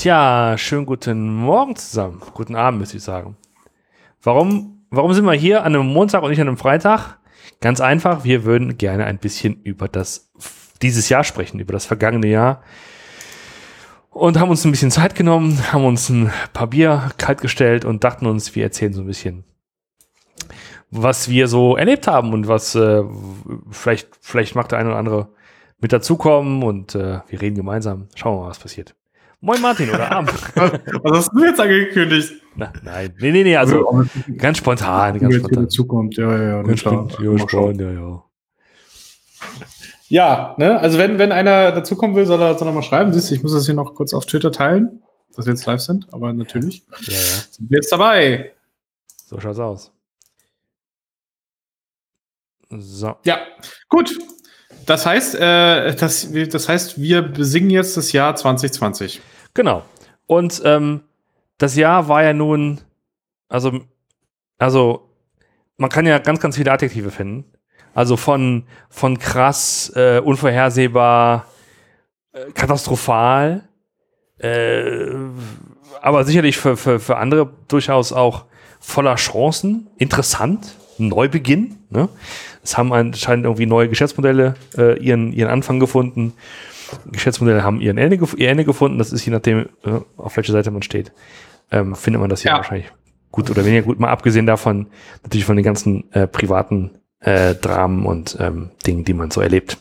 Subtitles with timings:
[0.00, 2.22] Tja, schönen guten Morgen zusammen.
[2.32, 3.36] Guten Abend, müsste ich sagen.
[4.22, 7.18] Warum, warum sind wir hier an einem Montag und nicht an einem Freitag?
[7.60, 10.32] Ganz einfach, wir würden gerne ein bisschen über das
[10.80, 12.62] dieses Jahr sprechen, über das vergangene Jahr.
[14.08, 18.02] Und haben uns ein bisschen Zeit genommen, haben uns ein paar Bier kalt gestellt und
[18.02, 19.44] dachten uns, wir erzählen so ein bisschen,
[20.90, 23.02] was wir so erlebt haben und was äh,
[23.70, 25.28] vielleicht, vielleicht macht der eine oder andere
[25.78, 28.08] mit dazukommen und äh, wir reden gemeinsam.
[28.14, 28.94] Schauen wir mal, was passiert.
[29.42, 30.32] Moin Martin oder Abend.
[31.02, 32.32] was hast du jetzt angekündigt?
[32.56, 34.04] Na, nein, nee, nee, nee, also
[34.36, 35.18] ganz spontan.
[35.18, 35.70] Ganz spontan.
[35.70, 38.24] Zukommt, ja, ja, ganz spontan, ja, spontan, ja, ja.
[40.08, 43.12] Ja, ne, also wenn, wenn einer dazukommen will, soll er, soll er mal schreiben.
[43.12, 45.02] Siehst du, ich muss das hier noch kurz auf Twitter teilen,
[45.34, 47.18] dass wir jetzt live sind, aber natürlich ja, ja.
[47.50, 48.52] sind wir jetzt dabei.
[49.24, 49.92] So schaut's aus.
[52.68, 53.16] So.
[53.24, 53.38] Ja,
[53.88, 54.18] gut.
[54.86, 59.20] Das heißt, äh, das, das heißt, wir besingen jetzt das Jahr 2020.
[59.54, 59.82] Genau.
[60.26, 61.02] Und ähm,
[61.58, 62.80] das Jahr war ja nun,
[63.48, 63.80] also,
[64.58, 65.08] also,
[65.76, 67.44] man kann ja ganz, ganz viele Adjektive finden.
[67.94, 71.46] Also von, von krass, äh, unvorhersehbar,
[72.32, 73.68] äh, katastrophal,
[74.38, 75.06] äh,
[76.00, 78.44] aber sicherlich für, für, für andere durchaus auch
[78.78, 81.78] voller Chancen, interessant, Neubeginn.
[81.90, 82.08] Ne?
[82.62, 86.34] Es haben anscheinend irgendwie neue Geschäftsmodelle äh, ihren, ihren Anfang gefunden.
[87.10, 88.98] Geschäftsmodelle haben ihren Ende, ihr Ende gefunden.
[88.98, 91.12] Das ist je nachdem, äh, auf welcher Seite man steht,
[91.70, 92.56] ähm, findet man das hier ja.
[92.56, 92.90] wahrscheinlich
[93.30, 94.00] gut oder weniger gut.
[94.00, 94.88] Mal abgesehen davon,
[95.22, 99.78] natürlich von den ganzen äh, privaten äh, Dramen und ähm, Dingen, die man so erlebt.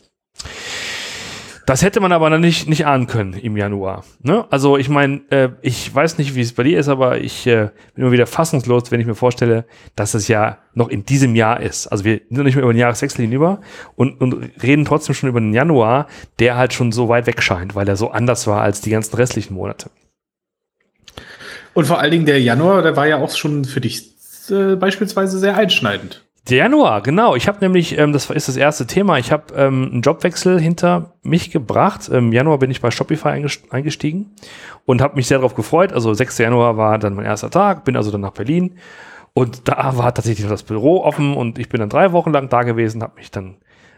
[1.70, 4.04] Das hätte man aber noch nicht, nicht ahnen können im Januar.
[4.24, 4.44] Ne?
[4.50, 7.70] Also ich meine, äh, ich weiß nicht, wie es bei dir ist, aber ich äh,
[7.94, 11.60] bin immer wieder fassungslos, wenn ich mir vorstelle, dass es ja noch in diesem Jahr
[11.60, 11.86] ist.
[11.86, 13.62] Also wir sind nicht mehr über den Jahreswechsel hinüber
[13.96, 16.08] und, und reden trotzdem schon über den Januar,
[16.40, 19.16] der halt schon so weit weg scheint, weil er so anders war als die ganzen
[19.16, 19.92] restlichen Monate.
[21.76, 24.16] Und vor allen Dingen der Januar, der war ja auch schon für dich
[24.50, 26.26] äh, beispielsweise sehr einschneidend.
[26.52, 27.36] Januar, genau.
[27.36, 31.14] Ich habe nämlich, ähm, das ist das erste Thema, ich habe ähm, einen Jobwechsel hinter
[31.22, 32.10] mich gebracht.
[32.10, 34.32] Im Januar bin ich bei Shopify eingestiegen
[34.86, 35.94] und habe mich sehr darauf gefreut.
[35.94, 36.38] Also 6.
[36.40, 38.76] Januar war dann mein erster Tag, bin also dann nach Berlin
[39.34, 42.64] und da war tatsächlich das Büro offen und ich bin dann drei Wochen lang da
[42.64, 43.58] gewesen, habe mich dann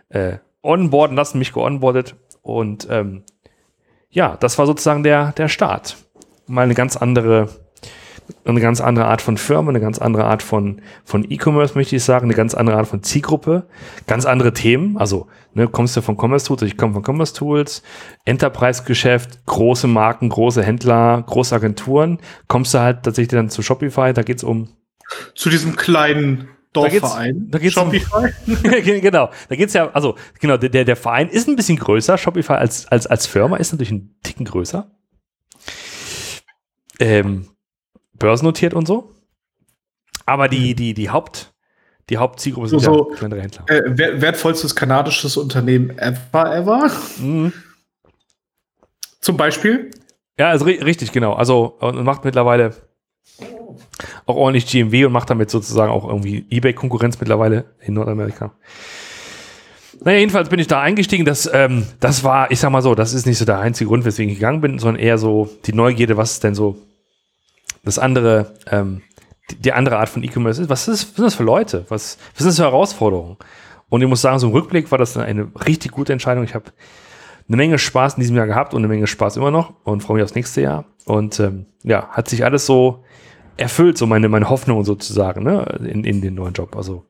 [0.10, 3.24] äh, onboarden lassen, mich geonboardet und ähm,
[4.10, 5.98] ja, das war sozusagen der, der Start.
[6.48, 7.50] Mal eine ganz andere
[8.46, 12.04] eine ganz andere Art von Firma, eine ganz andere Art von, von E-Commerce, möchte ich
[12.04, 13.68] sagen, eine ganz andere Art von Zielgruppe,
[14.08, 14.98] ganz andere Themen.
[14.98, 17.84] Also, ne, kommst du von Commerce Tools, ich komme von Commerce Tools,
[18.26, 24.24] Enterprise-Geschäft, große Marken, große Händler, große Agenturen, kommst du halt tatsächlich dann zu Shopify, da
[24.24, 24.70] geht's um.
[25.36, 27.48] Zu diesem kleinen Dorfverein.
[27.50, 28.34] Da geht's, da geht's Shopify.
[28.48, 32.18] Um, genau, da geht's ja, also genau, der, der Verein ist ein bisschen größer.
[32.18, 34.90] Shopify als, als, als Firma ist natürlich ein Ticken größer.
[37.00, 37.48] Ähm,
[38.22, 39.12] börsennotiert und so.
[40.26, 41.54] Aber die, die, die Haupt,
[42.10, 43.66] die Hauptzielgruppe sind so, ja kleinere Händler.
[43.68, 46.92] Äh, wertvollstes kanadisches Unternehmen ever, ever.
[47.18, 47.54] Mhm.
[49.20, 49.92] Zum Beispiel?
[50.38, 51.34] Ja, also richtig, genau.
[51.34, 52.74] Also und macht mittlerweile
[54.26, 58.52] auch ordentlich GMW und macht damit sozusagen auch irgendwie Ebay-Konkurrenz mittlerweile in Nordamerika.
[60.04, 61.26] Naja, jedenfalls bin ich da eingestiegen.
[61.26, 64.04] Das, ähm, das war, ich sag mal so, das ist nicht so der einzige Grund,
[64.04, 66.78] weswegen ich gegangen bin, sondern eher so die Neugierde, was ist denn so
[67.84, 69.02] das andere, ähm,
[69.50, 70.70] die, andere Art von E-Commerce ist.
[70.70, 71.10] Was, ist.
[71.10, 71.86] was sind das für Leute?
[71.90, 73.38] Was, was sind das für Herausforderungen?
[73.90, 76.44] Und ich muss sagen, so im Rückblick war das eine richtig gute Entscheidung.
[76.44, 76.72] Ich habe
[77.48, 80.16] eine Menge Spaß in diesem Jahr gehabt und eine Menge Spaß immer noch und freue
[80.16, 80.86] mich aufs nächste Jahr.
[81.06, 83.04] Und ähm, ja, hat sich alles so
[83.58, 86.76] erfüllt, so meine, meine Hoffnungen sozusagen, ne, in, in den neuen Job.
[86.76, 87.06] Also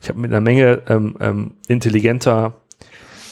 [0.00, 2.60] ich habe mit einer Menge ähm, ähm, intelligenter,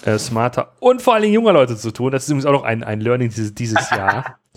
[0.04, 2.12] äh, smarter und vor allen Dingen junger Leute zu tun.
[2.12, 4.38] Das ist übrigens auch noch ein, ein Learning dieses, dieses Jahr.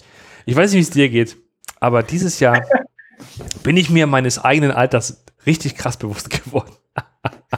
[0.50, 1.36] Ich weiß nicht, wie es dir geht.
[1.80, 2.62] Aber dieses Jahr
[3.64, 6.74] bin ich mir meines eigenen Alters richtig krass bewusst geworden.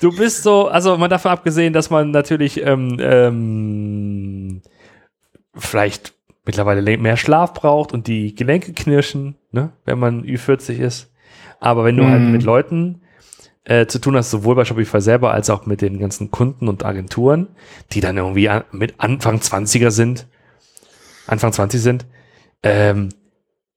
[0.00, 4.62] du bist so, also mal davon abgesehen, dass man natürlich ähm, ähm,
[5.54, 11.10] vielleicht mittlerweile mehr Schlaf braucht und die Gelenke knirschen, ne, wenn man Ü40 ist.
[11.60, 12.10] Aber wenn du mm.
[12.10, 12.32] halt mhm.
[12.32, 13.00] mit Leuten
[13.64, 16.84] äh, zu tun hast, sowohl bei Shopify selber als auch mit den ganzen Kunden und
[16.84, 17.48] Agenturen,
[17.92, 20.26] die dann irgendwie an, mit Anfang 20er sind,
[21.26, 22.06] Anfang 20 sind,
[22.64, 23.10] ähm,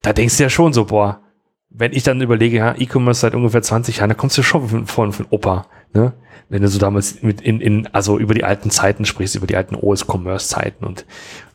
[0.01, 1.21] da denkst du ja schon so, boah,
[1.69, 4.87] wenn ich dann überlege, ja, E-Commerce seit ungefähr 20 Jahren, da kommst du schon von,
[4.87, 6.13] von, von Opa, ne?
[6.49, 9.57] Wenn du so damals mit in, in, also über die alten Zeiten sprichst, über die
[9.57, 11.05] alten OS-Commerce-Zeiten und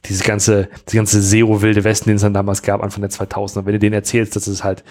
[0.05, 3.73] diese ganze, die ganze SEO-wilde Westen, den es dann damals gab, Anfang der 2000er, wenn
[3.73, 4.85] du denen erzählst, dass es halt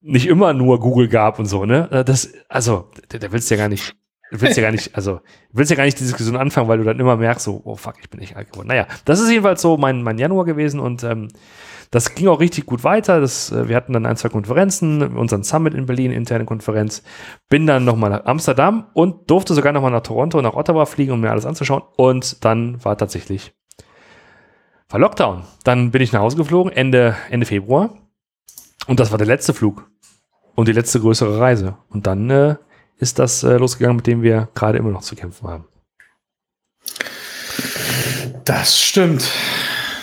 [0.00, 2.04] nicht immer nur Google gab und so, ne?
[2.06, 3.96] Das, also, da, da willst du ja gar nicht,
[4.30, 5.20] willst ja gar nicht, also
[5.52, 7.94] willst ja gar nicht die Diskussion anfangen, weil du dann immer merkst, so, oh fuck,
[8.00, 8.68] ich bin echt alt geworden.
[8.68, 11.28] Naja, das ist jedenfalls so mein, mein Januar gewesen und ähm,
[11.90, 13.20] das ging auch richtig gut weiter.
[13.20, 17.02] Das, äh, wir hatten dann ein, zwei Konferenzen, unseren Summit in Berlin, interne Konferenz.
[17.48, 21.20] Bin dann nochmal nach Amsterdam und durfte sogar nochmal nach Toronto, nach Ottawa fliegen, um
[21.20, 21.82] mir alles anzuschauen.
[21.96, 23.52] Und dann war tatsächlich
[24.88, 25.44] war Lockdown.
[25.64, 27.90] Dann bin ich nach Hause geflogen, Ende, Ende Februar.
[28.86, 29.90] Und das war der letzte Flug
[30.54, 31.76] und die letzte größere Reise.
[31.88, 32.56] Und dann äh,
[32.98, 35.64] ist das äh, losgegangen, mit dem wir gerade immer noch zu kämpfen haben.
[38.44, 39.28] Das stimmt.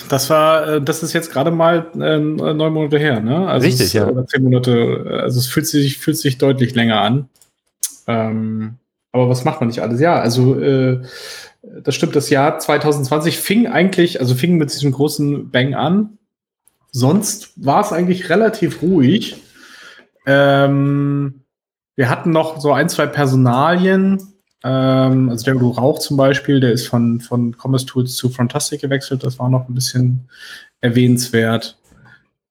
[0.10, 3.48] Das war, äh, das ist jetzt gerade mal äh, neun Monate her, ne?
[3.48, 4.08] Also Richtig, es, ja.
[4.08, 5.22] Oder zehn Monate.
[5.24, 7.30] Also es fühlt sich, fühlt sich deutlich länger an.
[8.08, 8.76] Ähm,
[9.12, 10.00] aber was macht man nicht alles?
[10.00, 11.02] Ja, also äh,
[11.84, 12.16] das stimmt.
[12.16, 16.18] Das Jahr 2020 fing eigentlich, also fing mit diesem großen Bang an.
[16.92, 19.38] Sonst war es eigentlich relativ ruhig.
[20.26, 21.43] Ähm,
[21.96, 24.22] wir hatten noch so ein, zwei Personalien.
[24.64, 28.82] Ähm, also der Udo Rauch zum Beispiel, der ist von, von Commerce Tools zu Fantastic
[28.82, 29.24] gewechselt.
[29.24, 30.30] Das war noch ein bisschen
[30.82, 31.78] erwähnenswert.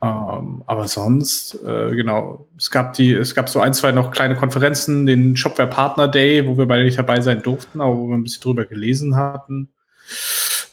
[0.03, 4.35] Ähm, aber sonst, äh, genau, es gab die, es gab so ein, zwei noch kleine
[4.35, 8.17] Konferenzen, den Shopware Partner Day, wo wir beide nicht dabei sein durften, aber wo wir
[8.17, 9.69] ein bisschen drüber gelesen hatten.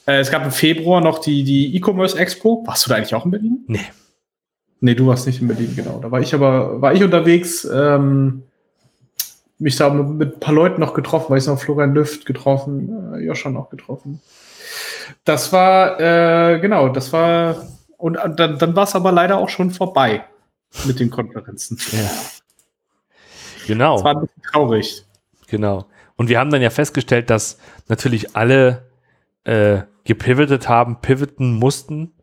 [0.08, 2.64] Äh, es gab im Februar noch die, die E-Commerce Expo.
[2.66, 3.64] Warst du da eigentlich auch in Berlin?
[3.68, 3.86] Nee.
[4.82, 6.00] Nee, du warst nicht in Berlin, genau.
[6.02, 8.44] Da war ich aber, war ich unterwegs, ähm,
[9.60, 13.14] mich da mit, mit ein paar Leuten noch getroffen, weil ich noch Florian Lüft getroffen,
[13.14, 14.22] äh, Joscha noch getroffen.
[15.26, 17.68] Das war, äh, genau, das war,
[17.98, 20.24] und äh, dann, dann war es aber leider auch schon vorbei
[20.86, 21.78] mit den Konferenzen.
[21.92, 22.10] Ja.
[23.68, 23.96] Genau.
[23.96, 25.06] Das war ein bisschen traurig.
[25.48, 25.86] Genau.
[26.16, 28.88] Und wir haben dann ja festgestellt, dass natürlich alle
[29.44, 32.14] äh, gepivotet haben, pivoten mussten,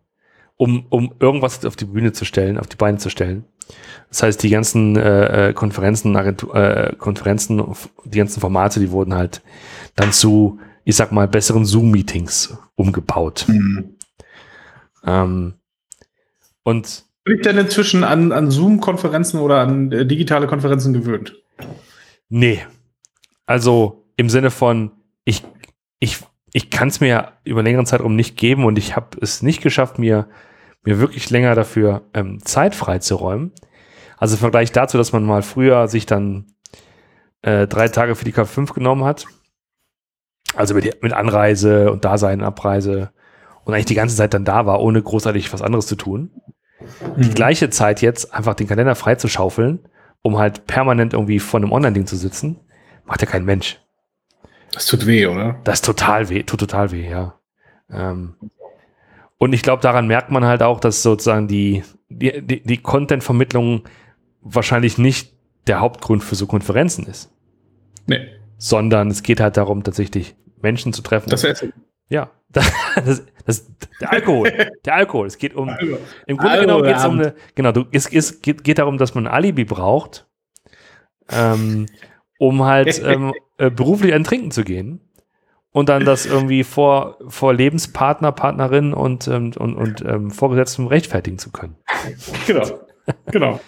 [0.57, 3.45] um, um irgendwas auf die Bühne zu stellen, auf die Beine zu stellen.
[4.09, 7.63] Das heißt, die ganzen äh, äh Konferenzen, Agentur, äh, Konferenzen,
[8.05, 9.43] die ganzen Formate, die wurden halt
[9.95, 13.45] dann zu, ich sag mal, besseren Zoom-Meetings umgebaut.
[13.49, 13.97] Mhm.
[15.05, 15.55] Ähm,
[16.63, 21.35] und bin ich denn inzwischen an, an Zoom-Konferenzen oder an äh, digitale Konferenzen gewöhnt?
[22.29, 22.65] Nee.
[23.47, 24.93] Also im Sinne von,
[25.25, 25.43] ich,
[25.99, 26.19] ich,
[26.53, 29.99] ich kann es mir über längeren Zeitraum nicht geben und ich habe es nicht geschafft,
[29.99, 30.29] mir
[30.87, 33.53] mir wirklich länger dafür ähm, Zeit freizuräumen.
[34.17, 36.47] Also im Vergleich dazu, dass man mal früher sich dann
[37.43, 39.27] äh, drei Tage für die K5 genommen hat.
[40.55, 43.11] Also mit, mit Anreise und Dasein, Abreise
[43.65, 46.31] und eigentlich die ganze Zeit dann da war, ohne großartig was anderes zu tun.
[46.81, 47.23] Mhm.
[47.23, 49.81] Die gleiche Zeit jetzt einfach den Kalender freizuschaufeln,
[50.23, 52.61] um halt permanent irgendwie vor einem Online-Ding zu sitzen,
[53.05, 53.81] macht ja kein Mensch.
[54.73, 55.59] Das tut weh, oder?
[55.65, 57.39] Das tut total weh, tut total weh, ja.
[57.91, 58.35] Ähm,
[59.39, 63.83] und ich glaube, daran merkt man halt auch, dass sozusagen die, die, die, die Content-Vermittlung
[64.41, 65.35] wahrscheinlich nicht
[65.67, 67.31] der Hauptgrund für so Konferenzen ist.
[68.07, 68.29] Nee.
[68.57, 71.29] Sondern es geht halt darum, tatsächlich Menschen zu treffen.
[71.29, 71.73] Das Essen.
[72.09, 73.67] Ja, das, das,
[74.01, 74.53] der Alkohol.
[74.85, 75.27] der Alkohol.
[75.27, 75.69] Es geht um,
[76.27, 79.15] im Grunde genommen geht es um eine, genau, du, es, es geht, geht darum, dass
[79.15, 80.27] man ein Alibi braucht,
[81.31, 81.87] ähm,
[82.39, 85.01] um halt ähm, äh, beruflich ein Trinken zu gehen
[85.77, 91.39] und dann das irgendwie vor, vor Lebenspartner, Partnerin und, ähm, und, und ähm, Vorgesetzten rechtfertigen
[91.39, 91.77] zu können.
[92.47, 92.81] Genau,
[93.31, 93.61] genau.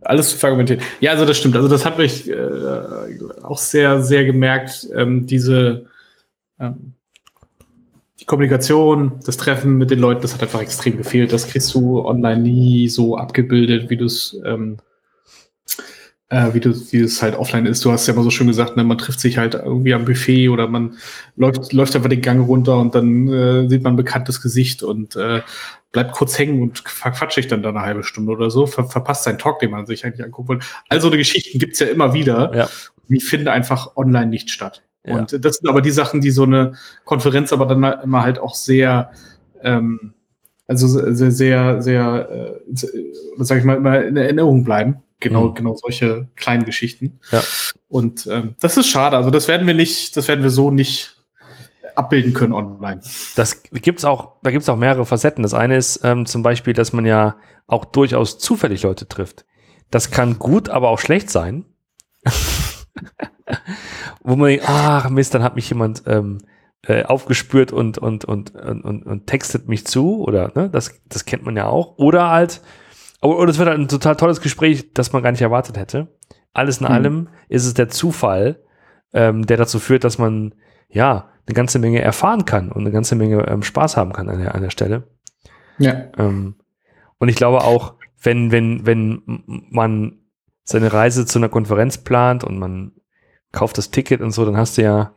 [0.00, 0.82] Alles zu verargumentieren.
[1.00, 1.54] Ja, also das stimmt.
[1.54, 2.38] Also das hat mich äh,
[3.42, 5.84] auch sehr, sehr gemerkt, ähm, diese
[6.58, 6.94] ähm,
[8.18, 11.30] die Kommunikation, das Treffen mit den Leuten, das hat einfach extrem gefehlt.
[11.30, 14.78] Das kriegst du online nie so abgebildet, wie du es ähm,
[16.28, 17.84] äh, wie, du, wie es halt offline ist.
[17.84, 20.48] Du hast ja immer so schön gesagt, ne, man trifft sich halt irgendwie am Buffet
[20.48, 20.96] oder man
[21.36, 25.14] läuft, läuft einfach den Gang runter und dann äh, sieht man ein bekanntes Gesicht und
[25.16, 25.42] äh,
[25.92, 29.24] bleibt kurz hängen und verquatscht sich dann da eine halbe Stunde oder so, ver verpasst
[29.24, 30.66] seinen Talk, den man sich eigentlich angucken wollte.
[30.88, 32.54] Also eine Geschichten gibt's ja immer wieder.
[32.54, 32.68] Ja.
[33.08, 34.82] Die finden einfach online nicht statt.
[35.04, 35.18] Ja.
[35.18, 36.72] Und das sind aber die Sachen, die so eine
[37.04, 39.12] Konferenz aber dann immer halt auch sehr
[39.62, 40.12] ähm,
[40.66, 42.74] also sehr, sehr, sehr, äh,
[43.38, 45.02] sag ich mal, immer in Erinnerung bleiben.
[45.20, 45.54] Genau, mhm.
[45.54, 47.20] genau solche kleinen Geschichten.
[47.30, 47.42] Ja.
[47.88, 49.16] Und ähm, das ist schade.
[49.16, 51.16] Also das werden wir nicht, das werden wir so nicht
[51.94, 53.00] abbilden können online.
[53.34, 55.42] Das gibt's auch, da gibt's auch mehrere Facetten.
[55.42, 59.46] Das eine ist ähm, zum Beispiel, dass man ja auch durchaus zufällig Leute trifft.
[59.90, 61.64] Das kann gut, aber auch schlecht sein.
[64.22, 66.38] Wo man denkt, ach Mist, dann hat mich jemand ähm,
[66.82, 71.24] äh, aufgespürt und, und, und, und, und, und textet mich zu oder ne, das, das
[71.24, 71.98] kennt man ja auch.
[71.98, 72.62] Oder halt,
[73.22, 76.08] oder es wird halt ein total tolles Gespräch, das man gar nicht erwartet hätte.
[76.52, 76.92] Alles in mhm.
[76.92, 78.62] allem ist es der Zufall,
[79.12, 80.54] ähm, der dazu führt, dass man
[80.88, 84.40] ja eine ganze Menge erfahren kann und eine ganze Menge ähm, Spaß haben kann an
[84.40, 85.04] der, an der Stelle.
[85.78, 86.04] Ja.
[86.18, 86.56] Ähm,
[87.18, 89.22] und ich glaube auch, wenn, wenn, wenn
[89.70, 90.18] man
[90.64, 92.92] seine Reise zu einer Konferenz plant und man
[93.52, 95.14] kauf das Ticket und so, dann hast du ja,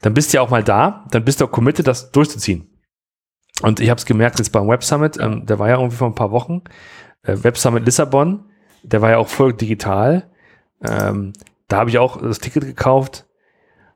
[0.00, 2.70] dann bist du ja auch mal da, dann bist du auch committed, das durchzuziehen.
[3.62, 6.08] Und ich habe es gemerkt jetzt beim Web Summit, ähm, der war ja irgendwie vor
[6.08, 6.62] ein paar Wochen,
[7.22, 8.44] äh, Web Summit Lissabon,
[8.82, 10.30] der war ja auch voll digital.
[10.82, 11.32] Ähm,
[11.66, 13.26] da habe ich auch das Ticket gekauft,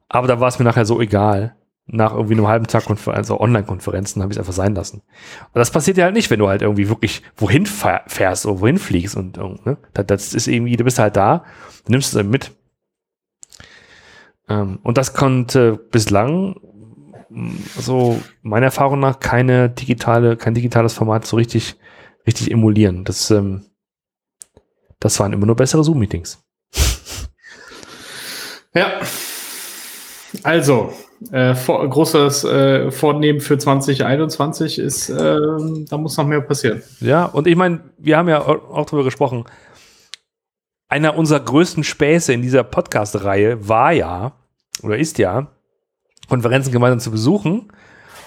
[0.09, 1.57] aber da war es mir nachher so egal.
[1.87, 4.99] Nach irgendwie einem halben Tag Konfer also Online-Konferenzen habe ich es einfach sein lassen.
[4.99, 8.79] Und das passiert ja halt nicht, wenn du halt irgendwie wirklich wohin fährst oder wohin
[8.79, 9.77] fliegst und ne?
[9.93, 11.45] das ist irgendwie, du bist halt da,
[11.89, 12.53] nimmst es mit.
[14.49, 16.57] Ähm, und das konnte bislang
[17.79, 21.77] so meiner Erfahrung nach keine digitale, kein digitales Format so richtig,
[22.27, 23.05] richtig emulieren.
[23.05, 23.65] Das, ähm,
[25.01, 26.43] das waren immer nur bessere Zoom-Meetings.
[28.75, 29.03] Ja.
[30.45, 30.95] Also,
[31.31, 35.39] äh, vor, großes äh, Vornehmen für 2021 ist, äh,
[35.91, 36.83] da muss noch mehr passieren.
[37.01, 39.45] Ja, und ich meine, wir haben ja auch darüber gesprochen.
[40.93, 44.33] Einer unserer größten Späße in dieser Podcast-Reihe war ja,
[44.83, 45.47] oder ist ja,
[46.29, 47.73] Konferenzen gemeinsam zu besuchen,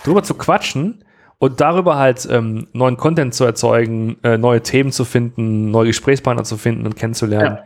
[0.03, 1.05] darüber zu quatschen
[1.37, 6.43] und darüber halt ähm, neuen Content zu erzeugen, äh, neue Themen zu finden, neue Gesprächspartner
[6.43, 7.57] zu finden und kennenzulernen.
[7.57, 7.65] Ja.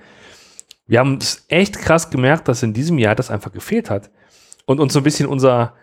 [0.85, 4.11] Wir haben es echt krass gemerkt, dass in diesem Jahr das einfach gefehlt hat
[4.65, 5.75] und uns so ein bisschen unser,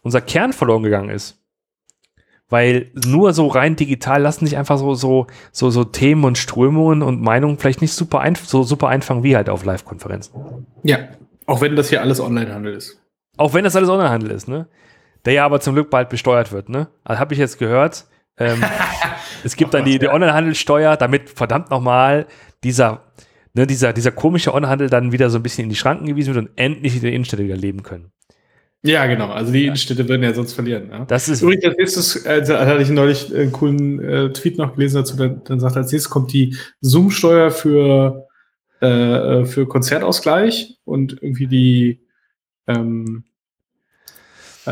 [0.00, 1.41] unser Kern verloren gegangen ist.
[2.52, 7.00] Weil nur so rein digital lassen sich einfach so, so, so, so Themen und Strömungen
[7.00, 10.66] und Meinungen vielleicht nicht super ein, so super einfangen wie halt auf Live-Konferenzen.
[10.82, 10.98] Ja,
[11.46, 13.00] auch wenn das hier alles Online-Handel ist.
[13.38, 14.68] Auch wenn das alles Online-Handel ist, ne?
[15.24, 16.88] Der ja aber zum Glück bald besteuert wird, ne?
[17.04, 18.04] Also habe ich jetzt gehört.
[18.36, 18.62] Ähm,
[19.44, 22.26] es gibt dann die, die Online-Handelsteuer, damit verdammt nochmal
[22.64, 23.14] dieser,
[23.54, 26.48] ne, dieser, dieser komische Online-Handel dann wieder so ein bisschen in die Schranken gewiesen wird
[26.48, 28.12] und endlich in der Innenstädte wieder leben können.
[28.84, 29.28] Ja, genau.
[29.28, 30.88] Also die Innenstädte würden ja sonst verlieren.
[30.90, 31.04] Ja.
[31.04, 34.96] Das ist Übrigens, als nächstes, also hatte ich neulich einen coolen äh, Tweet noch gelesen
[34.96, 38.26] dazu, dann, dann sagt als nächstes kommt die Zoom-Steuer für,
[38.80, 42.00] äh, äh, für Konzertausgleich und irgendwie die,
[42.66, 43.31] ähm, äh,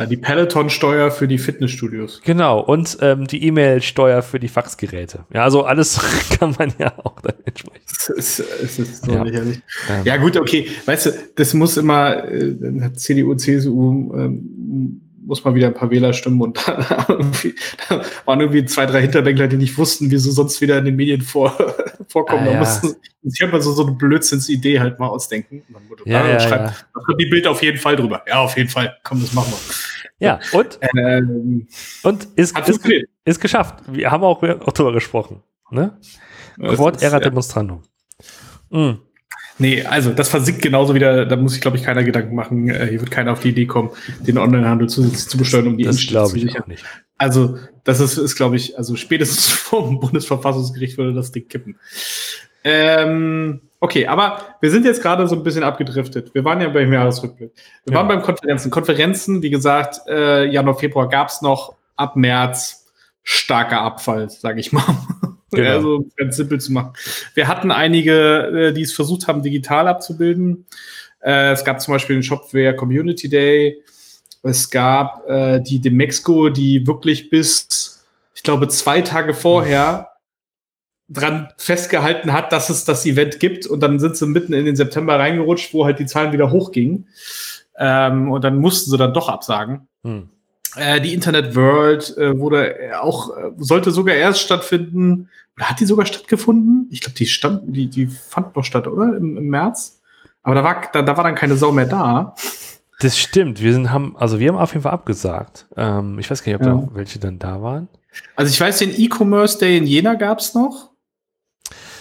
[0.09, 2.21] die Peloton-Steuer für die Fitnessstudios.
[2.25, 5.25] Genau, und ähm, die E-Mail-Steuer für die Faxgeräte.
[5.33, 6.01] Ja, also alles
[6.39, 7.85] kann man ja auch dann entsprechen.
[7.87, 9.23] Es ist, es ist so ja.
[9.23, 9.61] lächerlich.
[9.89, 10.05] Ähm.
[10.05, 10.69] Ja, gut, okay.
[10.87, 16.13] Weißt du, das muss immer, äh, CDU, CSU, ähm, muss mal wieder ein paar Wähler
[16.13, 17.33] stimmen und dann,
[17.89, 20.97] da waren irgendwie zwei, drei Hinterbänkler, die nicht wussten, wie sie sonst wieder in den
[20.97, 21.57] Medien vor,
[22.09, 22.43] vorkommen.
[22.43, 22.59] Ah, da ja.
[22.59, 25.63] mussten sich halt mal so, so eine Blödsinnsidee halt mal ausdenken.
[25.69, 26.77] Und dann wurde ja, ja, schreibt, ja.
[26.95, 28.23] da kommt die Bild auf jeden Fall drüber.
[28.27, 28.97] Ja, auf jeden Fall.
[29.03, 30.27] Komm, das machen wir.
[30.27, 30.79] Ja, und?
[30.95, 31.67] Ähm,
[32.03, 32.87] und ist, ist,
[33.25, 33.83] ist, geschafft.
[33.87, 35.43] Wir haben auch, auch drüber gesprochen.
[35.71, 35.99] Ne?
[36.59, 37.83] Wort Era Demonstrandum.
[38.71, 39.01] Mhm.
[39.61, 42.69] Nee, also das versinkt genauso wieder, da muss sich, glaube ich, keiner Gedanken machen.
[42.71, 43.91] Äh, hier wird keiner auf die Idee kommen,
[44.21, 46.83] den Onlinehandel zusätzlich zu besteuern, um die Das glaube ich auch nicht.
[47.19, 51.79] Also, das ist, ist glaube ich, also spätestens vom Bundesverfassungsgericht würde das Ding kippen.
[52.65, 56.35] Ähm, okay, aber wir sind jetzt gerade so ein bisschen abgedriftet.
[56.35, 57.53] Wir waren ja beim Jahresrückblick.
[57.85, 57.99] Wir ja.
[57.99, 58.71] waren beim Konferenzen.
[58.71, 62.87] Konferenzen, wie gesagt, äh, Januar, Februar gab es noch, ab März
[63.23, 64.85] starker Abfall, sage ich mal.
[65.53, 65.71] Genau.
[65.71, 66.93] Also ganz simpel zu machen.
[67.35, 70.67] Wir hatten einige, äh, die es versucht haben, digital abzubilden.
[71.21, 73.83] Äh, es gab zum Beispiel den Shopware Community Day.
[74.43, 78.05] Es gab äh, die Demexco, die wirklich bis,
[78.35, 80.09] ich glaube, zwei Tage vorher
[81.09, 83.67] dran festgehalten hat, dass es das Event gibt.
[83.67, 87.09] Und dann sind sie mitten in den September reingerutscht, wo halt die Zahlen wieder hochgingen.
[87.77, 89.89] Ähm, und dann mussten sie dann doch absagen.
[90.05, 90.31] Hm.
[91.03, 95.29] Die Internet World äh, wurde auch, sollte sogar erst stattfinden.
[95.57, 96.89] Oder hat die sogar stattgefunden?
[96.91, 99.17] Ich glaube, die stand, die, die fand noch statt, oder?
[99.17, 100.01] Im, im März.
[100.43, 102.35] Aber da war, da, da war dann keine Sau mehr da.
[103.01, 103.63] Das stimmt.
[103.63, 105.67] Wir sind, haben, also wir haben auf jeden Fall abgesagt.
[105.77, 106.75] Ähm, ich weiß gar nicht, ob ja.
[106.75, 107.89] da welche dann da waren.
[108.37, 110.91] Also ich weiß, den E-Commerce Day in Jena gab es noch.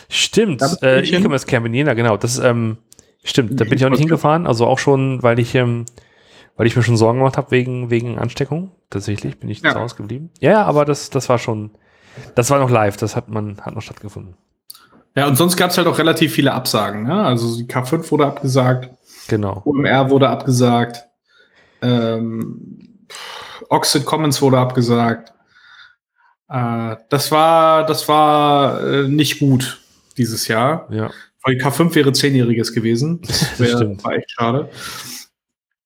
[0.09, 0.61] Stimmt.
[0.81, 2.17] Äh, E-Commerce Camp in Jena, genau.
[2.17, 2.77] Das ähm,
[3.23, 3.59] stimmt.
[3.59, 4.47] Da bin ich auch nicht hingefahren.
[4.47, 5.85] Also auch schon, weil ich ähm,
[6.59, 8.71] weil ich mir schon Sorgen gemacht habe wegen, wegen Ansteckung.
[8.89, 9.71] Tatsächlich bin ich ja.
[9.71, 10.29] zu Hause geblieben.
[10.41, 11.71] Ja, aber das, das war schon,
[12.35, 14.35] das war noch live, das hat man, hat noch stattgefunden.
[15.15, 17.03] Ja, und sonst gab es halt auch relativ viele Absagen.
[17.03, 17.25] Ne?
[17.25, 18.89] Also die K5 wurde abgesagt.
[19.27, 19.61] Genau.
[19.65, 21.05] OMR wurde abgesagt.
[21.81, 23.07] Ähm,
[23.69, 25.33] Oxid Commons wurde abgesagt.
[26.49, 29.81] Äh, das war, das war äh, nicht gut
[30.17, 30.87] dieses Jahr.
[30.91, 31.11] Ja.
[31.43, 33.21] Weil die K5 wäre zehnjähriges gewesen.
[33.27, 34.69] Das, wär, das war echt schade.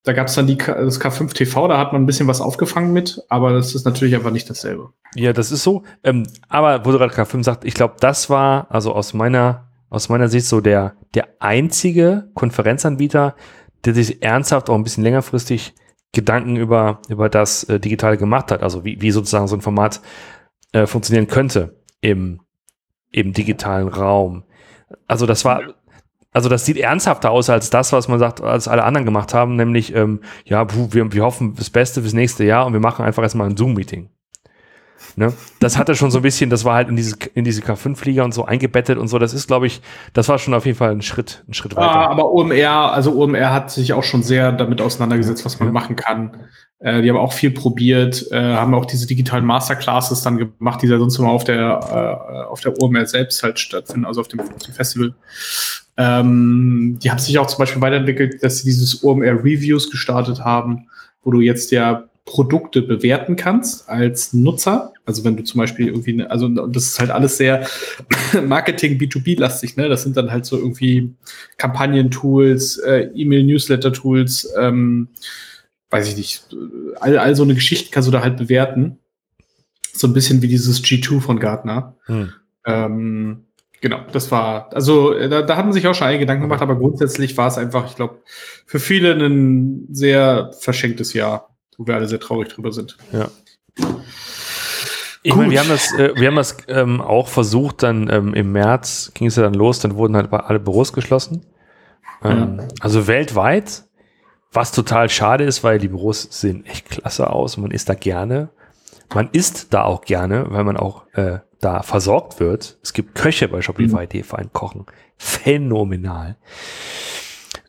[0.04, 2.92] Da gab es dann die, das K5 TV, da hat man ein bisschen was aufgefangen
[2.92, 4.90] mit, aber das ist natürlich einfach nicht dasselbe.
[5.14, 5.82] Ja, das ist so.
[6.02, 10.10] Ähm, aber wo du gerade K5 sagt, ich glaube, das war also aus meiner, aus
[10.10, 13.34] meiner Sicht so der, der einzige Konferenzanbieter,
[13.84, 15.74] der sich ernsthaft auch ein bisschen längerfristig
[16.12, 18.62] Gedanken über, über das äh, Digitale gemacht hat.
[18.62, 20.00] Also wie, wie sozusagen so ein Format
[20.72, 22.40] äh, funktionieren könnte im,
[23.10, 24.44] im digitalen Raum.
[25.06, 25.62] Also das war,
[26.34, 29.56] also das sieht ernsthafter aus als das, was man sagt, als alle anderen gemacht haben,
[29.56, 33.22] nämlich, ähm, ja, wir, wir hoffen das Beste fürs nächste Jahr und wir machen einfach
[33.22, 34.10] erstmal ein Zoom-Meeting.
[35.16, 35.32] Ne?
[35.60, 38.34] Das hatte schon so ein bisschen, das war halt in diese, in diese K5-Liga und
[38.34, 39.18] so eingebettet und so.
[39.18, 39.80] Das ist, glaube ich,
[40.12, 41.90] das war schon auf jeden Fall ein Schritt, ein Schritt weiter.
[41.90, 45.72] Ah, aber OMR, also OMR hat sich auch schon sehr damit auseinandergesetzt, was man ja.
[45.72, 46.36] machen kann.
[46.80, 50.88] Äh, die haben auch viel probiert, äh, haben auch diese digitalen Masterclasses dann gemacht, die
[50.88, 54.40] da sonst immer auf der, äh, auf der OMR selbst halt stattfinden, also auf dem,
[54.40, 55.14] auf dem Festival.
[55.96, 60.88] Ähm, die haben sich auch zum Beispiel weiterentwickelt, dass sie dieses OMR Reviews gestartet haben,
[61.22, 64.92] wo du jetzt ja Produkte bewerten kannst als Nutzer.
[65.04, 67.66] Also wenn du zum Beispiel irgendwie, ne, also das ist halt alles sehr
[68.46, 69.88] Marketing B2B-lastig, ne?
[69.88, 71.12] Das sind dann halt so irgendwie
[71.58, 75.08] Kampagnen-Tools, äh, E-Mail-Newsletter-Tools, ähm,
[75.90, 76.56] weiß ich nicht,
[76.98, 78.98] all, all so eine Geschichte kannst du da halt bewerten.
[79.92, 81.94] So ein bisschen wie dieses G2 von Gartner.
[82.06, 82.32] Hm.
[82.66, 83.44] Ähm,
[83.82, 86.76] genau, das war, also äh, da, da haben sich auch schon einige Gedanken gemacht, aber
[86.76, 88.22] grundsätzlich war es einfach, ich glaube,
[88.64, 92.96] für viele ein sehr verschenktes Jahr wo wir alle sehr traurig drüber sind.
[93.12, 93.28] Ja.
[95.22, 98.52] Ich meine, wir haben das, äh, wir haben das ähm, auch versucht, dann ähm, im
[98.52, 101.46] März ging es ja dann los, dann wurden halt alle Büros geschlossen.
[102.22, 102.68] Ähm, ja.
[102.80, 103.84] Also weltweit,
[104.52, 108.50] was total schade ist, weil die Büros sehen echt klasse aus, man ist da gerne.
[109.14, 112.78] Man isst da auch gerne, weil man auch äh, da versorgt wird.
[112.82, 114.08] Es gibt Köche bei Shopify, mhm.
[114.10, 114.84] die fein kochen.
[115.16, 116.36] Phänomenal.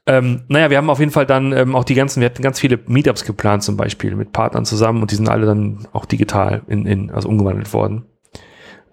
[0.07, 2.59] Ähm, naja, wir haben auf jeden Fall dann ähm, auch die ganzen, wir hatten ganz
[2.59, 6.61] viele Meetups geplant zum Beispiel mit Partnern zusammen und die sind alle dann auch digital
[6.67, 8.05] in, in also umgewandelt worden.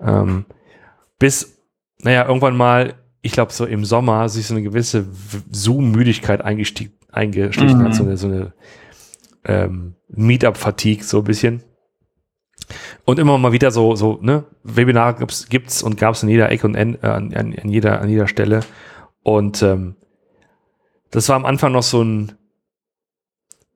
[0.00, 0.46] Ähm,
[1.18, 1.58] bis,
[2.00, 5.06] naja, irgendwann mal, ich glaube so im Sommer, sich so eine gewisse
[5.50, 7.84] Zoom-Müdigkeit eingeschlichen mhm.
[7.84, 8.52] hat, so eine, so eine
[9.44, 11.62] ähm, Meetup-Fatigue, so ein bisschen.
[13.04, 16.66] Und immer mal wieder so, so, ne, Webinare gibt's, gibt's und gab's in jeder Ecke
[16.66, 18.60] und äh, an, an, an, jeder, an jeder Stelle.
[19.22, 19.96] Und ähm,
[21.12, 22.32] das war am Anfang noch so ein,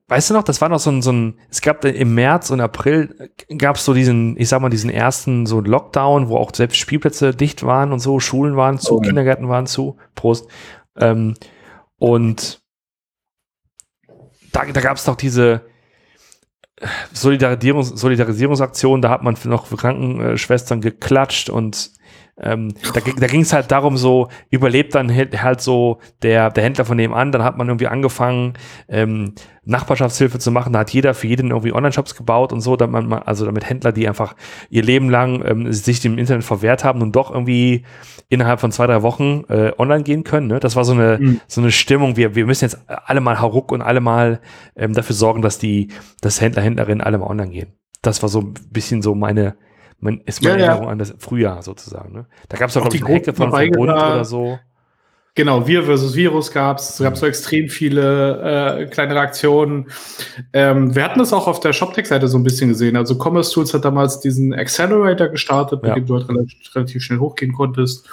[0.07, 2.59] weißt du noch, das war noch so ein, so ein es gab im März und
[2.59, 6.77] April gab es so diesen, ich sag mal, diesen ersten so Lockdown, wo auch selbst
[6.77, 9.07] Spielplätze dicht waren und so, Schulen waren zu, okay.
[9.07, 10.49] Kindergärten waren zu, Prost.
[10.97, 11.35] Ähm,
[11.97, 12.61] und
[14.51, 15.61] da, da gab es doch diese
[17.13, 21.91] Solidarisierungs Solidarisierungsaktion, da hat man noch Krankenschwestern geklatscht und
[22.39, 26.85] ähm, da, da ging es halt darum, so überlebt dann halt so der, der Händler
[26.85, 27.31] von nebenan.
[27.31, 28.53] Dann hat man irgendwie angefangen,
[28.87, 29.33] ähm,
[29.65, 30.71] Nachbarschaftshilfe zu machen.
[30.71, 33.91] Da hat jeder für jeden irgendwie Online-Shops gebaut und so, damit man, also damit Händler,
[33.91, 34.35] die einfach
[34.69, 37.83] ihr Leben lang ähm, sich dem Internet verwehrt haben und doch irgendwie
[38.29, 40.47] innerhalb von zwei, drei Wochen äh, online gehen können.
[40.47, 40.59] Ne?
[40.59, 41.41] Das war so eine, mhm.
[41.47, 42.17] so eine Stimmung.
[42.17, 44.41] Wir, wir müssen jetzt alle mal Haruk und alle mal
[44.75, 45.89] ähm, dafür sorgen, dass die,
[46.21, 47.73] dass Händler, Händlerinnen alle mal online gehen.
[48.03, 49.55] Das war so ein bisschen so meine,
[49.99, 50.91] man ist meine ja, Erinnerung ja.
[50.91, 52.13] an das Frühjahr sozusagen.
[52.13, 52.25] Ne?
[52.49, 54.59] Da gab es auch, glaube ich, eine Hecke von Verbund oder so.
[55.37, 56.89] Genau, Wir versus Virus gab es.
[56.89, 57.17] Es gab mhm.
[57.17, 59.85] so extrem viele äh, kleine Aktionen.
[60.51, 62.95] Ähm, wir hatten das auch auf der ShopTech-Seite so ein bisschen gesehen.
[62.95, 65.95] Also Commerce Tools hat damals diesen Accelerator gestartet, mit ja.
[65.95, 68.09] dem du halt relativ, relativ, schnell hochgehen konntest.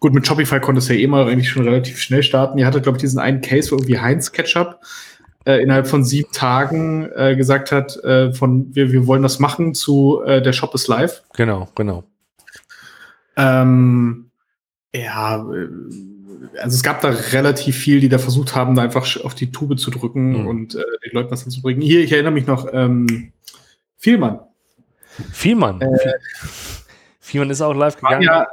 [0.00, 2.58] Gut, mit Shopify konntest du ja immer eigentlich schon relativ schnell starten.
[2.58, 4.80] Ihr hattet, glaube ich, diesen einen Case, wo irgendwie Heinz Ketchup
[5.46, 9.74] äh, innerhalb von sieben Tagen äh, gesagt hat, äh, von wir, wir wollen das machen
[9.74, 11.22] zu äh, der Shop ist live.
[11.34, 12.04] Genau, genau.
[13.36, 14.30] Ähm,
[14.94, 15.68] ja, äh,
[16.58, 19.78] also es gab da relativ viel, die da versucht haben, da einfach auf die Tube
[19.78, 20.46] zu drücken mhm.
[20.46, 21.82] und äh, den Leuten was hinzubringen.
[21.82, 23.32] Hier, ich erinnere mich noch, ähm,
[23.96, 24.40] Vielmann.
[25.32, 25.80] Vielmann.
[25.80, 26.14] Äh,
[27.20, 28.22] Vielmann ist auch live gegangen.
[28.22, 28.46] Ja,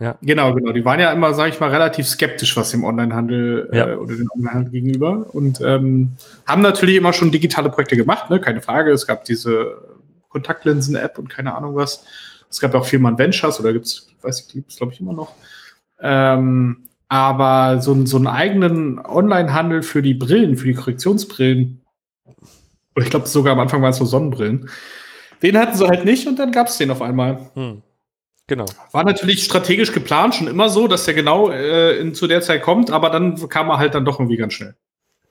[0.00, 0.18] ja.
[0.22, 0.72] Genau, genau.
[0.72, 3.88] Die waren ja immer, sage ich mal, relativ skeptisch, was dem Onlinehandel äh, ja.
[3.90, 6.12] äh, oder dem Onlinehandel gegenüber und ähm,
[6.46, 8.40] haben natürlich immer schon digitale Projekte gemacht, ne?
[8.40, 8.90] keine Frage.
[8.90, 9.76] Es gab diese
[10.30, 12.04] Kontaktlinsen-App und keine Ahnung was.
[12.50, 15.32] Es gab auch Firman Ventures oder gibt's, weiß ich, gibt's glaube ich immer noch.
[16.00, 21.80] Ähm, aber so, so einen eigenen Onlinehandel für die Brillen, für die Korrektionsbrillen,
[22.96, 24.68] oder ich glaube sogar am Anfang waren es so Sonnenbrillen,
[25.42, 27.50] den hatten sie halt nicht und dann gab es den auf einmal.
[27.54, 27.82] Hm.
[28.46, 28.66] Genau.
[28.92, 32.62] War natürlich strategisch geplant, schon immer so, dass der genau äh, in, zu der Zeit
[32.62, 34.74] kommt, aber dann kam er halt dann doch irgendwie ganz schnell.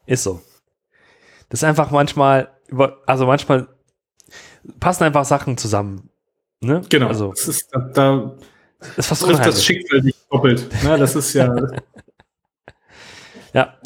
[0.08, 0.42] Ist so.
[1.50, 2.50] Das ist einfach manchmal,
[3.06, 3.68] also manchmal
[4.80, 6.10] passen einfach Sachen zusammen.
[6.62, 6.82] Ne?
[6.90, 7.08] Genau.
[7.08, 8.36] Also, das ist, da, da
[8.80, 10.68] das ist fast das Schicksal nicht doppelt.
[10.84, 10.98] Ne?
[10.98, 11.56] Das ist ja.
[13.54, 13.78] ja.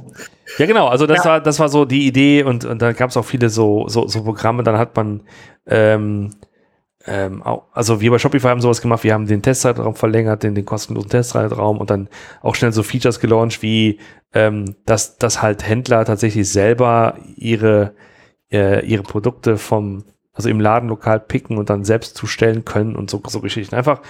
[0.58, 0.88] Ja, genau.
[0.88, 1.26] Also das ja.
[1.26, 4.08] war, das war so die Idee und, und da gab es auch viele so, so,
[4.08, 4.64] so Programme.
[4.64, 5.24] Dann hat man
[5.68, 6.34] ähm,
[7.08, 7.42] ähm,
[7.72, 11.10] also wir bei Shopify haben sowas gemacht, wir haben den Testzeitraum verlängert, den, den kostenlosen
[11.10, 12.10] Testzeitraum und dann
[12.42, 14.00] auch schnell so Features gelauncht, wie
[14.34, 17.94] ähm, dass, dass halt Händler tatsächlich selber ihre,
[18.52, 23.22] äh, ihre Produkte vom, also im Ladenlokal picken und dann selbst zustellen können und so,
[23.28, 23.74] so Geschichten.
[23.74, 24.02] Einfach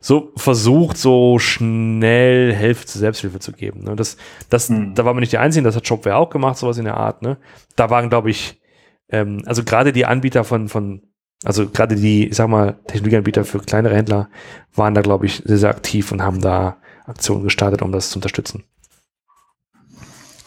[0.00, 3.84] so versucht, so schnell Hilfe zur Selbsthilfe zu geben.
[3.84, 3.96] Ne?
[3.96, 4.16] Das,
[4.48, 4.94] das, hm.
[4.94, 7.22] Da war man nicht die Einzigen, das hat Shopware auch gemacht, sowas in der Art.
[7.22, 7.38] Ne?
[7.74, 8.60] Da waren, glaube ich,
[9.08, 11.02] ähm, also gerade die Anbieter von, von
[11.44, 14.28] also gerade die, ich sag mal, Technologieanbieter für kleinere Händler
[14.74, 18.18] waren da, glaube ich, sehr, sehr aktiv und haben da Aktionen gestartet, um das zu
[18.18, 18.64] unterstützen.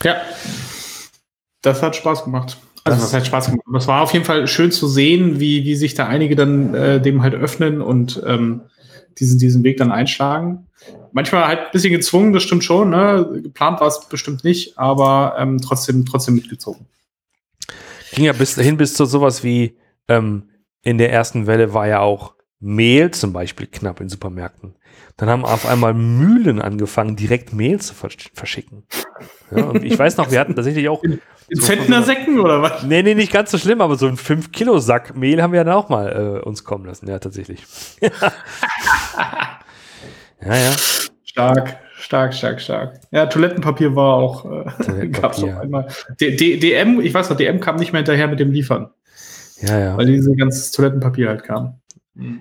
[0.04, 0.16] Ja,
[1.62, 2.58] das hat Spaß gemacht.
[2.84, 3.66] Also das hat Spaß gemacht.
[3.74, 7.02] Das war auf jeden Fall schön zu sehen, wie, wie sich da einige dann äh,
[7.02, 8.62] dem halt öffnen und ähm,
[9.20, 10.68] diesen, diesen Weg dann einschlagen.
[11.12, 12.92] Manchmal halt ein bisschen gezwungen, das stimmt schon.
[12.92, 13.42] Ne?
[13.44, 16.86] Geplant war es bestimmt nicht, aber ähm, trotzdem, trotzdem mitgezogen.
[18.14, 19.76] Ging ja bis dahin bis zu sowas wie
[20.08, 20.44] ähm,
[20.88, 24.76] in der ersten Welle war ja auch Mehl zum Beispiel knapp in Supermärkten.
[25.18, 28.84] Dann haben auf einmal Mühlen angefangen, direkt Mehl zu verschicken.
[29.52, 31.04] Ja, und ich weiß noch, wir hatten tatsächlich auch.
[31.04, 31.20] In,
[31.50, 32.84] in so Zentnersäcken oder was?
[32.84, 35.90] Nee, nee, nicht ganz so schlimm, aber so ein 5-Kilo-Sack Mehl haben wir dann auch
[35.90, 37.10] mal äh, uns kommen lassen.
[37.10, 37.62] Ja, tatsächlich.
[38.02, 38.10] ja,
[40.42, 40.72] ja.
[41.26, 43.02] Stark, stark, stark, stark.
[43.12, 45.90] Ja, Toilettenpapier war auch, äh, gab es auch einmal.
[46.22, 48.92] D D DM, ich weiß noch, DM kam nicht mehr hinterher mit dem Liefern.
[49.62, 49.98] Ja, ja.
[49.98, 51.80] Weil dieses ganze Toilettenpapier halt kam.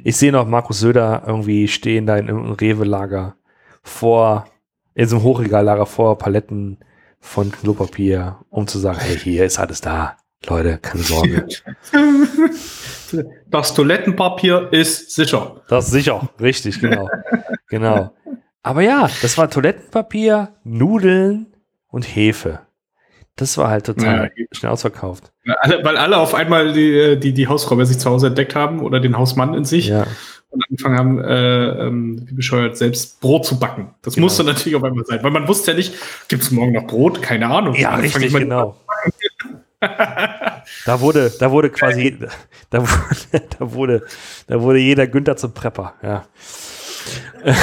[0.05, 3.37] Ich sehe noch Markus Söder irgendwie stehen da in einem Rewe-Lager
[3.83, 4.47] vor,
[4.95, 6.79] in so einem Hochregallager vor Paletten
[7.21, 10.17] von Klopapier, um zu sagen, hey, hier ist alles da.
[10.47, 11.47] Leute, keine Sorge.
[13.49, 15.63] Das Toilettenpapier ist sicher.
[15.69, 17.09] Das ist sicher, richtig, genau.
[17.69, 18.13] genau.
[18.65, 21.55] Aber ja, das war Toilettenpapier, Nudeln
[21.87, 22.61] und Hefe.
[23.37, 25.33] Das war halt total ja, schnell ausverkauft.
[25.59, 28.81] Alle, weil alle auf einmal die, die, die Hausfrau bei sich zu Hause entdeckt haben
[28.81, 30.07] oder den Hausmann in sich ja.
[30.51, 33.95] und angefangen haben, äh, ähm, wie bescheuert, selbst Brot zu backen.
[34.03, 34.25] Das genau.
[34.25, 35.95] musste natürlich auf einmal sein, weil man wusste ja nicht,
[36.29, 37.23] gibt es morgen noch Brot?
[37.23, 37.75] Keine Ahnung.
[37.75, 38.77] Ja, richtig, genau.
[40.87, 42.19] da wurde, da wurde quasi,
[42.71, 44.03] da wurde, da wurde,
[44.47, 46.25] da wurde jeder Günther zum Prepper, ja.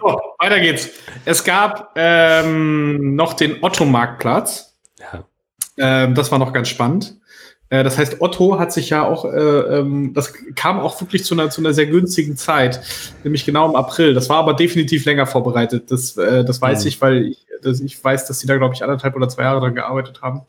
[0.00, 0.90] so, weiter geht's.
[1.24, 4.75] Es gab ähm, noch den Otto-Marktplatz.
[5.76, 6.04] Ja.
[6.04, 7.16] Ähm, das war noch ganz spannend.
[7.68, 9.38] Äh, das heißt, Otto hat sich ja auch, äh,
[9.78, 12.80] ähm, das kam auch wirklich zu einer, zu einer sehr günstigen Zeit,
[13.24, 14.14] nämlich genau im April.
[14.14, 15.90] Das war aber definitiv länger vorbereitet.
[15.90, 16.88] Das, äh, das weiß mhm.
[16.88, 19.60] ich, weil ich, das, ich weiß, dass sie da, glaube ich, anderthalb oder zwei Jahre
[19.60, 20.42] dran gearbeitet haben,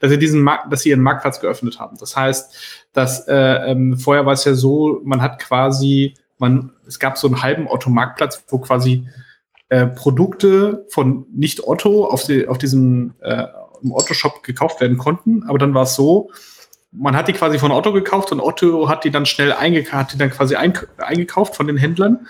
[0.00, 1.96] dass sie diesen Markt, dass sie ihren Marktplatz geöffnet haben.
[1.98, 2.54] Das heißt,
[2.92, 3.34] dass äh,
[3.70, 7.68] ähm, vorher war es ja so, man hat quasi man, es gab so einen halben
[7.68, 9.06] Otto-Marktplatz, wo quasi
[9.68, 13.46] äh, Produkte von nicht Otto auf, die, auf diesem äh,
[13.84, 15.44] im Otto-Shop gekauft werden konnten.
[15.48, 16.30] Aber dann war es so,
[16.90, 20.18] man hat die quasi von Otto gekauft und Otto hat die dann schnell eingekauft, die
[20.18, 22.26] dann quasi eingekauft von den Händlern.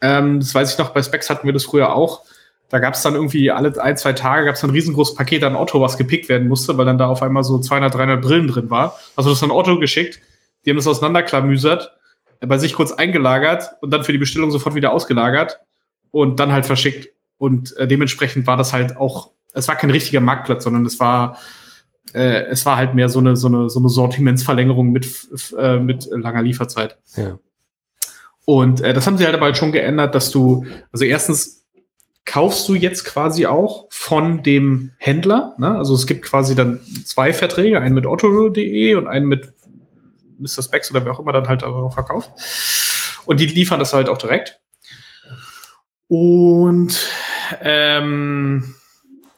[0.00, 2.24] Ähm, das weiß ich noch, bei Specs hatten wir das früher auch.
[2.68, 5.54] Da gab es dann irgendwie alle ein, zwei Tage gab es ein riesengroßes Paket an
[5.54, 8.70] Otto, was gepickt werden musste, weil dann da auf einmal so 200, 300 Brillen drin
[8.70, 8.98] war.
[9.14, 10.20] Also das an Otto geschickt,
[10.64, 11.92] die haben das auseinanderklamüsert
[12.40, 15.60] bei sich kurz eingelagert und dann für die Bestellung sofort wieder ausgelagert
[16.10, 17.12] und dann halt verschickt.
[17.38, 21.38] Und äh, dementsprechend war das halt auch, es war kein richtiger Marktplatz, sondern es war,
[22.12, 25.08] äh, es war halt mehr so eine, so eine, so eine Sortimentsverlängerung mit,
[25.58, 26.98] äh, mit langer Lieferzeit.
[27.16, 27.38] Ja.
[28.44, 31.64] Und äh, das haben sie halt aber halt schon geändert, dass du, also erstens
[32.24, 35.54] kaufst du jetzt quasi auch von dem Händler.
[35.58, 35.76] Ne?
[35.76, 39.52] Also es gibt quasi dann zwei Verträge, einen mit otto.de und einen mit
[40.38, 40.62] Mr.
[40.62, 42.30] Specs oder wer auch immer dann halt auch verkauft.
[43.24, 44.60] Und die liefern das halt auch direkt.
[46.08, 47.08] Und
[47.62, 48.74] ähm,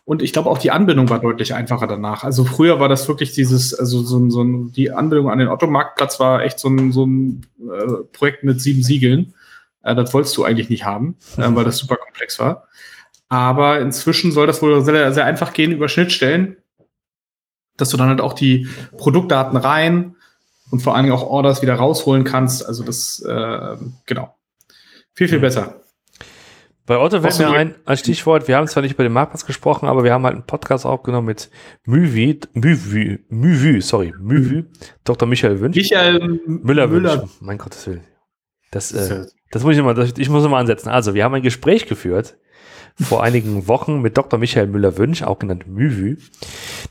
[0.09, 2.25] und ich glaube auch die Anbindung war deutlich einfacher danach.
[2.25, 6.43] Also früher war das wirklich dieses, also so, so die Anbindung an den Otto-Marktplatz war
[6.43, 9.35] echt so ein, so ein äh, Projekt mit sieben Siegeln.
[9.83, 12.69] Äh, das wolltest du eigentlich nicht haben, äh, weil das super komplex war.
[13.29, 16.57] Aber inzwischen soll das wohl sehr, sehr einfach gehen über Schnittstellen,
[17.77, 18.67] dass du dann halt auch die
[18.97, 20.17] Produktdaten rein
[20.71, 22.65] und vor allen Dingen auch Orders wieder rausholen kannst.
[22.65, 24.35] Also das, äh, genau.
[25.13, 25.43] Viel, viel mhm.
[25.43, 25.83] besser.
[26.89, 29.87] Bei Otto fällt mir ein, als Stichwort, wir haben zwar nicht über den Marktplatz gesprochen,
[29.87, 31.51] aber wir haben halt einen Podcast aufgenommen mit
[31.85, 34.65] Müvi, Müvi, Müvi, sorry, Müvi,
[35.05, 35.29] Dr.
[35.29, 35.77] Michael Wünsch.
[35.77, 37.21] Michael Müller, Müller.
[37.21, 37.33] Wünsch.
[37.41, 38.05] Mein Gottes Willen.
[38.71, 40.89] Das, äh, das muss ich mal, das, ich muss mal ansetzen.
[40.89, 42.39] Also, wir haben ein Gespräch geführt
[42.99, 44.39] vor einigen Wochen mit Dr.
[44.39, 46.17] Michael Müller-Wünsch, auch genannt Müvi.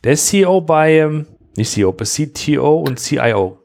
[0.03, 3.63] Der ist CEO bei, ähm, nicht CEO, bei CTO und CIO.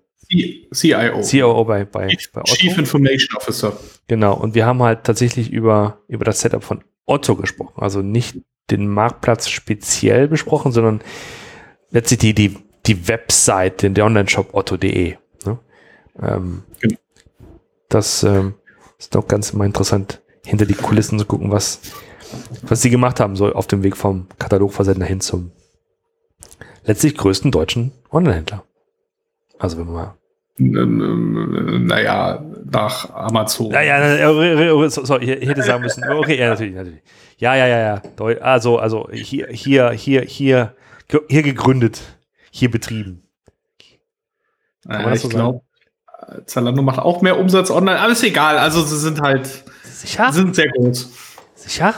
[0.72, 1.20] CIO.
[1.20, 2.54] CIO bei, bei, bei Otto.
[2.54, 3.76] Chief Information Officer.
[4.08, 7.80] Genau, und wir haben halt tatsächlich über, über das Setup von Otto gesprochen.
[7.80, 8.38] Also nicht
[8.70, 11.00] den Marktplatz speziell besprochen, sondern
[11.90, 15.16] letztlich die, die, die Website, den, der Online-Shop otto.de.
[15.44, 15.58] Ne?
[16.20, 16.98] Ähm, genau.
[17.88, 18.54] Das ähm,
[18.98, 21.80] ist doch ganz mal interessant, hinter die Kulissen zu gucken, was,
[22.62, 25.52] was sie gemacht haben, so auf dem Weg vom Katalogversender hin zum
[26.84, 28.64] letztlich größten deutschen Online-Händler.
[29.58, 30.14] Also wenn man mal
[30.58, 33.70] naja, nach Amazon.
[33.70, 34.28] Naja,
[34.88, 36.04] sorry, ich hätte sagen müssen.
[36.08, 37.02] Okay, ja, natürlich, natürlich.
[37.38, 38.02] Ja, ja, ja, ja.
[38.40, 40.74] Also, also hier, hier, hier, hier,
[41.28, 42.02] hier gegründet,
[42.50, 43.22] hier betrieben.
[44.88, 45.62] Äh, ich glaube,
[46.46, 47.98] Zalando macht auch mehr Umsatz online.
[47.98, 48.58] Alles egal.
[48.58, 50.32] Also sie sind halt Sicher?
[50.32, 51.10] sind sehr groß.
[51.54, 51.94] Sicher?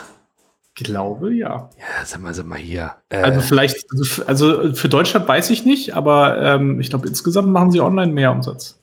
[0.75, 1.71] Glaube ja.
[1.79, 2.97] Ja, sag mal, sag mal hier.
[3.09, 3.87] Äh, also vielleicht,
[4.27, 8.33] also für Deutschland weiß ich nicht, aber ähm, ich glaube insgesamt machen sie online mehr
[8.33, 8.83] Umsatz.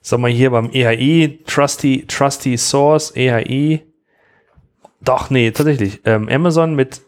[0.00, 3.84] Sag mal hier beim EHI, Trusty, Trusty Source, EHI.
[5.00, 6.00] Doch, nee, tatsächlich.
[6.04, 7.02] Ähm, Amazon mit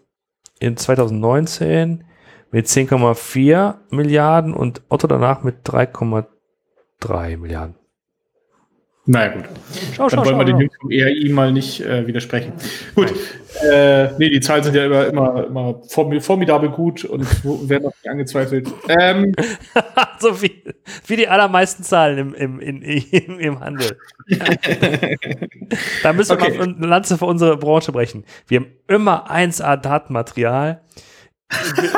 [0.59, 2.05] in 2019
[2.51, 7.80] mit 10,4 Milliarden und Otto danach mit 3,3 Milliarden.
[9.11, 9.45] Naja, gut.
[9.97, 12.53] Schau, Dann schau, wollen schau, wir den Jungs vom ERI mal nicht äh, widersprechen.
[12.95, 13.13] Gut.
[13.61, 15.81] Äh, nee, die Zahlen sind ja immer, immer, immer
[16.21, 17.27] formidabel gut und
[17.69, 18.69] werden auch nicht angezweifelt.
[18.89, 19.35] Ähm,
[20.21, 20.63] so wie,
[21.09, 23.99] wie die allermeisten Zahlen im, im, in, im, im Handel.
[26.05, 26.59] da müssen wir okay.
[26.59, 28.23] mal eine Lanze für unsere Branche brechen.
[28.47, 30.83] Wir haben immer 1A Datenmaterial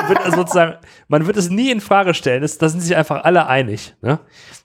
[0.07, 0.75] wird also sozusagen,
[1.07, 2.41] man wird es nie in Frage stellen.
[2.41, 3.95] Das, da sind sich einfach alle einig.
[4.01, 4.19] Ne?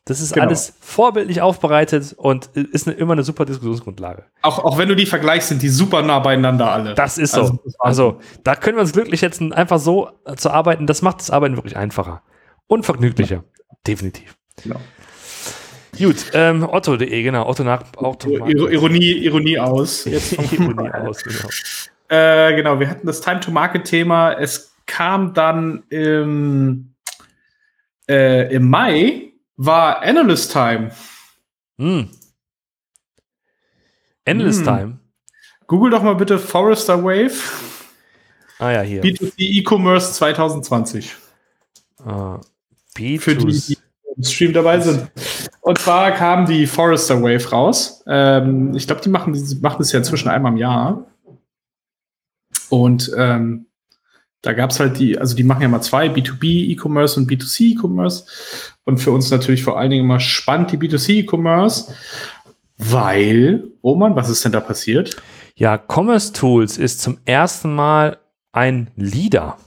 [0.05, 0.47] Das ist genau.
[0.47, 4.25] alles vorbildlich aufbereitet und ist eine, immer eine super Diskussionsgrundlage.
[4.43, 6.95] Auch, auch wenn du die vergleichst, sind die super nah beieinander alle.
[6.95, 7.43] Das ist so.
[7.43, 10.87] Also, also da können wir uns glücklich schätzen, einfach so zu arbeiten.
[10.87, 12.23] Das macht das Arbeiten wirklich einfacher
[12.67, 13.37] und vergnüglicher.
[13.37, 13.45] Ja.
[13.87, 14.37] Definitiv.
[14.63, 14.81] Genau.
[15.99, 17.49] Gut, ähm, Otto.de, genau.
[17.49, 20.05] Otto nach Otto Ironie, Ironie aus.
[20.05, 21.49] Jetzt Ironie aus, genau.
[22.09, 24.33] Äh, genau, wir hatten das Time-to-Market-Thema.
[24.35, 26.95] Es kam dann im,
[28.09, 30.91] äh, im Mai, war Analyst Time.
[31.79, 32.09] Hm.
[34.27, 34.65] Analyst hm.
[34.67, 34.99] Time.
[35.69, 37.37] Google doch mal bitte Forrester Wave.
[38.59, 39.03] Ah ja, hier.
[39.03, 41.15] B2C E-Commerce 2020.
[42.01, 42.41] Uh,
[42.97, 43.21] B2C.
[43.21, 43.79] Für die, die
[44.17, 45.11] im Stream dabei sind.
[45.61, 48.03] Und zwar kam die Forrester Wave raus.
[48.07, 51.07] Ähm, ich glaube, die machen, die machen das ja inzwischen einmal im Jahr.
[52.71, 53.68] Und ähm,
[54.43, 57.75] da gab es halt die, also die machen ja mal zwei, B2B E-Commerce und B2C
[57.75, 58.25] E-Commerce.
[58.85, 61.93] Und für uns natürlich vor allen Dingen immer spannend die B2C E-Commerce,
[62.77, 65.17] weil, Roman, was ist denn da passiert?
[65.57, 68.19] Ja, Commerce Tools ist zum ersten Mal
[68.53, 69.59] ein Leader.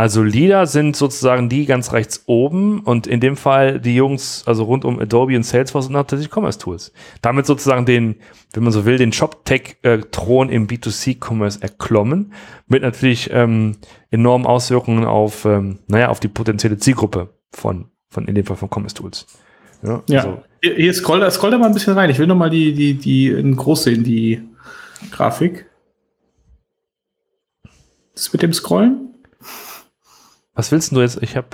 [0.00, 4.64] Also Leader sind sozusagen die ganz rechts oben und in dem Fall die Jungs, also
[4.64, 6.94] rund um Adobe und Salesforce und natürlich Commerce Tools.
[7.20, 8.16] Damit sozusagen den,
[8.54, 12.32] wenn man so will, den Shop-Tech-Thron im B2C-Commerce erklommen,
[12.66, 13.76] mit natürlich ähm,
[14.10, 18.70] enormen Auswirkungen auf, ähm, naja, auf die potenzielle Zielgruppe von, von in dem Fall von
[18.70, 19.26] Commerce Tools.
[19.82, 20.20] Ja, ja.
[20.20, 20.42] Also.
[20.62, 22.08] hier scroll, scroll da mal ein bisschen rein.
[22.08, 24.40] Ich will noch mal die, die, die in groß sehen, die
[25.10, 25.66] Grafik.
[28.14, 29.09] Das mit dem Scrollen?
[30.60, 31.22] Was willst du jetzt?
[31.22, 31.48] Ich habe.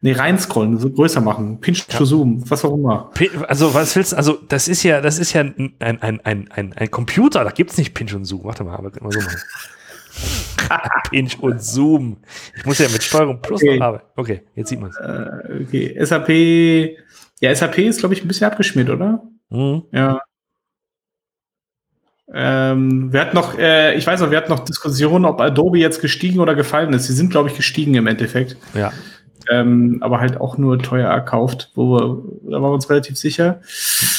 [0.00, 1.98] Nee, reinscrollen, so größer machen, Pinch ja.
[1.98, 3.12] to Zoom, was auch immer.
[3.46, 4.16] Also, was willst du?
[4.16, 7.70] Also, das ist ja, das ist ja ein, ein, ein, ein, ein Computer, da gibt
[7.70, 8.42] es nicht Pinch und Zoom.
[8.42, 9.38] Warte mal, aber immer so machen.
[11.10, 12.16] Pinch und Zoom.
[12.56, 13.78] Ich muss ja mit Steuerung Plus okay.
[13.78, 14.06] noch arbeiten.
[14.16, 14.96] Okay, jetzt sieht man es.
[14.96, 16.28] Äh, okay, SAP.
[17.40, 19.22] Ja, SAP ist, glaube ich, ein bisschen abgeschmiert, oder?
[19.48, 19.84] Mhm.
[19.92, 20.20] Ja.
[22.34, 26.00] Ähm, wir hatten noch, äh, ich weiß noch, wir hatten noch Diskussionen, ob Adobe jetzt
[26.00, 27.06] gestiegen oder gefallen ist.
[27.06, 28.56] Sie sind, glaube ich, gestiegen im Endeffekt.
[28.74, 28.92] Ja.
[29.50, 33.60] Ähm, aber halt auch nur teuer erkauft, wo wir, da waren wir uns relativ sicher.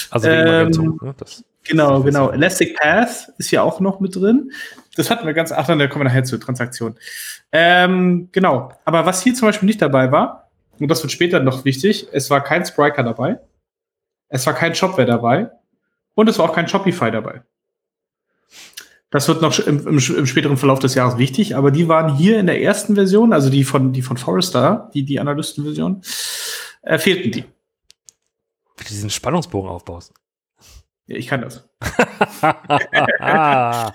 [0.10, 0.70] Also ähm,
[1.02, 1.16] ne?
[1.18, 2.32] das, genau, genau.
[2.32, 4.52] Elastic Path ist ja auch noch mit drin.
[4.96, 6.96] Das hatten wir ganz, ach, dann kommen wir nachher zur Transaktion.
[7.52, 8.72] Ähm, genau.
[8.86, 12.30] Aber was hier zum Beispiel nicht dabei war, und das wird später noch wichtig, es
[12.32, 13.40] war kein Spriker dabei,
[14.30, 15.52] es war kein Shopware dabei
[16.16, 17.42] und es war auch kein Shopify dabei.
[19.12, 22.40] Das wird noch im, im, im, späteren Verlauf des Jahres wichtig, aber die waren hier
[22.40, 26.04] in der ersten Version, also die von, die von Forrester, die, die Analystenversion,
[26.84, 27.44] äh, fehlten die.
[28.78, 30.14] Wie du diesen Spannungsbogen aufbaust.
[31.08, 31.68] Ja, ich kann das.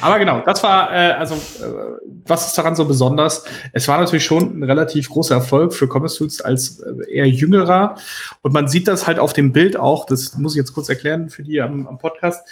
[0.00, 3.44] aber genau, das war, äh, also, äh, was ist daran so besonders?
[3.72, 7.96] Es war natürlich schon ein relativ großer Erfolg für Commerce Tools als äh, eher jüngerer.
[8.42, 11.30] Und man sieht das halt auf dem Bild auch, das muss ich jetzt kurz erklären
[11.30, 12.46] für die am, am Podcast.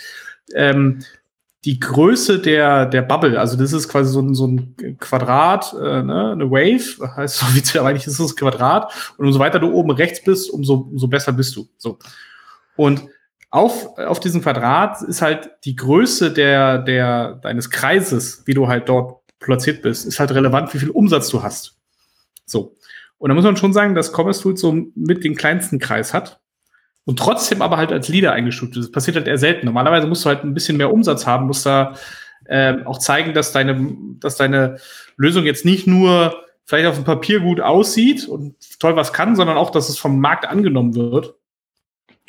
[0.54, 1.04] Ähm,
[1.68, 6.02] die Größe der, der Bubble, also das ist quasi so ein, so ein Quadrat, äh,
[6.02, 8.90] ne, eine Wave, heißt offiziell eigentlich ist es ein Quadrat.
[9.18, 11.68] Und umso weiter du oben rechts bist, umso, umso besser bist du.
[11.76, 11.98] So.
[12.74, 13.02] Und
[13.50, 18.88] auf, auf diesem Quadrat ist halt die Größe der, der, deines Kreises, wie du halt
[18.88, 21.76] dort platziert bist, ist halt relevant, wie viel Umsatz du hast.
[22.46, 22.76] So.
[23.18, 26.40] Und da muss man schon sagen, dass Commerce Tools so mit den kleinsten Kreis hat
[27.08, 28.84] und trotzdem aber halt als Leader eingestuft ist.
[28.84, 29.64] Das passiert halt eher selten.
[29.64, 31.94] Normalerweise musst du halt ein bisschen mehr Umsatz haben, musst da
[32.50, 34.76] ähm, auch zeigen, dass deine, dass deine
[35.16, 39.56] Lösung jetzt nicht nur vielleicht auf dem Papier gut aussieht und toll was kann, sondern
[39.56, 41.34] auch, dass es vom Markt angenommen wird,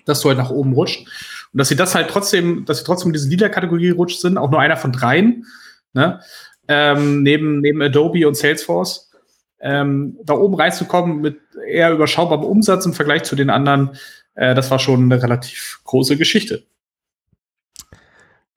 [0.05, 1.05] dass du halt nach oben rutscht.
[1.51, 4.49] Und dass sie das halt trotzdem, dass sie trotzdem in diese Leader-Kategorie rutscht sind, auch
[4.49, 5.45] nur einer von dreien,
[5.91, 6.21] ne?
[6.69, 9.11] ähm, neben, neben Adobe und Salesforce.
[9.59, 11.37] Ähm, da oben reinzukommen mit
[11.67, 13.97] eher überschaubarem Umsatz im Vergleich zu den anderen,
[14.39, 16.63] äh, das war schon eine relativ große Geschichte.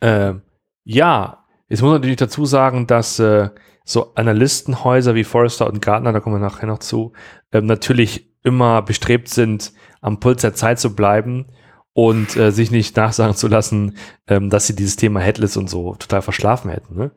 [0.01, 0.43] Ähm,
[0.85, 3.51] ja, jetzt muss man natürlich dazu sagen, dass äh,
[3.85, 7.13] so Analystenhäuser wie Forrester und Gartner, da kommen wir nachher noch zu,
[7.51, 11.47] ähm, natürlich immer bestrebt sind, am Puls der Zeit zu bleiben
[11.95, 13.97] und äh, sich nicht nachsagen zu lassen,
[14.29, 16.97] ähm, dass sie dieses Thema Headless und so total verschlafen hätten.
[16.97, 17.11] Ne?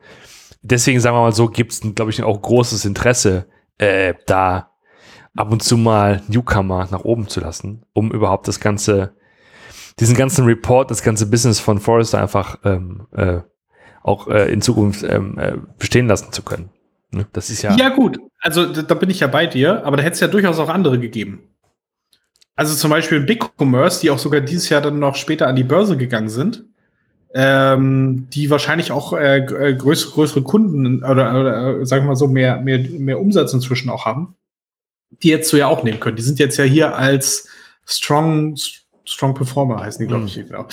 [0.64, 3.48] Deswegen sagen wir mal so, gibt es, glaube ich, auch großes Interesse,
[3.78, 4.75] äh, da
[5.36, 9.14] ab und zu mal Newcomer nach oben zu lassen, um überhaupt das ganze,
[10.00, 13.40] diesen ganzen Report, das ganze Business von Forrester einfach ähm, äh,
[14.04, 16.70] auch äh, in Zukunft ähm, äh, bestehen lassen zu können.
[17.12, 17.28] Ne?
[17.34, 17.76] Das ist ja.
[17.76, 18.20] Ja, gut.
[18.40, 21.00] Also da bin ich ja bei dir, aber da hätte es ja durchaus auch andere
[21.00, 21.50] gegeben.
[22.56, 25.64] Also zum Beispiel Big Commerce, die auch sogar dieses Jahr dann noch später an die
[25.64, 26.64] Börse gegangen sind,
[27.34, 32.16] ähm, die wahrscheinlich auch äh, äh größere, größere Kunden oder, oder äh, sagen wir mal
[32.16, 34.36] so mehr, mehr, mehr Umsatz inzwischen auch haben,
[35.10, 36.16] die jetzt so ja auch nehmen können.
[36.16, 37.48] Die sind jetzt ja hier als
[37.86, 38.58] Strong,
[39.06, 40.28] Strong Performer heißen die, glaube mhm.
[40.28, 40.68] ich, genau,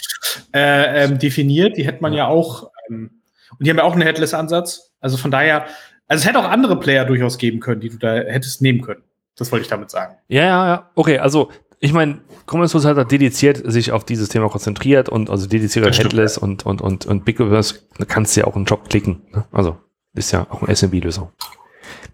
[0.55, 1.77] äh, ähm, definiert.
[1.77, 3.23] Die hätte man ja, ja auch ähm,
[3.59, 4.93] und die haben ja auch einen Headless-Ansatz.
[5.01, 5.67] Also von daher,
[6.09, 9.03] also es hätte auch andere Player durchaus geben können, die du da hättest nehmen können.
[9.37, 10.17] Das wollte ich damit sagen.
[10.29, 10.91] Ja, ja, ja.
[10.95, 15.47] Okay, also ich meine, Commerce hat da dediziert sich auf dieses Thema konzentriert und also
[15.47, 16.43] dediziert auf Headless ja.
[16.43, 19.23] und, und, und, und BigCommerce, da kannst du ja auch einen Job klicken.
[19.33, 19.45] Ne?
[19.53, 19.79] Also
[20.15, 21.31] ist ja auch eine SMB-Lösung.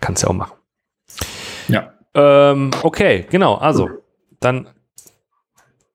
[0.00, 0.56] Kannst du ja auch machen.
[1.68, 1.92] Ja.
[2.18, 3.54] Ähm, okay, genau.
[3.54, 3.88] Also,
[4.40, 4.68] dann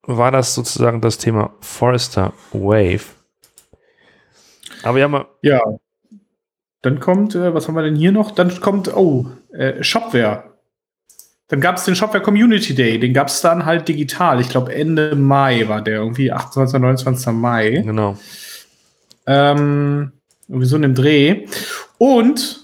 [0.03, 3.03] war das sozusagen das Thema Forester Wave.
[4.83, 5.25] Aber ja mal.
[5.41, 5.61] Ja.
[6.81, 8.31] Dann kommt, äh, was haben wir denn hier noch?
[8.31, 10.43] Dann kommt, oh, äh, Shopware.
[11.49, 12.99] Dann gab es den Shopware Community Day.
[12.99, 14.39] Den gab es dann halt digital.
[14.39, 16.79] Ich glaube, Ende Mai war der, irgendwie 28.
[16.79, 17.33] 29.
[17.33, 17.81] Mai.
[17.85, 18.17] Genau.
[19.25, 20.13] Ähm,
[20.47, 21.47] irgendwie so in dem Dreh.
[21.97, 22.62] Und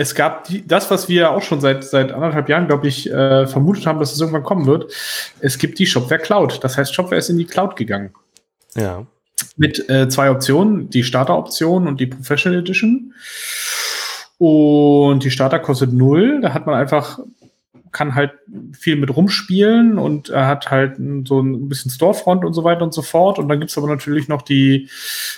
[0.00, 3.46] es gab die, das, was wir auch schon seit, seit anderthalb Jahren, glaube ich, äh,
[3.46, 4.92] vermutet haben, dass es irgendwann kommen wird.
[5.40, 6.64] Es gibt die Shopware Cloud.
[6.64, 8.14] Das heißt, Shopware ist in die Cloud gegangen.
[8.74, 9.06] Ja
[9.56, 13.12] mit äh, zwei Optionen, die Starter-Option und die Professional Edition.
[14.38, 16.40] Und die Starter kostet null.
[16.40, 17.18] Da hat man einfach,
[17.92, 18.32] kann halt
[18.72, 22.94] viel mit rumspielen und er hat halt so ein bisschen Storefront und so weiter und
[22.94, 23.38] so fort.
[23.38, 24.88] Und dann gibt's aber natürlich noch die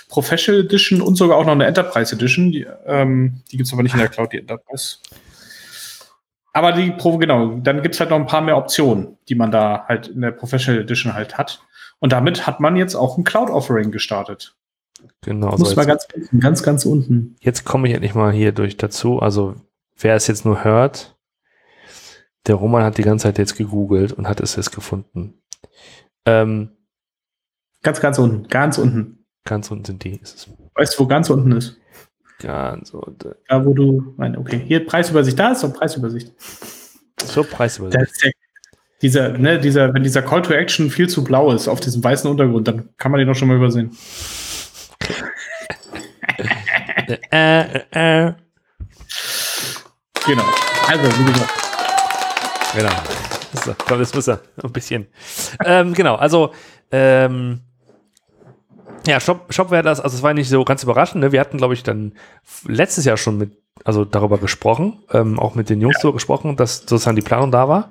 [0.09, 2.51] Professional Edition und sogar auch noch eine Enterprise Edition.
[2.51, 4.97] Die, ähm, die gibt's aber nicht in der Cloud, die Enterprise.
[6.53, 9.85] Aber die Pro, genau, dann gibt's halt noch ein paar mehr Optionen, die man da
[9.87, 11.63] halt in der Professional Edition halt hat.
[11.99, 14.55] Und damit hat man jetzt auch ein Cloud-Offering gestartet.
[15.21, 15.57] Genau.
[15.57, 17.35] Muss so mal ganz unten, ganz, ganz unten.
[17.39, 19.19] Jetzt komme ich endlich mal hier durch dazu.
[19.19, 19.55] Also,
[19.97, 21.15] wer es jetzt nur hört,
[22.47, 25.41] der Roman hat die ganze Zeit jetzt gegoogelt und hat es jetzt gefunden.
[26.25, 26.71] Ähm,
[27.81, 29.25] ganz, ganz unten, ganz unten.
[29.45, 30.21] Ganz unten sind die.
[30.75, 31.77] Weißt du, wo ganz unten ist?
[32.39, 33.35] Ganz unten.
[33.47, 36.33] Da, wo du, nein, okay, hier Preisübersicht, da ist doch Preisübersicht.
[37.23, 38.23] So, Preisübersicht.
[38.23, 38.31] Der
[39.01, 42.29] dieser, ne, dieser, wenn dieser Call to Action viel zu blau ist auf diesem weißen
[42.29, 43.91] Untergrund, dann kann man den doch schon mal übersehen.
[47.31, 48.33] äh, äh, äh.
[50.25, 50.45] Genau.
[50.87, 51.62] Also, wie gesagt.
[52.75, 52.91] Genau.
[53.65, 54.41] So, komm, das muss er.
[54.63, 55.07] Ein bisschen.
[55.63, 56.51] ähm, genau, also,
[56.91, 57.61] ähm,
[59.05, 61.21] ja, Shop, Shopware das, also es war nicht so ganz überraschend.
[61.21, 61.31] Ne?
[61.31, 62.13] Wir hatten, glaube ich, dann
[62.65, 66.77] letztes Jahr schon mit, also darüber gesprochen, ähm, auch mit den Jungs darüber gesprochen, dass
[66.77, 67.89] sozusagen die Planung da war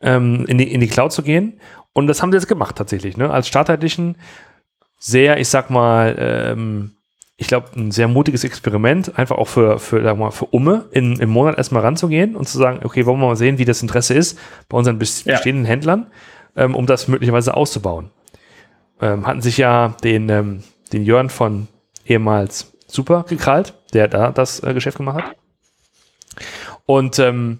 [0.00, 1.60] ähm, in, die, in die Cloud zu gehen.
[1.92, 3.16] Und das haben sie jetzt gemacht tatsächlich.
[3.16, 3.30] Ne?
[3.30, 4.16] Als Starter Edition
[4.98, 6.96] sehr, ich sag mal, ähm,
[7.36, 11.18] ich glaube, ein sehr mutiges Experiment, einfach auch für, für, sag mal, für Umme in,
[11.18, 14.14] im Monat erstmal ranzugehen und zu sagen, okay, wollen wir mal sehen, wie das Interesse
[14.14, 15.70] ist bei unseren bestehenden ja.
[15.70, 16.06] Händlern,
[16.56, 18.10] ähm, um das möglicherweise auszubauen.
[19.00, 21.66] Ähm, hatten sich ja den, ähm, den Jörn von
[22.06, 25.36] ehemals Super gekrallt, der da das äh, Geschäft gemacht hat.
[26.86, 27.58] Und ähm,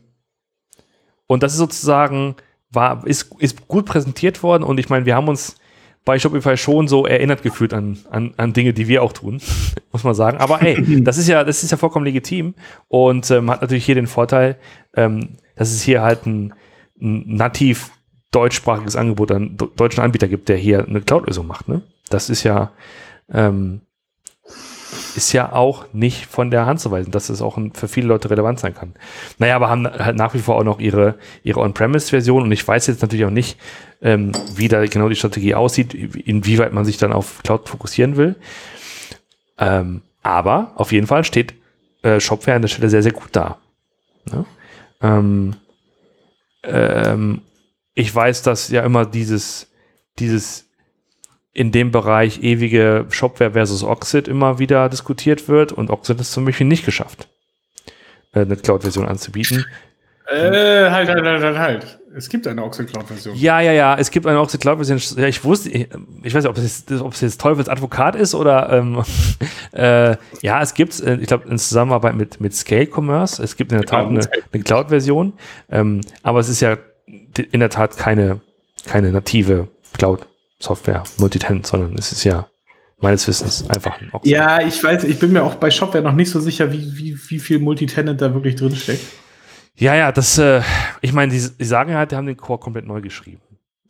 [1.27, 2.37] und das ist sozusagen,
[2.71, 5.57] war, ist, ist gut präsentiert worden und ich meine, wir haben uns
[6.05, 9.41] bei Shopify schon so erinnert gefühlt an, an, an Dinge, die wir auch tun,
[9.93, 10.39] muss man sagen.
[10.39, 12.55] Aber hey, das ist ja, das ist ja vollkommen legitim
[12.89, 14.57] und ähm, hat natürlich hier den Vorteil,
[14.95, 16.55] ähm, dass es hier halt ein,
[17.01, 17.91] ein nativ
[18.31, 21.69] deutschsprachiges Angebot an deutschen Anbieter gibt, der hier eine Cloud-Lösung macht.
[21.69, 21.83] Ne?
[22.11, 22.73] Das ist ja,
[23.33, 23.81] ähm,
[25.17, 28.31] ist ja auch nicht von der Hand zu weisen, dass es auch für viele Leute
[28.31, 28.95] relevant sein kann.
[29.39, 32.87] Naja, aber haben halt nach wie vor auch noch ihre, ihre On-Premise-Version und ich weiß
[32.87, 33.59] jetzt natürlich auch nicht,
[34.03, 38.37] ähm, wie da genau die Strategie aussieht, inwieweit man sich dann auf Cloud fokussieren will.
[39.59, 41.55] Ähm, aber auf jeden Fall steht
[42.03, 43.59] äh, Shopware an der Stelle sehr, sehr gut da.
[44.31, 44.45] Ne?
[45.03, 45.57] Ähm,
[47.95, 49.71] ich weiß, dass ja immer dieses,
[50.19, 50.69] dieses
[51.55, 56.45] in dem Bereich ewige Shopware versus Oxid immer wieder diskutiert wird und Oxid ist zum
[56.45, 57.29] Beispiel nicht geschafft,
[58.33, 59.65] äh, eine Cloud-Version anzubieten.
[60.27, 62.01] Äh, halt, halt, halt, halt, halt.
[62.17, 63.37] Es gibt eine Oxid Cloud-Version.
[63.37, 65.21] Ja, ja, ja, es gibt eine Oxid Cloud-Version.
[65.21, 65.89] Ja, ich wusste, ich,
[66.23, 69.05] ich weiß nicht, ob es jetzt, ob es jetzt Teufels Advokat ist oder ähm,
[69.73, 73.71] äh, ja, es gibt, äh, ich glaube, in Zusammenarbeit mit, mit Scale Commerce, es gibt
[73.71, 75.35] in der Tat eine, eine Cloud-Version,
[75.71, 78.41] ähm, aber es ist ja in der Tat keine,
[78.87, 79.69] keine native
[80.59, 82.49] Cloud-Software, Multitenant, sondern es ist ja
[83.01, 84.11] meines Wissens einfach ein.
[84.23, 87.19] Ja, ich weiß, ich bin mir auch bei Shopware noch nicht so sicher, wie, wie,
[87.29, 89.05] wie viel Multitenant da wirklich drin steckt.
[89.77, 90.63] Ja, ja, das, äh,
[91.01, 93.43] ich meine, die, die, sagen halt, die haben den Core komplett neu geschrieben.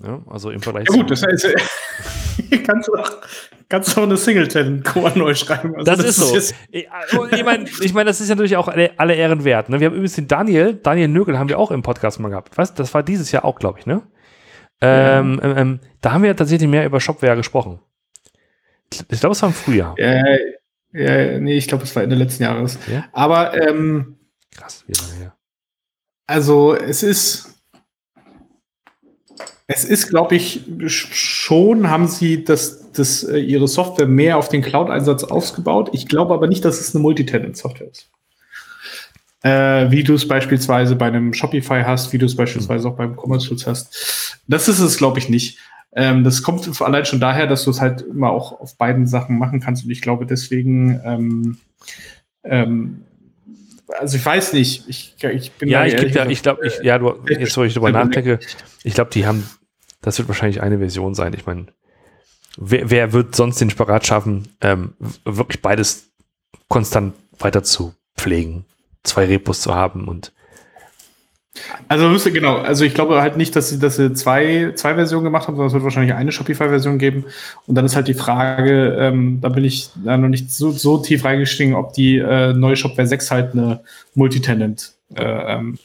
[0.03, 1.55] Ja, also im Vergleich ja, gut, das heißt,
[2.67, 3.11] kannst du auch,
[3.69, 5.77] kannst du auch eine Singleton-Core neu schreiben.
[5.77, 6.37] Also das, das, ist so.
[6.37, 9.69] Ist ich, also, ich meine, ich mein, das ist natürlich auch alle, alle Ehren wert.
[9.69, 9.79] Ne?
[9.79, 12.57] Wir haben übrigens den Daniel, Daniel Nögel haben wir auch im Podcast mal gehabt.
[12.57, 12.75] Was?
[12.75, 14.03] Das war dieses Jahr auch, glaube ich, ne?
[14.81, 15.57] Ähm, ja.
[15.57, 17.81] ähm, da haben wir tatsächlich mehr über Shopware gesprochen.
[19.11, 19.95] Ich glaube, es war im Frühjahr.
[19.99, 20.22] Ja,
[20.93, 22.79] ja nee, ich glaube, es war Ende letzten Jahres.
[22.91, 23.07] Ja?
[23.12, 24.18] Aber ähm,
[24.51, 25.37] krass, wie lange her?
[26.27, 27.55] Also es ist,
[29.66, 34.62] es ist, glaube ich, schon haben sie das, das, äh, ihre Software mehr auf den
[34.62, 35.91] Cloud-Einsatz ausgebaut.
[35.93, 38.11] Ich glaube aber nicht, dass es eine Multitenant-Software ist.
[39.45, 43.16] Äh, wie du es beispielsweise bei einem Shopify hast, wie du es beispielsweise auch beim
[43.16, 44.40] Commerce Tools hast.
[44.49, 45.59] Das ist es, glaube ich, nicht.
[45.95, 49.38] Ähm, das kommt allein schon daher, dass du es halt immer auch auf beiden Sachen
[49.38, 49.84] machen kannst.
[49.84, 51.59] Und ich glaube, deswegen ähm,
[52.42, 53.05] ähm,
[53.88, 54.88] also ich weiß nicht.
[54.88, 57.92] Ich, ich bin ja, ich, ja, ich glaube, ich, ja, du, jetzt, wo ich drüber
[57.92, 58.38] nachdenke,
[58.82, 59.49] ich glaube, die haben,
[60.01, 61.34] das wird wahrscheinlich eine Version sein.
[61.34, 61.66] Ich meine,
[62.57, 66.11] wer, wer, wird sonst den Sparat schaffen, ähm, wirklich beides
[66.68, 68.64] konstant weiter zu pflegen,
[69.05, 70.33] zwei Repos zu haben und
[71.89, 75.25] also müsste genau, also ich glaube halt nicht, dass sie, dass sie zwei, zwei Versionen
[75.25, 77.27] gemacht haben, sondern es wird wahrscheinlich eine Shopify-Version geben.
[77.67, 80.99] Und dann ist halt die Frage, ähm, da bin ich da noch nicht so, so
[80.99, 83.81] tief reingestiegen, ob die äh, neue Shopware 6 halt eine
[84.15, 85.79] Multitenant äh, ähm,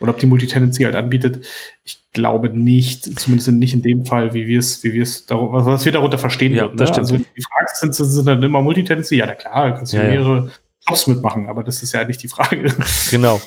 [0.00, 1.46] oder ob die Multitenancy halt anbietet.
[1.84, 5.84] Ich glaube nicht, zumindest nicht in dem Fall, wie wir es, wie wir es, was
[5.84, 6.76] wir darunter verstehen ja, würden.
[6.76, 6.92] Ne?
[6.94, 9.16] Also die Frage sind, sind dann immer Multitenancy?
[9.16, 10.52] Ja, na klar, kannst du ja, mehrere ja.
[10.88, 12.74] Jobs mitmachen, aber das ist ja nicht die Frage.
[13.10, 13.40] Genau.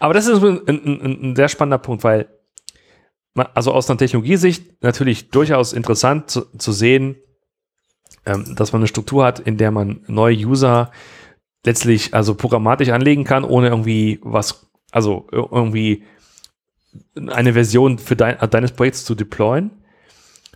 [0.00, 2.28] Aber das ist ein, ein, ein sehr spannender Punkt, weil
[3.34, 7.16] man, also aus einer Technologiesicht natürlich durchaus interessant zu, zu sehen,
[8.26, 10.90] ähm, dass man eine Struktur hat, in der man neue User
[11.64, 16.04] letztlich also programmatisch anlegen kann, ohne irgendwie was, also irgendwie
[17.30, 19.70] eine Version für dein, deines Projekts zu deployen.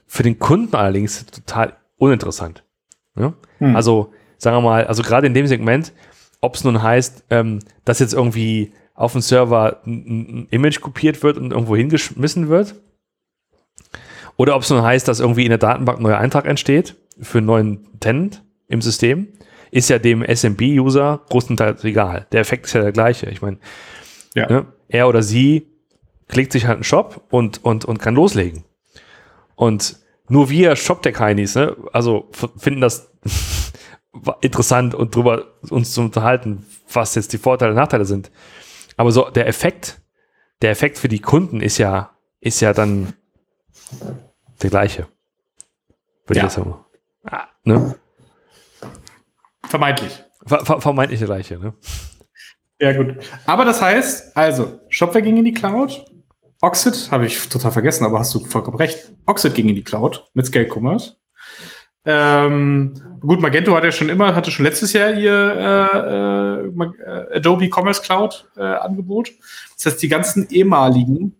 [0.07, 2.63] Für den Kunden allerdings total uninteressant.
[3.17, 3.35] Ja?
[3.59, 3.75] Hm.
[3.75, 5.93] Also sagen wir mal, also gerade in dem Segment,
[6.41, 11.23] ob es nun heißt, ähm, dass jetzt irgendwie auf dem Server ein, ein, Image kopiert
[11.23, 12.75] wird und irgendwo hingeschmissen wird.
[14.37, 17.39] Oder ob es nun heißt, dass irgendwie in der Datenbank ein neuer Eintrag entsteht für
[17.39, 19.29] einen neuen Tenant im System,
[19.71, 22.27] ist ja dem SMB-User größtenteils egal.
[22.33, 23.29] Der Effekt ist ja der gleiche.
[23.31, 23.59] Ich meine,
[24.35, 24.49] ja.
[24.49, 25.67] ne, er oder sie
[26.29, 28.65] klickt sich halt einen Shop und, und, und kann loslegen.
[29.55, 33.11] Und nur wir Shop-Tech-Heinis, ne, also finden das
[34.41, 38.31] interessant und drüber uns zu unterhalten, was jetzt die Vorteile und Nachteile sind.
[38.97, 40.01] Aber so der Effekt,
[40.63, 42.11] der Effekt für die Kunden ist ja,
[42.41, 43.15] ist ja dann
[44.63, 45.07] der gleiche.
[46.27, 46.47] Würde ja.
[46.47, 46.75] ich sagen.
[47.25, 47.97] Ah, ne?
[49.65, 50.23] Vermeintlich.
[50.47, 51.75] Ver ver vermeintlich der gleiche, ne?
[52.81, 53.17] Ja, gut.
[53.47, 56.05] Aber das heißt, also, Shopware ging in die Cloud.
[56.61, 59.13] Oxid, habe ich total vergessen, aber hast du vollkommen recht.
[59.27, 61.16] Oxid ging in die Cloud mit Scale Commerce.
[62.09, 67.69] Ähm, gut, Magento hat ja schon immer, hatte schon letztes Jahr ihr äh, äh, Adobe
[67.69, 69.33] Commerce Cloud äh, Angebot.
[69.75, 71.35] Das heißt, die ganzen ehemaligen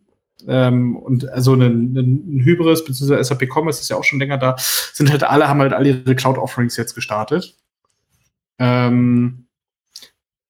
[0.49, 3.23] ähm, und also ein, ein, Hybris bzw.
[3.23, 6.15] SAP Commerce ist ja auch schon länger da, sind halt alle, haben halt alle ihre
[6.17, 7.57] Cloud Offerings jetzt gestartet.
[8.59, 9.47] Ähm,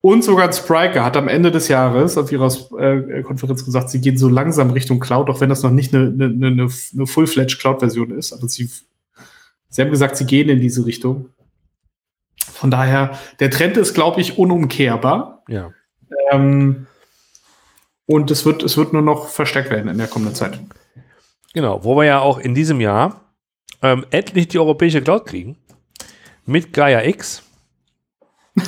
[0.01, 4.17] und sogar Spriker hat am Ende des Jahres auf ihrer äh, Konferenz gesagt, sie gehen
[4.17, 8.13] so langsam Richtung Cloud, auch wenn das noch nicht eine, eine, eine, eine Full-Fledged Cloud-Version
[8.13, 8.33] ist.
[8.33, 8.71] Aber sie
[9.77, 11.29] Sie haben gesagt, sie gehen in diese Richtung.
[12.39, 15.43] Von daher, der Trend ist, glaube ich, unumkehrbar.
[15.49, 15.71] Ja.
[16.31, 16.87] Ähm,
[18.07, 20.59] und es wird, es wird nur noch verstärkt werden in der kommenden Zeit.
[21.53, 23.21] Genau, wo wir ja auch in diesem Jahr
[23.83, 25.59] ähm, endlich die europäische Cloud kriegen.
[26.47, 27.43] Mit Gaia X,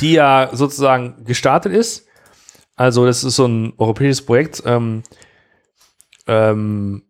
[0.00, 2.08] die ja sozusagen gestartet ist.
[2.74, 4.60] Also, das ist so ein europäisches Projekt.
[4.66, 5.04] Ähm,
[6.26, 7.04] ähm,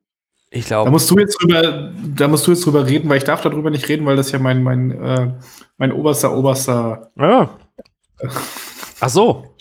[0.51, 0.87] ich glaube.
[0.87, 3.71] Da musst du jetzt drüber, da musst du jetzt drüber reden, weil ich darf darüber
[3.71, 5.33] nicht reden, weil das ja mein, mein, äh,
[5.77, 7.11] mein oberster, oberster.
[7.19, 7.51] Ja.
[9.01, 9.55] Ach so.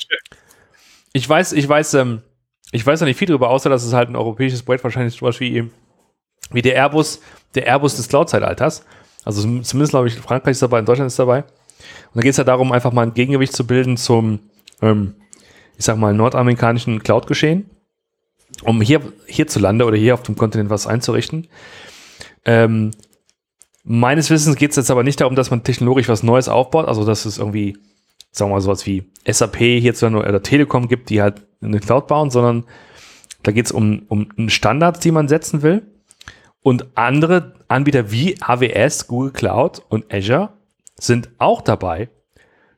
[1.14, 2.22] Ich weiß, ich weiß, ähm,
[2.72, 5.40] ich weiß noch nicht viel darüber, außer dass es halt ein europäisches Projekt wahrscheinlich sowas
[5.40, 5.70] wie,
[6.52, 7.22] wie der Airbus,
[7.56, 8.86] der Airbus des Cloud-Zeitalters.
[9.26, 11.40] Also zumindest glaube ich, Frankreich ist dabei, in Deutschland ist dabei.
[11.40, 14.40] Und da geht es ja darum, einfach mal ein Gegengewicht zu bilden zum,
[14.82, 15.16] ähm,
[15.78, 17.70] ich sag mal, nordamerikanischen Cloud-Geschehen,
[18.64, 21.48] um hier hierzulande oder hier auf dem Kontinent was einzurichten.
[22.46, 22.92] Ähm,
[23.84, 27.06] meines Wissens geht es jetzt aber nicht darum, dass man technologisch was Neues aufbaut, also
[27.06, 27.78] dass es irgendwie,
[28.32, 32.30] sagen wir mal, sowas wie SAP hierzulande oder Telekom gibt, die halt eine Cloud bauen,
[32.30, 32.66] sondern
[33.44, 35.84] da geht es um, um Standards, die man setzen will.
[36.62, 40.50] Und andere Anbieter wie AWS, Google Cloud und Azure
[41.00, 42.10] sind auch dabei.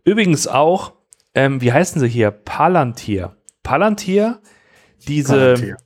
[0.03, 0.93] Übrigens auch,
[1.33, 2.31] ähm, wie heißen sie hier?
[2.31, 3.35] Palantir.
[3.63, 4.39] Palantir,
[5.09, 5.77] diese Palantir.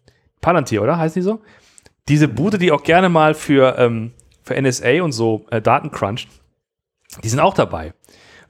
[0.41, 0.97] Palantir, oder?
[0.97, 1.41] Heißen die so?
[2.07, 4.11] Diese Bude, die auch gerne mal für, ähm,
[4.43, 6.28] für NSA und so äh, Daten cruncht,
[7.24, 7.93] die sind auch dabei.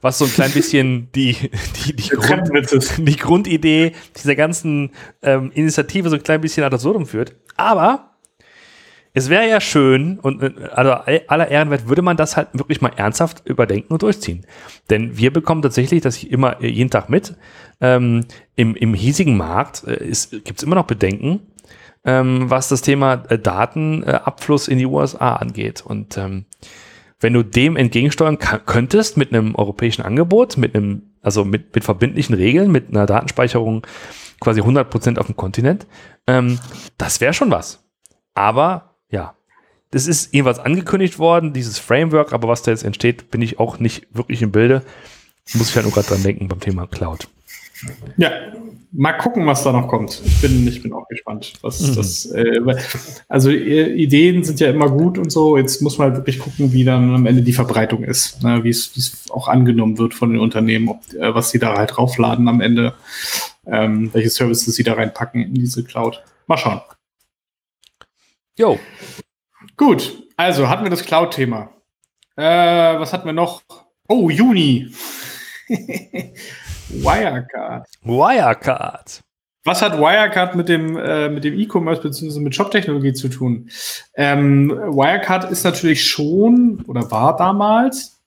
[0.00, 1.36] Was so ein klein bisschen die,
[1.86, 2.50] die, die, Grund,
[2.98, 4.90] die Grundidee dieser ganzen
[5.22, 7.36] ähm, Initiative so ein klein bisschen ad absurdum führt.
[7.56, 8.13] Aber
[9.16, 12.92] es wäre ja schön und äh, also aller Ehrenwert würde man das halt wirklich mal
[12.96, 14.44] ernsthaft überdenken und durchziehen.
[14.90, 17.36] Denn wir bekommen tatsächlich das immer äh, jeden Tag mit.
[17.80, 20.12] Ähm, im, Im hiesigen Markt äh,
[20.44, 21.40] gibt es immer noch Bedenken,
[22.04, 25.84] ähm, was das Thema äh, Datenabfluss in die USA angeht.
[25.86, 26.44] Und ähm,
[27.20, 32.34] wenn du dem entgegensteuern könntest mit einem europäischen Angebot, mit einem, also mit, mit verbindlichen
[32.34, 33.86] Regeln, mit einer Datenspeicherung
[34.40, 35.86] quasi 100 Prozent auf dem Kontinent,
[36.26, 36.58] ähm,
[36.98, 37.84] das wäre schon was.
[38.34, 39.34] Aber ja,
[39.92, 43.78] das ist jedenfalls angekündigt worden, dieses Framework, aber was da jetzt entsteht, bin ich auch
[43.78, 44.82] nicht wirklich im Bilde.
[45.54, 47.28] Muss ich halt nur gerade dran denken beim Thema Cloud.
[48.16, 48.30] Ja,
[48.90, 50.20] mal gucken, was da noch kommt.
[50.24, 51.94] Ich bin, ich bin auch gespannt, was mhm.
[51.94, 52.26] das.
[52.26, 52.60] Äh,
[53.28, 55.56] also äh, Ideen sind ja immer gut und so.
[55.56, 58.64] Jetzt muss man halt wirklich gucken, wie dann am Ende die Verbreitung ist, ne?
[58.64, 62.48] wie es auch angenommen wird von den Unternehmen, ob, äh, was sie da halt draufladen
[62.48, 62.94] am Ende,
[63.66, 66.20] ähm, welche Services sie da reinpacken in diese Cloud.
[66.48, 66.80] Mal schauen.
[68.56, 68.78] Jo.
[69.76, 71.70] Gut, also hatten wir das Cloud-Thema.
[72.36, 72.42] Äh,
[73.00, 73.62] was hatten wir noch?
[74.08, 74.92] Oh, Juni.
[76.88, 77.88] Wirecard.
[78.02, 79.22] Wirecard.
[79.64, 82.38] Was hat Wirecard mit dem äh, mit dem E-Commerce bzw.
[82.38, 83.70] mit Shop-Technologie zu tun?
[84.14, 88.22] Ähm, Wirecard ist natürlich schon oder war damals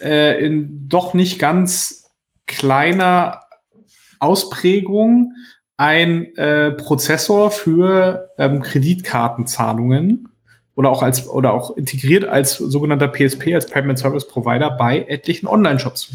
[0.00, 2.10] äh, in doch nicht ganz
[2.46, 3.40] kleiner
[4.20, 5.32] Ausprägung
[5.76, 10.28] ein äh, Prozessor für ähm, Kreditkartenzahlungen
[10.76, 15.46] oder auch als oder auch integriert als sogenannter PSP, als Payment Service Provider bei etlichen
[15.46, 16.12] Online-Shops.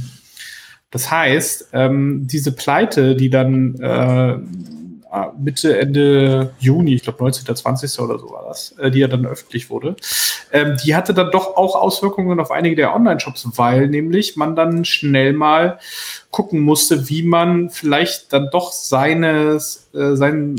[0.91, 4.37] Das heißt, ähm, diese Pleite, die dann äh,
[5.37, 7.55] Mitte, Ende Juni, ich glaube 19.
[7.55, 7.99] 20.
[7.99, 9.95] oder so war das, äh, die ja dann öffentlich wurde,
[10.51, 14.85] ähm, die hatte dann doch auch Auswirkungen auf einige der Online-Shops, weil nämlich man dann
[14.85, 15.79] schnell mal
[16.31, 19.55] gucken musste, wie man vielleicht dann doch seine,
[19.93, 20.55] äh, sein,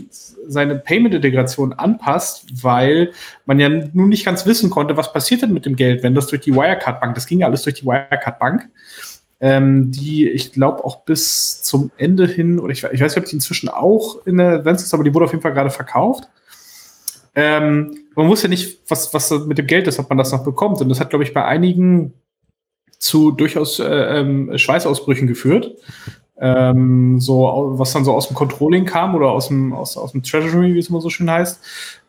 [0.49, 3.13] seine Payment-Integration anpasst, weil
[3.47, 6.27] man ja nun nicht ganz wissen konnte, was passiert denn mit dem Geld, wenn das
[6.27, 8.69] durch die Wirecard-Bank, das ging ja alles durch die Wirecard-Bank,
[9.41, 13.29] ähm, die ich glaube auch bis zum Ende hin, oder ich, ich weiß nicht, ob
[13.29, 16.29] die inzwischen auch in der Advance ist, aber die wurde auf jeden Fall gerade verkauft.
[17.35, 20.45] Ähm, man wusste ja nicht, was, was mit dem Geld ist, ob man das noch
[20.45, 20.81] bekommt.
[20.81, 22.13] Und das hat, glaube ich, bei einigen
[22.99, 25.77] zu durchaus äh, ähm, Schweißausbrüchen geführt.
[26.39, 30.23] Ähm, so, was dann so aus dem Controlling kam oder aus dem, aus, aus dem
[30.23, 31.61] Treasury, wie es immer so schön heißt,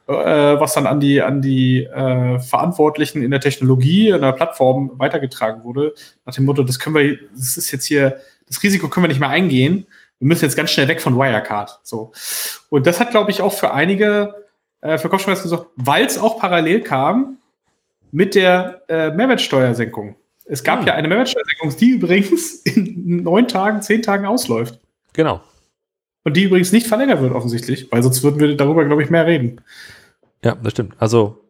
[0.08, 0.14] äh,
[0.60, 5.64] was dann an die, an die äh, Verantwortlichen in der Technologie, in der Plattform weitergetragen
[5.64, 5.94] wurde,
[6.26, 9.20] nach dem Motto, das können wir, das ist jetzt hier, das Risiko können wir nicht
[9.20, 9.88] mehr eingehen.
[10.20, 11.80] Wir müssen jetzt ganz schnell weg von Wirecard.
[11.84, 12.12] So.
[12.70, 14.36] Und das hat, glaube ich, auch für einige
[14.82, 17.38] äh, für Kopfschmerzen gesorgt, weil es auch parallel kam
[18.12, 20.16] mit der äh, Mehrwertsteuersenkung.
[20.46, 20.88] Es gab hm.
[20.88, 24.80] ja eine Mehrwertsteuersenkung, die übrigens in neun Tagen, zehn Tagen ausläuft.
[25.14, 25.42] Genau.
[26.24, 29.26] Und die übrigens nicht verlängert wird, offensichtlich, weil sonst würden wir darüber, glaube ich, mehr
[29.26, 29.62] reden.
[30.44, 30.96] Ja, das stimmt.
[31.00, 31.44] Also,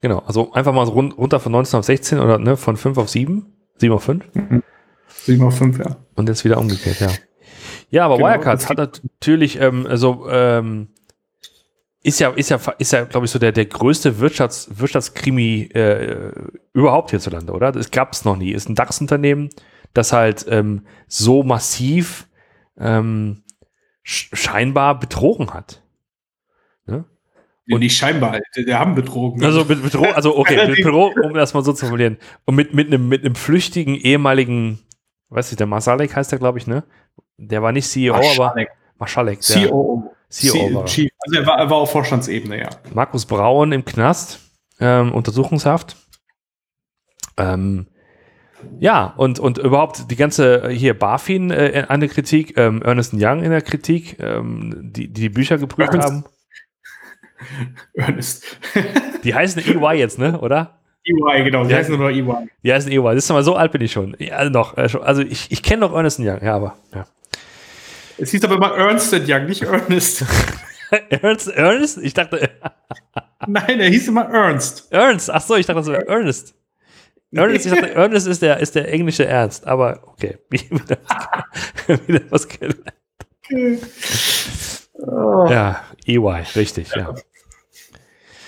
[0.00, 0.18] genau.
[0.20, 3.08] Also einfach mal so run runter von 19 auf 16 oder ne, von 5 auf
[3.08, 3.46] 7.
[3.78, 4.24] 7 auf 5.
[4.34, 4.62] Mhm.
[5.08, 5.96] 7 auf 5, ja.
[6.14, 7.08] Und jetzt wieder umgekehrt, ja.
[7.90, 10.88] Ja, aber genau, Wirecard hat natürlich, ähm, also, ähm,
[12.02, 16.32] ist ja, ist ja, ist ja, glaube ich, so der, der größte Wirtschafts-, Wirtschaftskrimi äh,
[16.72, 17.72] überhaupt hierzulande, oder?
[17.72, 18.52] Das gab es noch nie.
[18.52, 19.50] Ist ein DAX-Unternehmen,
[19.94, 22.28] das halt ähm, so massiv
[22.78, 23.42] ähm,
[24.08, 25.82] scheinbar betrogen hat.
[26.86, 27.04] Ne?
[27.70, 29.44] Und nicht scheinbar, der haben betrogen.
[29.44, 32.16] Also, mit, betrogen, also okay, betrogen, um das mal so zu formulieren.
[32.46, 34.78] Und mit, mit, einem, mit einem flüchtigen ehemaligen,
[35.28, 36.84] weiß ich, der Masalek heißt der, glaube ich, ne?
[37.36, 38.70] Der war nicht CEO, Maschalek.
[38.70, 39.40] aber Maschalek.
[39.42, 40.14] Der, COO.
[40.30, 40.84] CEO war.
[40.86, 41.10] Chief.
[41.20, 42.70] Also er war, er war auf Vorstandsebene, ja.
[42.94, 44.40] Markus Braun im Knast,
[44.80, 45.96] ähm, Untersuchungshaft.
[47.36, 47.86] Ähm,
[48.80, 53.12] Ja, und, und überhaupt die ganze, äh, hier BaFin äh, an der Kritik, ähm, Ernest
[53.14, 56.08] Young in der Kritik, ähm, die, die die Bücher geprüft Ernst.
[56.08, 56.24] haben.
[57.94, 58.44] Ernest.
[59.24, 60.78] Die heißen EY jetzt, ne, oder?
[61.04, 61.64] EY, genau.
[61.64, 61.78] Sie Ja.
[61.78, 62.48] heißen nur EY.
[62.64, 63.02] Die heißen EY.
[63.14, 64.16] Das ist mal so alt bin ich schon.
[64.18, 67.06] Ja, also noch, äh, also ich, ich kenne noch Ernest Young, ja, aber ja.
[68.16, 70.24] Es hieß aber immer Ernst Young, nicht Ernest.
[71.10, 71.98] Ernst, Ernest?
[71.98, 72.50] Ich dachte,
[73.46, 74.88] Nein, er hieß immer Ernst.
[74.90, 75.30] Ernst.
[75.30, 76.54] Ach so, ich dachte, das wäre Ernest.
[77.32, 80.38] Ernest, dachte, Ernest ist der, ist der englische Ernst, aber okay.
[80.50, 80.98] wieder,
[82.06, 82.92] wieder was gelernt.
[85.50, 87.14] Ja, EY, richtig, ja.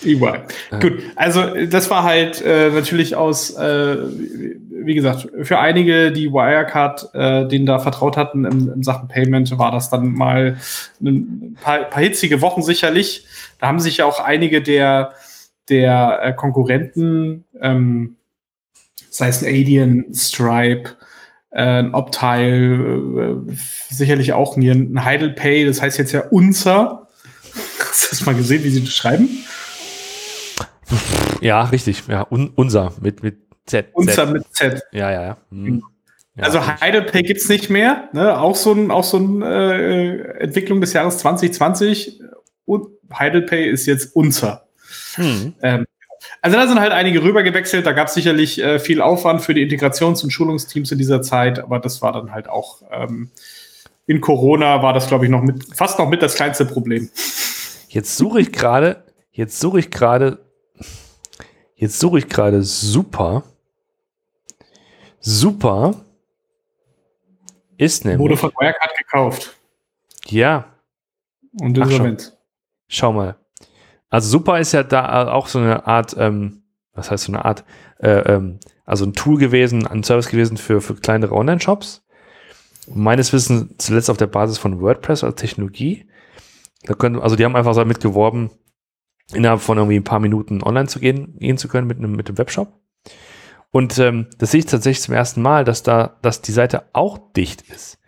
[0.05, 0.41] EY.
[0.81, 7.11] Gut, also das war halt äh, natürlich aus, äh, wie gesagt, für einige, die Wirecard
[7.15, 10.57] äh, denen da vertraut hatten in, in Sachen Payment, war das dann mal
[11.03, 13.27] ein paar, paar hitzige Wochen sicherlich.
[13.59, 15.13] Da haben sich ja auch einige der,
[15.69, 18.17] der äh, Konkurrenten, ähm,
[19.21, 20.97] sei es ein Adyen, Stripe,
[21.51, 23.55] äh, ein Optile, äh,
[23.91, 27.09] sicherlich auch mir ein Heidelpay, das heißt jetzt ja unser.
[27.79, 29.29] Hast du das mal gesehen, wie sie das schreiben?
[31.43, 33.89] Ja, richtig, ja, un, unser mit, mit Z.
[33.93, 34.33] Unser Z.
[34.33, 34.83] mit Z.
[34.93, 35.37] Ja, ja, ja.
[35.51, 35.83] Hm.
[36.37, 36.67] ja also.
[36.67, 38.09] Heidelpay gibt's nicht mehr.
[38.13, 38.39] Ne?
[38.39, 42.21] Auch so ein, auch so ein äh, Entwicklung des Jahres 2020.
[42.65, 44.67] Und Heidelpay ist jetzt unser.
[45.15, 45.55] hm.
[45.63, 45.87] Ähm,
[46.43, 47.87] also da sind halt einige rübergewechselt.
[47.87, 51.59] Da gab es sicherlich äh, viel Aufwand für die Integrations- und Schulungsteams in dieser Zeit,
[51.59, 53.31] aber das war dann halt auch ähm,
[54.07, 57.09] in Corona war das, glaube ich, noch mit, fast noch mit das kleinste Problem.
[57.89, 60.39] Jetzt suche ich gerade, jetzt suche ich gerade,
[61.77, 63.45] jetzt suche ich gerade super.
[65.21, 65.95] Super
[67.77, 69.57] ist Wurde nämlich, von Wirecard gekauft.
[70.27, 70.67] ja,
[71.61, 71.79] Und.
[71.79, 72.37] Insolvenz.
[72.89, 73.37] schau mal.
[74.11, 77.65] Also super ist ja da auch so eine Art, ähm, was heißt so eine Art,
[78.01, 82.05] äh, ähm, also ein Tool gewesen, ein Service gewesen für, für kleinere Online-Shops.
[82.93, 86.09] Meines Wissens zuletzt auf der Basis von WordPress als Technologie.
[86.83, 88.51] Da können, also die haben einfach damit geworben,
[89.33, 92.29] innerhalb von irgendwie ein paar Minuten online zu gehen, gehen zu können mit einem, mit
[92.29, 92.81] dem Webshop.
[93.71, 97.33] Und ähm, das sehe ich tatsächlich zum ersten Mal, dass da, dass die Seite auch
[97.33, 97.99] dicht ist.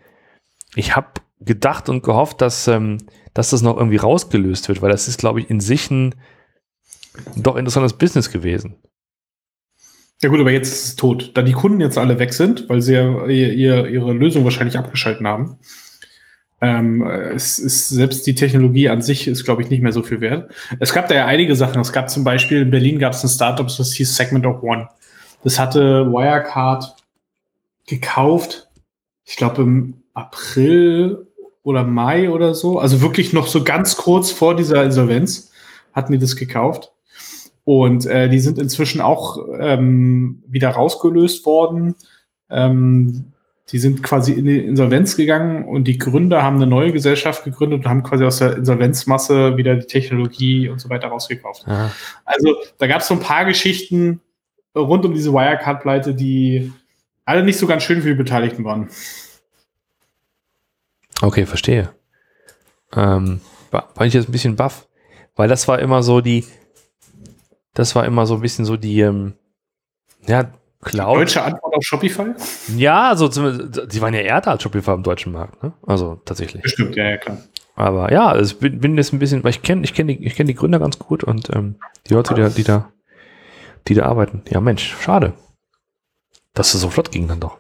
[0.74, 2.98] Ich habe gedacht und gehofft, dass, ähm,
[3.34, 6.14] dass das noch irgendwie rausgelöst wird, weil das ist, glaube ich, in sich ein
[7.36, 8.76] doch interessantes Business gewesen.
[10.22, 11.32] Ja gut, aber jetzt ist es tot.
[11.34, 14.78] Da die Kunden jetzt alle weg sind, weil sie ja ihr, ihr, ihre Lösung wahrscheinlich
[14.78, 15.58] abgeschalten haben,
[16.60, 20.20] ähm, es ist selbst die Technologie an sich ist, glaube ich, nicht mehr so viel
[20.20, 20.52] wert.
[20.78, 21.80] Es gab da ja einige Sachen.
[21.80, 24.88] Es gab zum Beispiel in Berlin gab es ein Startup, das hieß Segment of One.
[25.42, 26.94] Das hatte Wirecard
[27.88, 28.68] gekauft,
[29.24, 31.26] ich glaube im April
[31.62, 32.78] oder Mai oder so.
[32.78, 35.50] Also wirklich noch so ganz kurz vor dieser Insolvenz
[35.92, 36.92] hatten die das gekauft.
[37.64, 41.94] Und äh, die sind inzwischen auch ähm, wieder rausgelöst worden.
[42.50, 43.32] Ähm,
[43.70, 47.80] die sind quasi in die Insolvenz gegangen und die Gründer haben eine neue Gesellschaft gegründet
[47.80, 51.66] und haben quasi aus der Insolvenzmasse wieder die Technologie und so weiter rausgekauft.
[51.66, 51.90] Aha.
[52.24, 54.20] Also da gab es so ein paar Geschichten
[54.76, 56.72] rund um diese Wirecard-Pleite, die
[57.24, 58.88] alle nicht so ganz schön für die Beteiligten waren.
[61.22, 61.90] Okay, verstehe.
[62.94, 64.88] Ähm, war, ich jetzt ein bisschen baff,
[65.36, 66.44] weil das war immer so die,
[67.74, 69.34] das war immer so ein bisschen so die, ähm,
[70.26, 70.52] ja,
[70.82, 71.16] Cloud.
[71.16, 72.34] Deutsche Antwort auf Shopify?
[72.76, 75.72] Ja, also die waren ja eher da als Shopify im deutschen Markt, ne?
[75.86, 76.60] Also tatsächlich.
[76.60, 77.38] Bestimmt, ja, ja, klar.
[77.76, 80.24] Aber ja, also ich bin, bin jetzt ein bisschen, weil ich kenne ich kenn die,
[80.26, 81.76] ich kenn die Gründer ganz gut und ähm,
[82.08, 82.92] die Leute, die da, die da,
[83.86, 84.42] die da arbeiten.
[84.50, 85.34] Ja, Mensch, schade.
[86.52, 87.58] Dass es so flott ging dann doch.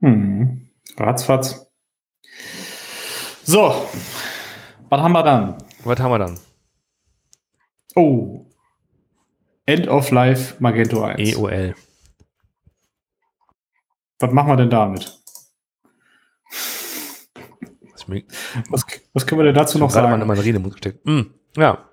[0.00, 0.68] Hm.
[0.96, 1.63] Ratzfatz.
[3.46, 3.88] So,
[4.88, 5.58] was haben wir dann?
[5.84, 6.38] Was haben wir dann?
[7.94, 8.46] Oh.
[9.66, 11.20] End of Life Magento 1.
[11.20, 11.74] EOL.
[14.18, 15.20] Was machen wir denn damit?
[18.70, 20.40] Was, was können wir denn dazu noch gerade mal in sagen?
[20.40, 21.06] Rede gesteckt.
[21.06, 21.22] Mm,
[21.56, 21.90] ja.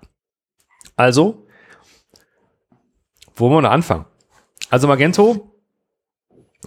[0.96, 1.46] Also,
[3.34, 4.06] wo wollen wir anfangen?
[4.70, 5.54] Also Magento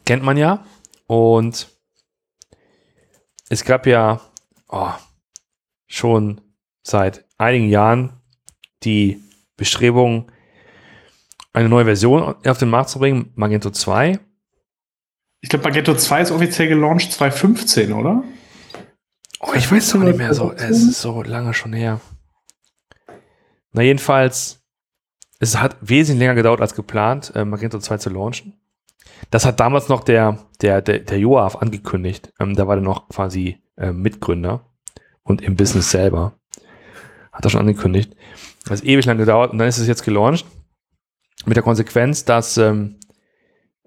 [0.06, 0.64] kennt man ja
[1.08, 1.68] und
[3.50, 4.22] es gab ja
[4.76, 4.93] oh,
[5.88, 6.41] schon
[6.84, 8.21] seit einigen Jahren
[8.84, 9.21] die
[9.57, 10.32] Bestrebung,
[11.53, 14.19] eine neue Version auf den Markt zu bringen, Magento 2.
[15.41, 18.23] Ich glaube, Magento 2 ist offiziell gelauncht 2015, oder?
[19.39, 20.51] Oh, ich weiß es auch nicht mehr so.
[20.51, 22.01] Es ist so lange schon her.
[23.71, 24.63] Na, jedenfalls,
[25.39, 28.59] es hat wesentlich länger gedauert als geplant, äh, Magento 2 zu launchen.
[29.30, 32.34] Das hat damals noch der, der, der, der Joaf angekündigt.
[32.39, 34.65] Ähm, da war der noch quasi äh, Mitgründer
[35.23, 36.38] und im Business selber.
[37.32, 38.15] Hat er schon angekündigt.
[38.65, 40.45] Das hat ewig lang gedauert und dann ist es jetzt gelauncht.
[41.45, 42.99] Mit der Konsequenz, dass ähm,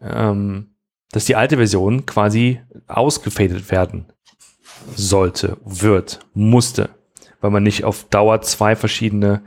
[0.00, 0.74] ähm,
[1.12, 4.12] dass die alte Version quasi ausgefadet werden
[4.94, 6.90] sollte, wird, musste,
[7.40, 9.42] weil man nicht auf Dauer zwei verschiedene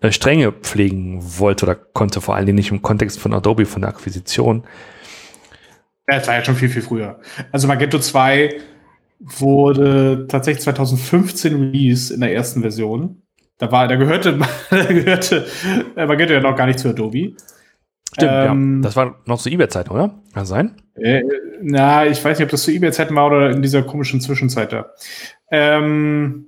[0.00, 3.82] äh, Stränge pflegen wollte oder konnte, vor allen Dingen nicht im Kontext von Adobe, von
[3.82, 4.64] der Akquisition.
[6.08, 7.20] Ja, es war ja schon viel, viel früher.
[7.52, 8.60] Also Magento 2
[9.24, 13.22] wurde tatsächlich 2015 released in der ersten Version.
[13.58, 14.38] Da war, da gehörte,
[14.70, 15.46] da gehörte
[15.96, 17.34] äh, Magento ja noch gar nicht zu Adobe.
[18.12, 18.82] Stimmt, ähm, ja.
[18.82, 20.14] Das war noch zu eBay-Zeiten, oder?
[20.32, 20.76] Kann sein?
[20.94, 21.22] Äh,
[21.60, 24.90] na, ich weiß nicht, ob das zu eBay-Zeiten war oder in dieser komischen Zwischenzeit da.
[25.50, 26.46] Ähm,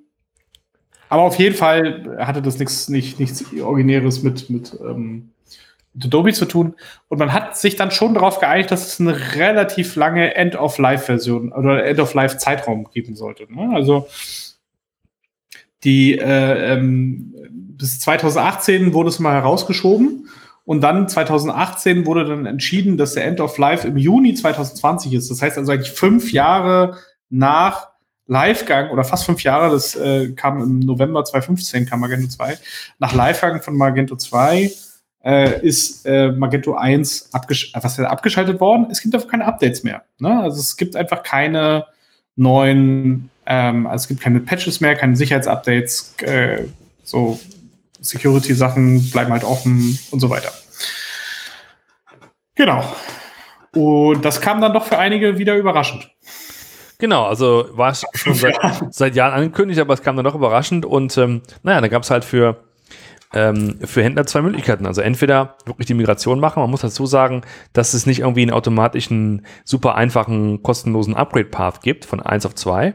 [1.09, 5.36] aber auf jeden Fall hatte das nichts, nicht, nichts Originäres mit, mit, ähm, mit
[6.05, 6.75] Adobe zu tun.
[7.09, 11.85] Und man hat sich dann schon darauf geeinigt, dass es eine relativ lange End-of-Life-Version oder
[11.85, 13.47] End-of-Life-Zeitraum geben sollte.
[13.53, 13.71] Ne?
[13.75, 14.09] Also
[15.85, 20.29] die äh, ähm, bis 2018 wurde es mal herausgeschoben
[20.65, 25.31] und dann 2018 wurde dann entschieden, dass der End of Life im Juni 2020 ist.
[25.31, 26.97] Das heißt also eigentlich fünf Jahre
[27.31, 27.89] nach
[28.27, 32.59] Livegang oder fast fünf Jahre, das äh, kam im November 2015, kam Magento 2.
[32.99, 34.73] Nach Livegang von Magento 2
[35.27, 38.87] äh, ist äh, Magento 1 abgesch was abgeschaltet worden.
[38.91, 40.05] Es gibt einfach keine Updates mehr.
[40.19, 40.41] Ne?
[40.41, 41.87] Also es gibt einfach keine
[42.37, 46.65] neuen, ähm, also es gibt keine Patches mehr, keine Sicherheitsupdates, äh,
[47.03, 47.41] so
[48.01, 50.53] Security-Sachen bleiben halt offen und so weiter.
[52.55, 52.85] Genau.
[53.75, 56.09] Und das kam dann doch für einige wieder überraschend.
[56.99, 58.57] Genau, also war es schon seit,
[58.91, 62.11] seit, Jahren angekündigt, aber es kam dann doch überraschend und ähm, naja, da gab es
[62.11, 62.65] halt für,
[63.33, 64.87] ähm, für Händler zwei Möglichkeiten.
[64.87, 68.53] Also entweder wirklich die Migration machen, man muss dazu sagen, dass es nicht irgendwie einen
[68.53, 72.95] automatischen, super einfachen, kostenlosen Upgrade-Path gibt von 1 auf 2,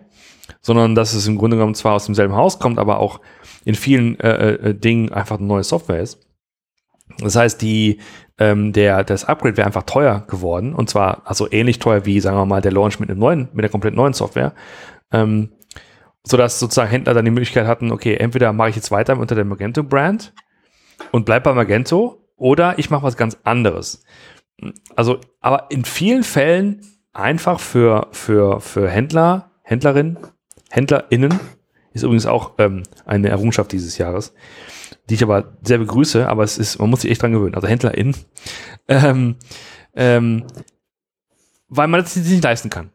[0.61, 3.19] sondern dass es im Grunde genommen zwar aus demselben Haus kommt, aber auch
[3.65, 6.27] in vielen äh, äh, Dingen einfach eine neue Software ist.
[7.19, 7.99] Das heißt, die,
[8.37, 10.73] ähm, der, das Upgrade wäre einfach teuer geworden.
[10.73, 13.63] Und zwar also ähnlich teuer wie, sagen wir mal, der Launch mit einem neuen, mit
[13.63, 14.53] der komplett neuen Software.
[15.11, 15.49] Ähm,
[16.23, 19.45] sodass sozusagen Händler dann die Möglichkeit hatten, okay, entweder mache ich jetzt weiter unter der
[19.45, 20.33] Magento-Brand
[21.11, 24.03] und bleib bei Magento oder ich mache was ganz anderes.
[24.95, 30.17] Also, aber in vielen Fällen einfach für, für, für Händler, Händlerinnen,
[30.69, 31.39] HändlerInnen
[31.93, 34.33] ist übrigens auch ähm, eine Errungenschaft dieses Jahres,
[35.09, 37.55] die ich aber sehr begrüße, aber es ist, man muss sich echt dran gewöhnen.
[37.55, 38.15] Also HändlerInnen,
[38.87, 39.35] ähm,
[39.93, 40.43] ähm,
[41.67, 42.91] weil man das nicht leisten kann.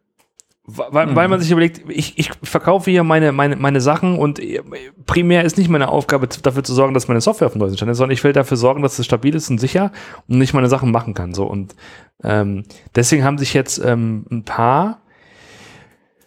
[0.69, 1.15] Weil, mhm.
[1.15, 4.61] weil man sich überlegt, ich, ich verkaufe hier meine, meine, meine Sachen und äh,
[5.07, 7.93] primär ist nicht meine Aufgabe, dafür zu sorgen, dass meine Software auf dem neuesten Stand
[7.93, 9.93] ist, sondern ich will dafür sorgen, dass es stabil ist und sicher
[10.27, 11.35] und nicht meine Sachen machen kann.
[11.35, 11.77] So und
[12.25, 12.65] ähm,
[12.97, 15.03] deswegen haben sich jetzt ähm, ein paar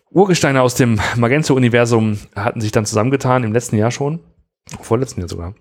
[0.10, 4.22] Urgesteine aus dem Magento-Universum hatten sich dann zusammengetan, im letzten Jahr schon,
[4.82, 5.54] vorletzten Jahr sogar,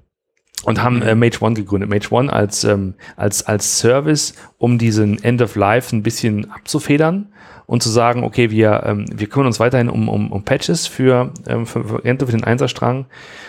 [0.62, 1.90] und haben äh, Mage One gegründet.
[1.90, 7.32] Mage One als, ähm, als, als Service, um diesen End of Life ein bisschen abzufedern
[7.68, 11.34] und zu sagen, okay, wir, ähm, wir kümmern uns weiterhin um, um, um Patches für,
[11.46, 13.04] ähm, für, für für den Einserstrang,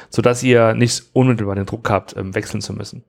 [0.10, 3.06] sodass ihr nicht unmittelbar den Druck habt, ähm, wechseln zu müssen.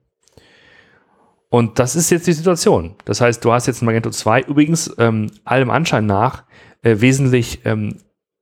[1.49, 2.95] Und das ist jetzt die Situation.
[3.03, 6.45] Das heißt, du hast jetzt Magento 2, übrigens ähm, allem Anschein nach,
[6.81, 7.97] äh, wesentlich ähm,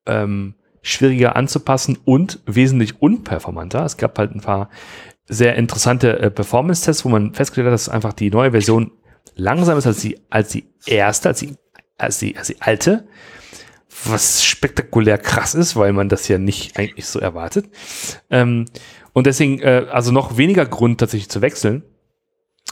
[0.06, 0.54] ähm,
[0.84, 3.84] schwieriger anzupassen und wesentlich unperformanter.
[3.84, 4.70] Es gab halt ein paar
[5.26, 8.92] sehr interessante äh, Performance-Tests, wo man festgestellt hat, dass einfach die neue Version
[9.34, 11.56] langsamer ist als die, als die erste, als die,
[12.00, 13.08] als die, als die alte.
[14.06, 17.66] Was spektakulär krass ist, weil man das ja nicht eigentlich so erwartet.
[18.30, 18.66] Ähm,
[19.14, 21.84] und deswegen, äh, also noch weniger Grund tatsächlich zu wechseln.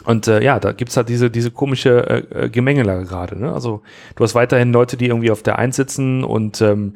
[0.06, 3.40] Und äh, ja, da gibt's halt diese, diese komische äh, äh, Gemengelage gerade.
[3.40, 3.52] Ne?
[3.52, 3.82] Also
[4.16, 6.94] du hast weiterhin Leute, die irgendwie auf der Eins sitzen und ähm,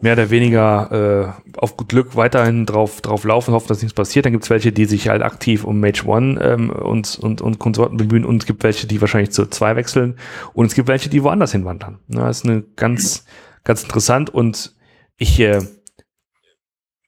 [0.00, 4.26] mehr oder weniger äh, auf gut Glück weiterhin drauf, drauf laufen, hoffen, dass nichts passiert.
[4.26, 7.96] Dann gibt's welche, die sich halt aktiv um Mage One ähm, und, und, und Konsorten
[7.96, 10.16] bemühen und es gibt welche, die wahrscheinlich zu zwei wechseln
[10.52, 11.98] und es gibt welche, die woanders hinwandern.
[12.08, 13.24] Das ist eine ganz,
[13.64, 14.74] ganz interessant und
[15.16, 15.60] ich äh,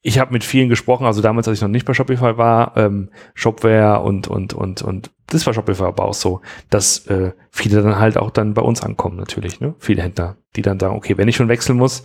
[0.00, 3.10] ich habe mit vielen gesprochen, also damals, als ich noch nicht bei Shopify war, ähm,
[3.34, 7.98] Shopware und, und, und, und das war Shopify aber auch so, dass äh, viele dann
[7.98, 9.74] halt auch dann bei uns ankommen, natürlich, ne?
[9.78, 12.04] Viele Händler, die dann sagen, okay, wenn ich schon wechseln muss,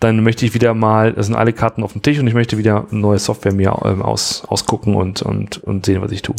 [0.00, 2.58] dann möchte ich wieder mal, das sind alle Karten auf dem Tisch und ich möchte
[2.58, 6.36] wieder neue Software mir ähm, aus, ausgucken und, und, und sehen, was ich tue.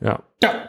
[0.00, 0.20] Ja.
[0.42, 0.68] Ja.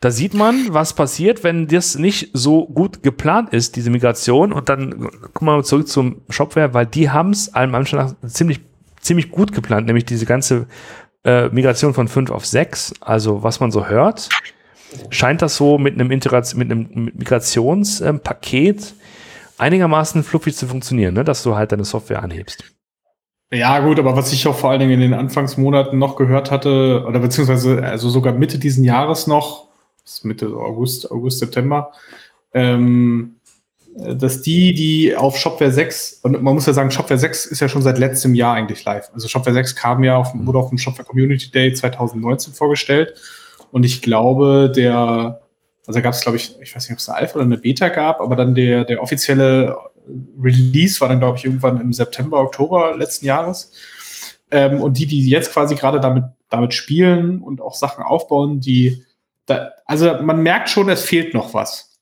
[0.00, 4.52] Da sieht man, was passiert, wenn das nicht so gut geplant ist, diese Migration.
[4.52, 8.14] Und dann gucken wir mal zurück zum Shopware, weil die haben es allem Anschein nach
[8.28, 8.60] ziemlich,
[9.00, 10.66] ziemlich gut geplant, nämlich diese ganze
[11.24, 12.94] äh, Migration von 5 auf 6.
[13.00, 14.28] Also was man so hört,
[15.10, 18.94] scheint das so mit einem, mit einem Migrationspaket
[19.58, 21.24] einigermaßen fluffig zu funktionieren, ne?
[21.24, 22.64] dass du halt deine Software anhebst.
[23.52, 27.04] Ja, gut, aber was ich auch vor allen Dingen in den Anfangsmonaten noch gehört hatte,
[27.06, 29.68] oder beziehungsweise also sogar Mitte diesen Jahres noch,
[30.22, 31.92] Mitte August, August, September,
[32.52, 33.36] ähm,
[33.96, 37.68] dass die, die auf Shopware 6, und man muss ja sagen, Shopware 6 ist ja
[37.68, 39.10] schon seit letztem Jahr eigentlich live.
[39.14, 43.14] Also Shopware 6 kam ja auf, wurde auf dem Shopware Community Day 2019 vorgestellt.
[43.72, 45.40] Und ich glaube, der,
[45.86, 47.88] also gab es, glaube ich, ich weiß nicht, ob es eine Alpha oder eine Beta
[47.88, 49.76] gab, aber dann der, der offizielle
[50.40, 53.72] Release war dann, glaube ich, irgendwann im September, Oktober letzten Jahres.
[54.50, 59.04] Ähm, und die, die jetzt quasi gerade damit, damit spielen und auch Sachen aufbauen, die,
[59.46, 61.96] da, also man merkt schon, es fehlt noch was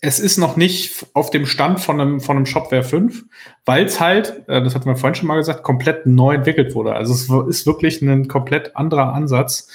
[0.00, 3.24] es ist noch nicht auf dem Stand von einem, von einem Shopware 5,
[3.64, 6.94] weil es halt, äh, das hatten wir vorhin schon mal gesagt, komplett neu entwickelt wurde.
[6.94, 9.68] Also es ist wirklich ein komplett anderer Ansatz.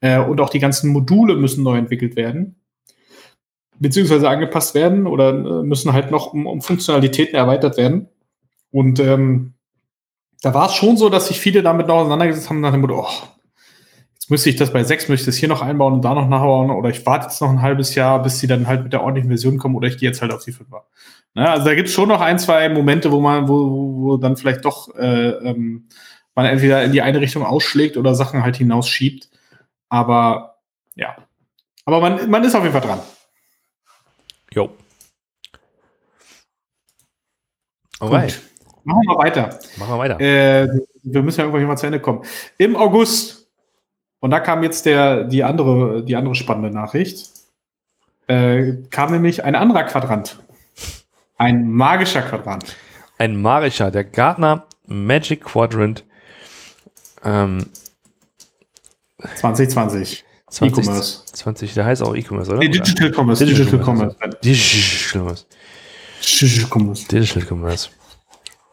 [0.00, 2.56] Äh, und auch die ganzen Module müssen neu entwickelt werden.
[3.78, 8.08] Beziehungsweise angepasst werden oder äh, müssen halt noch um, um Funktionalitäten erweitert werden.
[8.70, 9.54] Und ähm,
[10.42, 13.06] da war es schon so, dass sich viele damit noch auseinandergesetzt haben nach dem Motto,
[13.06, 13.28] oh,
[14.30, 16.70] müsste ich das bei 6, möchte ich das hier noch einbauen und da noch nachbauen
[16.70, 19.28] oder ich warte jetzt noch ein halbes Jahr, bis sie dann halt mit der ordentlichen
[19.28, 20.82] Version kommen oder ich gehe jetzt halt auf die 5er.
[21.34, 21.50] Ne?
[21.50, 24.36] Also da gibt es schon noch ein, zwei Momente, wo man, wo, wo, wo dann
[24.36, 25.88] vielleicht doch äh, ähm,
[26.36, 29.28] man entweder in die eine Richtung ausschlägt oder Sachen halt hinausschiebt.
[29.90, 30.56] Aber
[30.94, 31.16] ja.
[31.84, 33.00] Aber man, man ist auf jeden Fall dran.
[34.52, 34.70] Jo.
[38.00, 38.40] Alright.
[38.84, 39.58] Machen wir weiter.
[39.76, 40.20] Machen wir weiter.
[40.20, 40.68] Äh,
[41.02, 42.24] wir müssen ja irgendwann mal zu Ende kommen.
[42.56, 43.40] Im August
[44.20, 47.30] und da kam jetzt der, die, andere, die andere spannende Nachricht.
[48.26, 50.38] Äh, kam nämlich ein anderer Quadrant.
[51.36, 52.76] Ein magischer Quadrant.
[53.18, 56.04] Ein magischer, der Gartner Magic Quadrant.
[57.24, 57.66] Ähm,
[59.36, 60.24] 2020.
[60.50, 61.24] 20, E-Commerce.
[61.26, 62.58] 20, der heißt auch E-Commerce, oder?
[62.58, 63.44] Nee, Digital Commerce.
[63.44, 64.16] Digital, Commerce.
[64.42, 65.46] Digital Commerce.
[66.22, 67.08] Digital Commerce.
[67.08, 67.90] Digital Commerce.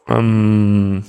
[0.07, 1.03] Ähm,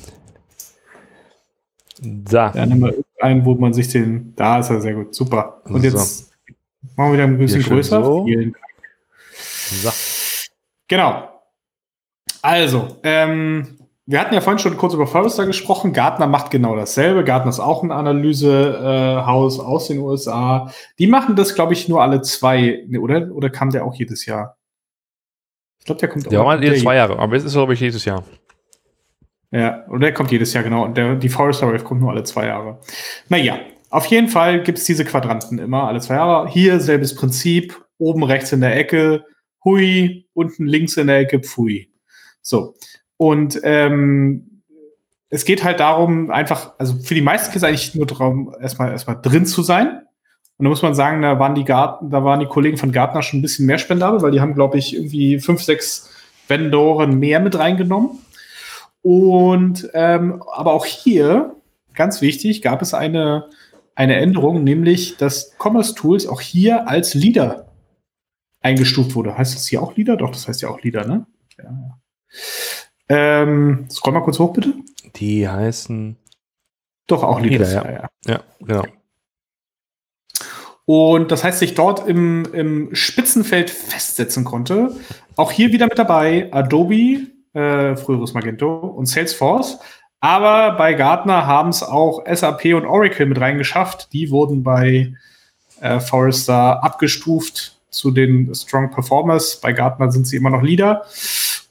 [2.00, 2.52] da.
[2.54, 4.34] Ja, nehmen wir einen, wo man sich den.
[4.36, 5.14] Da ist er sehr gut.
[5.14, 5.62] Super.
[5.64, 6.24] Und jetzt so.
[6.96, 8.04] machen wir wieder ein bisschen größer.
[8.04, 8.26] So.
[9.82, 9.90] so.
[10.86, 11.28] Genau.
[12.42, 13.77] Also, ähm,
[14.08, 15.92] wir hatten ja vorhin schon kurz über Forrester gesprochen.
[15.92, 17.24] Gartner macht genau dasselbe.
[17.24, 20.72] Gartner ist auch ein Analysehaus äh, aus den USA.
[20.98, 23.30] Die machen das, glaube ich, nur alle zwei, oder?
[23.30, 24.56] Oder kam der auch jedes Jahr?
[25.78, 26.30] Ich glaube, der kommt auch.
[26.30, 28.24] Der war jedes zwei Jahre, aber es ist, glaube ich, jedes Jahr.
[29.50, 30.86] Ja, und der kommt jedes Jahr, genau.
[30.86, 32.80] Und der, die Forest Wave kommt nur alle zwei Jahre.
[33.28, 33.58] Naja,
[33.90, 36.48] auf jeden Fall gibt es diese Quadranten immer alle zwei Jahre.
[36.48, 37.78] Hier selbes Prinzip.
[37.98, 39.24] Oben rechts in der Ecke,
[39.64, 41.92] hui, unten links in der Ecke, pfui.
[42.40, 42.74] So.
[43.18, 44.62] Und ähm,
[45.28, 49.20] es geht halt darum, einfach, also für die meisten es eigentlich nur darum, erstmal erstmal
[49.20, 50.02] drin zu sein.
[50.56, 53.22] Und da muss man sagen, da waren die Garten, da waren die Kollegen von Gartner
[53.22, 56.10] schon ein bisschen mehr spendabel, weil die haben, glaube ich, irgendwie fünf, sechs
[56.48, 58.18] Vendoren mehr mit reingenommen.
[59.02, 61.54] Und ähm, aber auch hier,
[61.94, 63.48] ganz wichtig, gab es eine,
[63.94, 67.68] eine Änderung, nämlich dass Commerce Tools auch hier als Leader
[68.60, 69.36] eingestuft wurde.
[69.36, 70.16] Heißt das hier auch Leader?
[70.16, 71.26] Doch, das heißt ja auch Leader, ne?
[71.58, 71.98] Ja.
[73.08, 74.74] Ähm, scroll mal kurz hoch, bitte.
[75.16, 76.16] Die heißen
[77.06, 77.90] doch auch Leader, ja.
[77.90, 78.08] ja.
[78.26, 78.84] Ja, genau.
[80.84, 84.92] Und das heißt, sich dort im, im Spitzenfeld festsetzen konnte.
[85.36, 89.78] Auch hier wieder mit dabei Adobe, äh, früheres Magento und Salesforce.
[90.20, 94.12] Aber bei Gartner haben es auch SAP und Oracle mit reingeschafft.
[94.12, 95.14] Die wurden bei
[95.80, 99.60] äh, Forrester abgestuft zu den Strong Performers.
[99.60, 101.04] Bei Gartner sind sie immer noch Leader.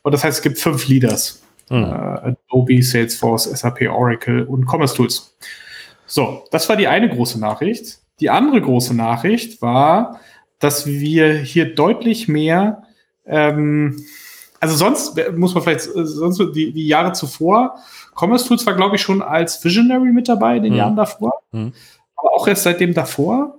[0.08, 1.42] Und das heißt, es gibt fünf Leaders.
[1.70, 1.84] Mhm.
[1.84, 5.36] Äh, Adobe, Salesforce, SAP, Oracle und Commerce Tools.
[6.06, 8.00] So, das war die eine große Nachricht.
[8.22, 10.22] Die andere große Nachricht war,
[10.60, 12.84] dass wir hier deutlich mehr
[13.26, 14.06] ähm,
[14.62, 17.76] also sonst muss man vielleicht, sonst die, die Jahre zuvor,
[18.16, 20.80] Commerce Tools war, glaube ich, schon als Visionary mit dabei in den mhm.
[20.80, 21.34] Jahren davor.
[21.52, 21.74] Mhm.
[22.16, 23.57] Aber auch erst seitdem davor.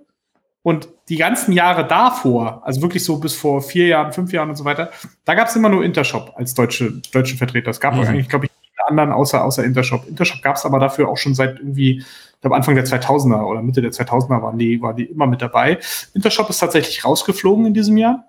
[0.68, 4.56] Und die ganzen Jahre davor, also wirklich so bis vor vier Jahren, fünf Jahren und
[4.56, 4.90] so weiter,
[5.24, 7.70] da gab es immer nur Intershop als deutsche, deutsche Vertreter.
[7.70, 8.02] Es gab mhm.
[8.02, 8.50] eigentlich, glaube ich,
[8.86, 10.06] anderen außer, außer Intershop.
[10.06, 13.62] Intershop gab es aber dafür auch schon seit irgendwie, ich glaube, Anfang der 2000er oder
[13.62, 15.78] Mitte der 2000er waren die, waren die immer mit dabei.
[16.12, 18.24] Intershop ist tatsächlich rausgeflogen in diesem Jahr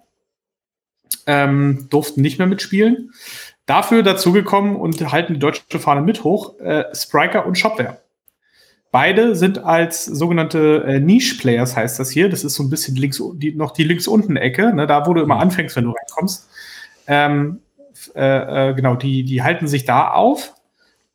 [1.28, 3.12] ähm, durften nicht mehr mitspielen.
[3.66, 8.02] Dafür dazugekommen und halten die deutsche Fahne mit hoch, äh, Spriker und Shopware.
[8.92, 12.30] Beide sind als sogenannte äh, Niche-Players, heißt das hier.
[12.30, 15.36] Das ist so ein bisschen links, die, noch die links-unten-Ecke, ne, da wo du immer
[15.36, 15.42] mhm.
[15.42, 16.50] anfängst, wenn du reinkommst.
[17.08, 17.60] Ähm,
[18.16, 20.54] äh, äh, genau, die, die halten sich da auf,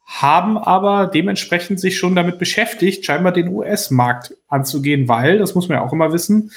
[0.07, 5.79] haben aber dementsprechend sich schon damit beschäftigt, scheinbar den US-Markt anzugehen, weil, das muss man
[5.79, 6.53] ja auch immer wissen,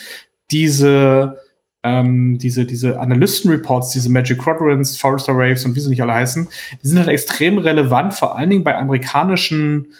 [0.51, 1.39] diese
[1.83, 6.47] ähm, diese, diese Analysten-Reports, diese Magic Quadrants, Forrester Waves und wie sie nicht alle heißen,
[6.83, 9.93] die sind halt extrem relevant, vor allen Dingen bei amerikanischen,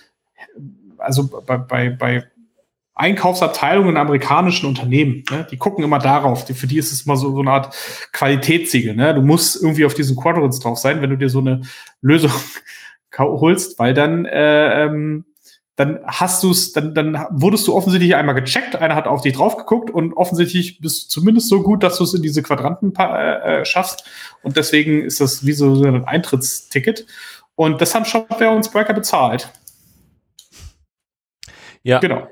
[0.98, 2.24] also bei, bei, bei
[2.96, 5.24] Einkaufsabteilungen in amerikanischen Unternehmen.
[5.30, 5.48] Ne?
[5.52, 6.46] Die gucken immer darauf.
[6.46, 7.76] Die, für die ist es immer so, so eine Art
[8.12, 8.96] Qualitätssiegel.
[8.96, 9.14] Ne?
[9.14, 11.62] Du musst irgendwie auf diesen Quadrants drauf sein, wenn du dir so eine
[12.02, 12.32] Lösung
[13.18, 15.26] holst, weil dann äh, ähm,
[15.78, 19.34] dann hast du es, dann, dann wurdest du offensichtlich einmal gecheckt, einer hat auf dich
[19.34, 22.96] drauf geguckt und offensichtlich bist du zumindest so gut, dass du es in diese Quadranten
[22.96, 24.04] äh, schaffst.
[24.42, 27.06] Und deswegen ist das wie so ein Eintrittsticket.
[27.54, 29.52] Und das haben Shopware und Spriker bezahlt.
[31.88, 32.00] Ja.
[32.00, 32.28] Genau.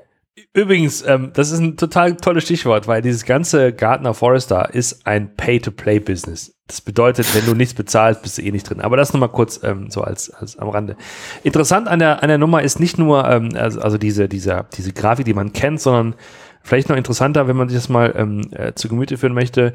[0.52, 5.34] Übrigens, ähm, das ist ein total tolles Stichwort, weil dieses ganze Gartner Forester ist ein
[5.34, 6.54] Pay-to-Play-Business.
[6.66, 8.82] Das bedeutet, wenn du nichts bezahlst, bist du eh nicht drin.
[8.82, 10.96] Aber das nochmal kurz ähm, so als, als am Rande.
[11.42, 14.92] Interessant an der, an der Nummer ist nicht nur ähm, also, also diese, diese, diese
[14.92, 16.16] Grafik, die man kennt, sondern
[16.62, 19.72] vielleicht noch interessanter, wenn man sich das mal ähm, äh, zu Gemüte führen möchte,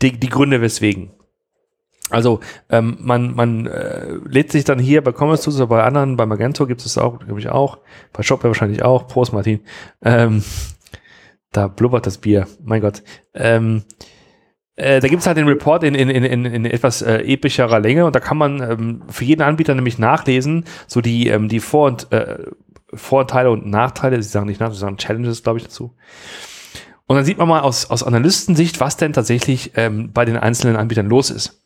[0.00, 1.10] die, die Gründe weswegen.
[2.10, 2.40] Also
[2.70, 6.26] ähm, man, man äh, lädt sich dann hier bei Commerce Tools oder bei anderen, bei
[6.26, 7.78] Magento gibt es auch, glaube ich auch,
[8.12, 9.60] bei Shopware wahrscheinlich auch, Prost Martin,
[10.02, 10.42] ähm,
[11.52, 13.02] da blubbert das Bier, mein Gott.
[13.34, 13.82] Ähm,
[14.76, 18.06] äh, da gibt es halt den Report in, in, in, in etwas äh, epischerer Länge
[18.06, 21.88] und da kann man ähm, für jeden Anbieter nämlich nachlesen, so die, ähm, die Vor-
[21.88, 22.44] und äh,
[22.94, 25.94] Vorteile und Nachteile, sie sagen nicht Nachteile, sie sagen Challenges, glaube ich, dazu.
[27.06, 30.76] Und dann sieht man mal aus, aus Analystensicht, was denn tatsächlich ähm, bei den einzelnen
[30.76, 31.64] Anbietern los ist.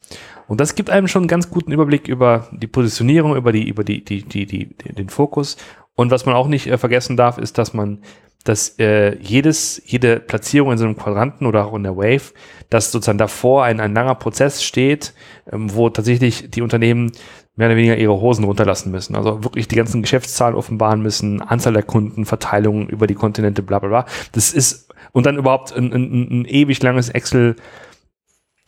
[0.49, 3.85] Und das gibt einem schon einen ganz guten Überblick über die Positionierung, über die, über
[3.85, 5.57] die, die, die, die, den Fokus.
[5.95, 8.03] Und was man auch nicht äh, vergessen darf, ist, dass man,
[8.45, 12.33] dass äh, jedes, jede Platzierung in so einem Quadranten oder auch in der Wave,
[12.71, 15.15] dass sozusagen davor ein, ein langer Prozess steht,
[15.51, 17.13] ähm, wo tatsächlich die Unternehmen
[17.55, 19.15] mehr oder weniger ihre Hosen runterlassen müssen.
[19.15, 23.79] Also wirklich die ganzen Geschäftszahlen offenbaren müssen, Anzahl der Kunden, Verteilungen über die Kontinente, bla
[23.79, 24.07] bla bla.
[24.33, 27.57] Das ist, und dann überhaupt ein, ein, ein ewig langes Excel-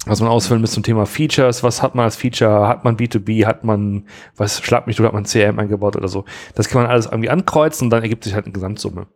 [0.06, 1.62] was man ausfüllen muss zum Thema Features.
[1.62, 2.68] Was hat man als Feature?
[2.68, 3.46] Hat man B2B?
[3.46, 6.24] Hat man, was schlag mich, oder hat man CRM eingebaut oder so?
[6.54, 9.06] Das kann man alles irgendwie ankreuzen und dann ergibt sich halt eine Gesamtsumme.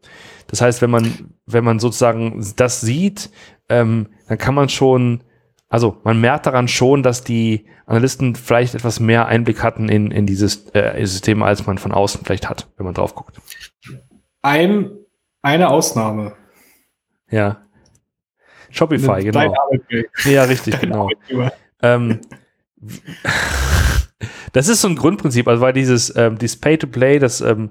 [0.47, 3.31] Das heißt, wenn man, wenn man sozusagen das sieht,
[3.69, 5.23] ähm, dann kann man schon,
[5.69, 10.27] also man merkt daran schon, dass die Analysten vielleicht etwas mehr Einblick hatten in, in
[10.27, 13.39] dieses äh, System, als man von außen vielleicht hat, wenn man drauf guckt.
[14.41, 14.91] Ein,
[15.43, 16.35] eine Ausnahme.
[17.31, 17.68] Ja.
[18.71, 19.55] Shopify, genau.
[20.25, 21.09] Ja, richtig, genau.
[21.83, 22.21] Ähm,
[24.53, 27.71] das ist so ein Grundprinzip, also weil dieses, ähm, dieses Pay-to-Play, das, ähm,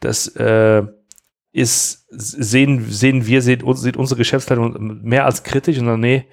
[0.00, 0.82] das äh,
[1.52, 6.26] ist, sehen, sehen wir, sieht, sieht unsere Geschäftsleitung mehr als kritisch und dann, nee,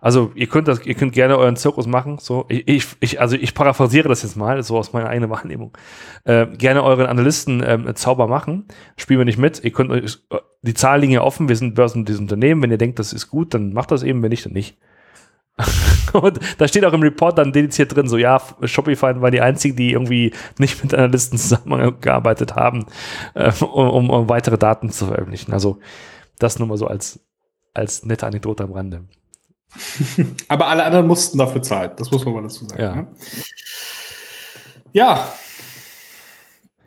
[0.00, 2.18] also ihr könnt das, ihr könnt gerne euren Zirkus machen.
[2.18, 5.76] So, ich, ich, also ich paraphrasiere das jetzt mal, so aus meiner eigenen Wahrnehmung.
[6.24, 8.66] Äh, gerne euren Analysten ähm, Zauber machen.
[8.96, 9.62] Spielen wir nicht mit.
[9.64, 10.18] Ihr könnt euch,
[10.62, 12.62] die Zahlen liegen ja offen, wir sind Börsen dieses Unternehmen.
[12.62, 14.76] Wenn ihr denkt, das ist gut, dann macht das eben, wenn nicht, dann nicht.
[16.12, 19.76] und da steht auch im Report dann dediziert drin, so ja, Shopify war die einzigen,
[19.76, 22.86] die irgendwie nicht mit Analysten zusammengearbeitet haben,
[23.34, 25.52] äh, um, um, weitere Daten zu veröffentlichen.
[25.52, 25.78] Also
[26.38, 27.20] das nur mal so als,
[27.72, 29.04] als nette Anekdote am Rande.
[30.48, 31.92] Aber alle anderen mussten dafür zahlen.
[31.96, 32.82] Das muss man mal dazu sagen.
[32.82, 32.94] Ja.
[32.94, 33.06] Ne?
[34.92, 35.28] ja.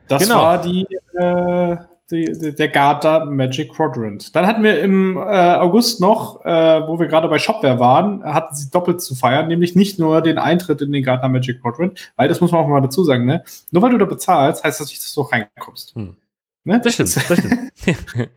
[0.07, 0.41] Das genau.
[0.41, 1.77] war die, äh,
[2.11, 4.35] die, der Garda Magic Quadrant.
[4.35, 8.55] Dann hatten wir im äh, August noch, äh, wo wir gerade bei Shopware waren, hatten
[8.55, 12.27] sie doppelt zu feiern, nämlich nicht nur den Eintritt in den Garda Magic Quadrant, weil
[12.27, 13.43] das muss man auch mal dazu sagen, ne?
[13.71, 15.93] Nur weil du da bezahlst, heißt das nicht, dass du reinkommst.
[15.95, 16.15] Hm.
[16.63, 16.81] Ne?
[16.83, 17.71] Das stimmt, das stimmt.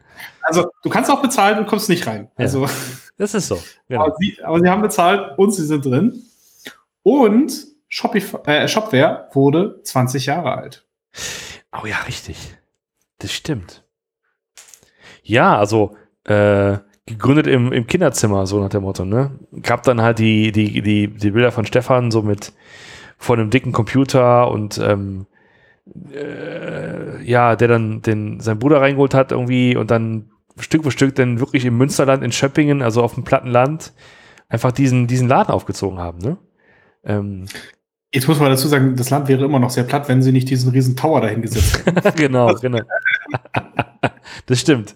[0.42, 2.30] also, du kannst auch bezahlen und kommst nicht rein.
[2.36, 2.44] Ja.
[2.44, 2.68] Also.
[3.18, 3.62] Das ist so.
[3.88, 4.04] Genau.
[4.04, 6.22] Aber, sie, aber, sie, haben bezahlt und sie sind drin.
[7.02, 7.52] Und
[7.88, 10.86] Shopify, äh, Shopware wurde 20 Jahre alt.
[11.72, 12.56] Oh ja, richtig.
[13.18, 13.84] Das stimmt.
[15.22, 19.38] Ja, also äh, gegründet im, im Kinderzimmer, so nach dem Motto, ne?
[19.62, 22.52] Gab dann halt die, die, die, die Bilder von Stefan so mit
[23.18, 25.26] vor einem dicken Computer und ähm,
[26.12, 31.14] äh, ja, der dann den, seinen Bruder reingeholt hat irgendwie und dann Stück für Stück
[31.14, 33.92] dann wirklich im Münsterland, in Schöppingen, also auf dem platten Land,
[34.48, 36.18] einfach diesen, diesen Laden aufgezogen haben.
[36.18, 36.38] Ne?
[37.04, 37.46] Ähm,
[38.14, 40.50] Jetzt muss man dazu sagen, das Land wäre immer noch sehr platt, wenn sie nicht
[40.50, 42.16] diesen riesen Tower dahin gesetzt hätten.
[42.16, 42.80] genau, genau.
[44.46, 44.94] das stimmt.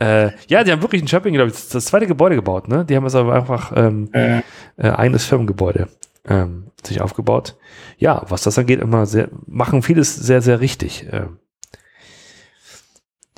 [0.00, 2.68] Äh, ja, die haben wirklich in Schöppingen, glaube ich, das zweite Gebäude gebaut.
[2.68, 2.84] Ne?
[2.84, 4.38] Die haben es aber einfach ähm, äh.
[4.76, 5.88] Äh, eigenes Firmengebäude
[6.28, 7.56] ähm, sich aufgebaut.
[7.98, 11.06] Ja, was das angeht, immer sehr, machen vieles sehr, sehr richtig.
[11.12, 11.38] Ähm,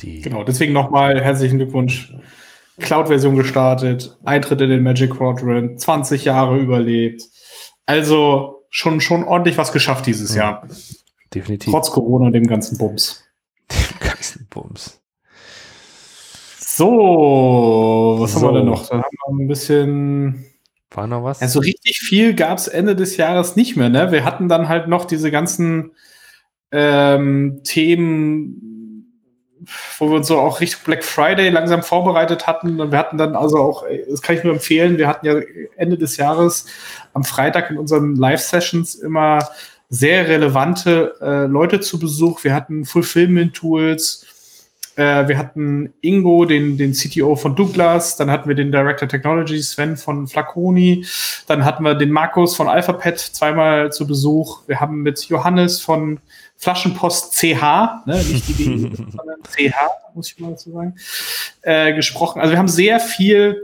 [0.01, 2.13] die genau, deswegen nochmal herzlichen Glückwunsch.
[2.79, 7.25] Cloud-Version gestartet, Eintritt in den Magic Quadrant, 20 Jahre überlebt.
[7.87, 10.69] Also schon, schon ordentlich was geschafft dieses ja, Jahr.
[11.35, 11.73] Definitiv.
[11.73, 13.25] Trotz Corona und dem ganzen Bums.
[13.71, 15.01] Dem ganzen Bums.
[16.61, 18.41] So, was so.
[18.41, 18.89] haben wir denn noch?
[18.89, 20.45] Da haben wir ein bisschen.
[20.91, 21.43] War noch was?
[21.43, 23.89] Also richtig viel gab es Ende des Jahres nicht mehr.
[23.89, 24.13] Ne?
[24.13, 25.91] Wir hatten dann halt noch diese ganzen
[26.71, 28.68] ähm, Themen
[29.99, 32.81] wo wir uns so auch Richtung Black Friday langsam vorbereitet hatten.
[32.81, 35.35] Und wir hatten dann also auch, das kann ich nur empfehlen, wir hatten ja
[35.77, 36.67] Ende des Jahres
[37.13, 39.49] am Freitag in unseren Live-Sessions immer
[39.89, 42.45] sehr relevante äh, Leute zu Besuch.
[42.45, 44.27] Wir hatten Fulfillment-Tools,
[44.97, 49.63] äh, wir hatten Ingo, den, den CTO von Douglas, dann hatten wir den Director Technology
[49.63, 51.07] Sven von Flaconi,
[51.47, 54.63] dann hatten wir den Markus von Alphapet zweimal zu Besuch.
[54.67, 56.21] Wir haben mit Johannes von
[56.59, 58.55] Flaschenpost CH, ne, nicht die
[58.97, 59.77] sondern CH,
[60.15, 60.97] muss ich mal dazu sagen,
[61.63, 62.41] äh, gesprochen.
[62.41, 63.63] Also wir haben sehr viel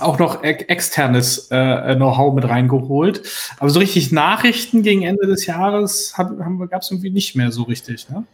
[0.00, 3.22] auch noch externes äh, Know-how mit reingeholt.
[3.58, 8.08] Aber so richtig Nachrichten gegen Ende des Jahres gab es irgendwie nicht mehr so richtig.
[8.08, 8.24] Ne?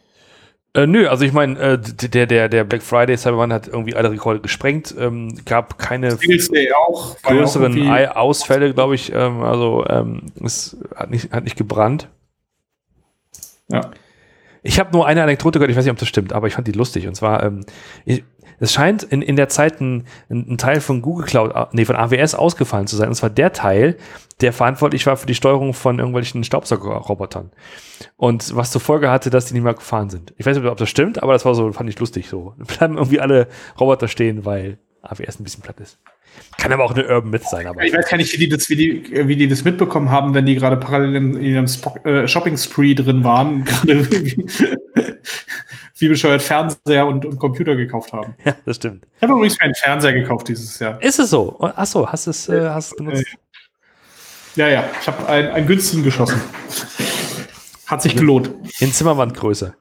[0.72, 4.10] Äh, nö, also ich meine, äh, der, der, der Black Friday Cyberman hat irgendwie alle
[4.10, 4.94] Rekorde gesprengt.
[4.98, 6.16] Ähm, gab keine
[6.88, 9.12] auch, größeren Ausfälle, glaube ich.
[9.12, 12.08] Ähm, also ähm, es hat nicht, hat nicht gebrannt.
[13.70, 13.90] Ja.
[14.62, 16.66] Ich habe nur eine Anekdote gehört, ich weiß nicht, ob das stimmt, aber ich fand
[16.66, 17.06] die lustig.
[17.06, 17.64] Und zwar, ähm,
[18.04, 18.24] ich,
[18.58, 21.96] es scheint in, in der Zeit ein, ein, Teil von Google Cloud, äh, nee, von
[21.96, 23.08] AWS ausgefallen zu sein.
[23.08, 23.96] Und zwar der Teil,
[24.42, 27.50] der verantwortlich war für die Steuerung von irgendwelchen Staubsaugerrobotern.
[28.16, 30.34] Und was zur Folge hatte, dass die nicht mehr gefahren sind.
[30.36, 32.54] Ich weiß nicht, ob das stimmt, aber das war so, fand ich lustig so.
[32.58, 33.48] Bleiben irgendwie alle
[33.78, 35.98] Roboter stehen, weil AWS ein bisschen platt ist.
[36.58, 37.66] Kann aber auch eine Urban Myth sein.
[37.66, 40.34] Aber ich weiß gar nicht, wie die das, wie die, wie die das mitbekommen haben,
[40.34, 41.66] wenn die gerade parallel in, ihrem
[42.04, 44.10] äh, Shopping-Spree drin waren, gerade
[45.96, 48.34] wie, bescheuert Fernseher und, und, Computer gekauft haben.
[48.44, 49.06] Ja, das stimmt.
[49.16, 51.02] Ich habe übrigens keinen Fernseher gekauft dieses Jahr.
[51.02, 51.58] Ist es so?
[51.60, 53.24] Achso, hast du es äh, hast genutzt?
[54.56, 56.40] Ja, ja, ich habe einen, einen günstigen geschossen.
[57.86, 58.50] Hat sich gelohnt.
[58.80, 59.74] In Zimmerwandgröße.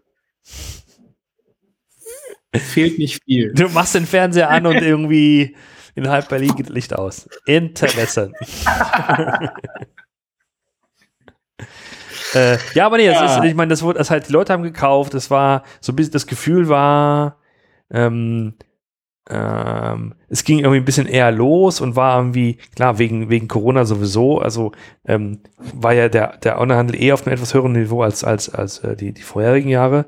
[2.55, 3.53] Fehlt nicht viel.
[3.53, 5.55] Du machst den Fernseher an und irgendwie
[5.95, 7.27] in halb Berlin geht Licht aus.
[7.45, 8.35] Interessant.
[12.33, 13.37] äh, ja, aber nee, ja.
[13.37, 15.95] Ist, ich meine, das wurde, das halt, die Leute haben gekauft, das war so ein
[15.95, 17.37] bisschen, das Gefühl war,
[17.91, 18.55] ähm,
[19.29, 23.85] ähm, es ging irgendwie ein bisschen eher los und war irgendwie, klar, wegen, wegen Corona
[23.85, 24.71] sowieso, also
[25.05, 28.79] ähm, war ja der, der Onlinehandel eh auf einem etwas höheren Niveau als, als, als
[28.79, 30.07] äh, die, die vorherigen Jahre.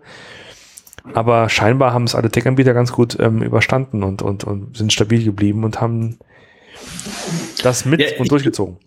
[1.13, 5.23] Aber scheinbar haben es alle Tech-Anbieter ganz gut ähm, überstanden und, und, und sind stabil
[5.23, 6.19] geblieben und haben
[7.63, 8.77] das mit ja, und durchgezogen.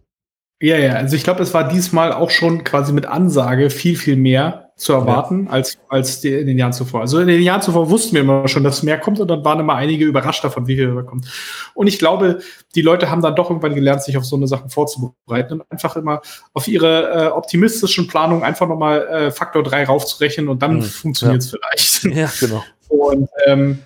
[0.63, 4.17] Ja, ja, also ich glaube, es war diesmal auch schon quasi mit Ansage viel, viel
[4.17, 5.53] mehr zu erwarten ja.
[5.53, 7.03] als, als die, in den Jahren zuvor.
[7.03, 9.61] Also in den Jahren zuvor wussten wir immer schon, dass mehr kommt und dann waren
[9.61, 11.27] immer einige überrascht davon, wie viel kommt.
[11.75, 12.41] Und ich glaube,
[12.75, 15.97] die Leute haben dann doch irgendwann gelernt, sich auf so eine Sachen vorzubereiten und einfach
[15.97, 16.23] immer
[16.53, 20.83] auf ihre äh, optimistischen Planungen einfach nochmal äh, Faktor 3 raufzurechnen und dann mhm.
[20.83, 21.59] funktioniert es ja.
[21.59, 22.17] vielleicht.
[22.17, 22.65] Ja, genau.
[22.89, 23.79] Und ähm,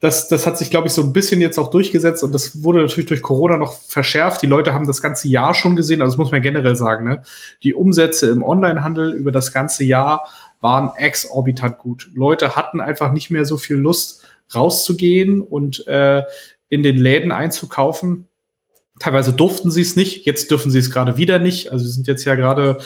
[0.00, 2.80] das, das hat sich, glaube ich, so ein bisschen jetzt auch durchgesetzt und das wurde
[2.80, 4.42] natürlich durch Corona noch verschärft.
[4.42, 7.08] Die Leute haben das ganze Jahr schon gesehen, also das muss man generell sagen.
[7.08, 7.22] Ne?
[7.62, 10.28] Die Umsätze im Onlinehandel über das ganze Jahr
[10.60, 12.10] waren exorbitant gut.
[12.14, 14.22] Leute hatten einfach nicht mehr so viel Lust,
[14.54, 16.22] rauszugehen und äh,
[16.68, 18.28] in den Läden einzukaufen.
[18.98, 21.72] Teilweise durften sie es nicht, jetzt dürfen sie es gerade wieder nicht.
[21.72, 22.78] Also sie sind jetzt ja gerade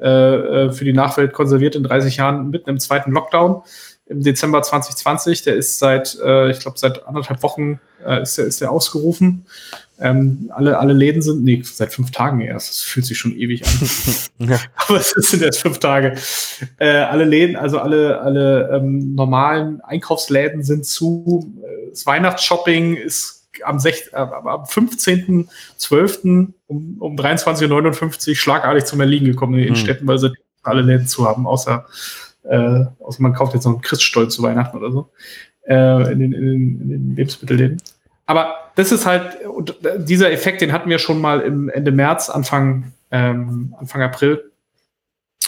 [0.00, 3.62] äh, äh für die Nachwelt konserviert in 30 Jahren mitten im zweiten Lockdown
[4.06, 5.42] im Dezember 2020.
[5.42, 9.46] Der ist seit, äh, ich glaube, seit anderthalb Wochen äh, ist, der, ist der ausgerufen.
[10.00, 12.68] Ähm, alle, alle Läden sind, nee, seit fünf Tagen erst.
[12.70, 13.88] Das fühlt sich schon ewig an.
[14.48, 14.58] ja.
[14.88, 16.16] Aber es sind erst fünf Tage.
[16.78, 21.54] Äh, alle Läden, also alle, alle ähm, normalen Einkaufsläden sind zu.
[21.90, 26.48] Das Weihnachtsshopping ist am, äh, am 15.12.
[26.66, 29.76] um, um 23.59 Uhr schlagartig zum Erliegen gekommen in den hm.
[29.76, 30.32] Städten, weil sie
[30.62, 31.86] alle Läden zu haben, außer
[32.44, 35.10] äh, außer man kauft jetzt noch einen Christstolz zu Weihnachten oder so.
[35.66, 37.80] Äh, in, den, in, den, in den Lebensmittelläden.
[38.26, 42.28] Aber das ist halt, und dieser Effekt, den hatten wir schon mal im Ende März,
[42.28, 44.50] Anfang, ähm, Anfang April.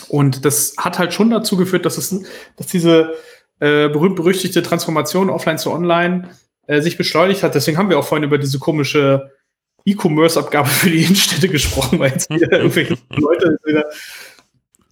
[0.08, 2.24] Und das hat halt schon dazu geführt, dass es,
[2.56, 3.14] dass diese
[3.60, 6.30] äh, berühmt-berüchtigte Transformation offline zu online
[6.66, 7.54] äh, sich beschleunigt hat.
[7.54, 9.32] Deswegen haben wir auch vorhin über diese komische
[9.84, 13.86] E-Commerce-Abgabe für die Innenstädte gesprochen, weil jetzt wieder irgendwelche Leute wieder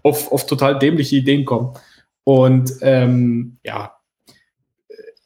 [0.03, 1.75] auf, auf total dämliche Ideen kommen.
[2.25, 3.95] Und ähm, ja,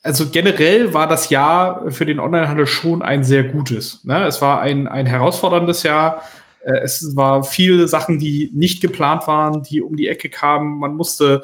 [0.03, 4.05] also generell war das Jahr für den Onlinehandel schon ein sehr gutes.
[4.05, 4.27] Ne?
[4.27, 6.23] Es war ein, ein herausforderndes Jahr.
[6.61, 10.79] Äh, es war viele Sachen, die nicht geplant waren, die um die Ecke kamen.
[10.79, 11.43] Man musste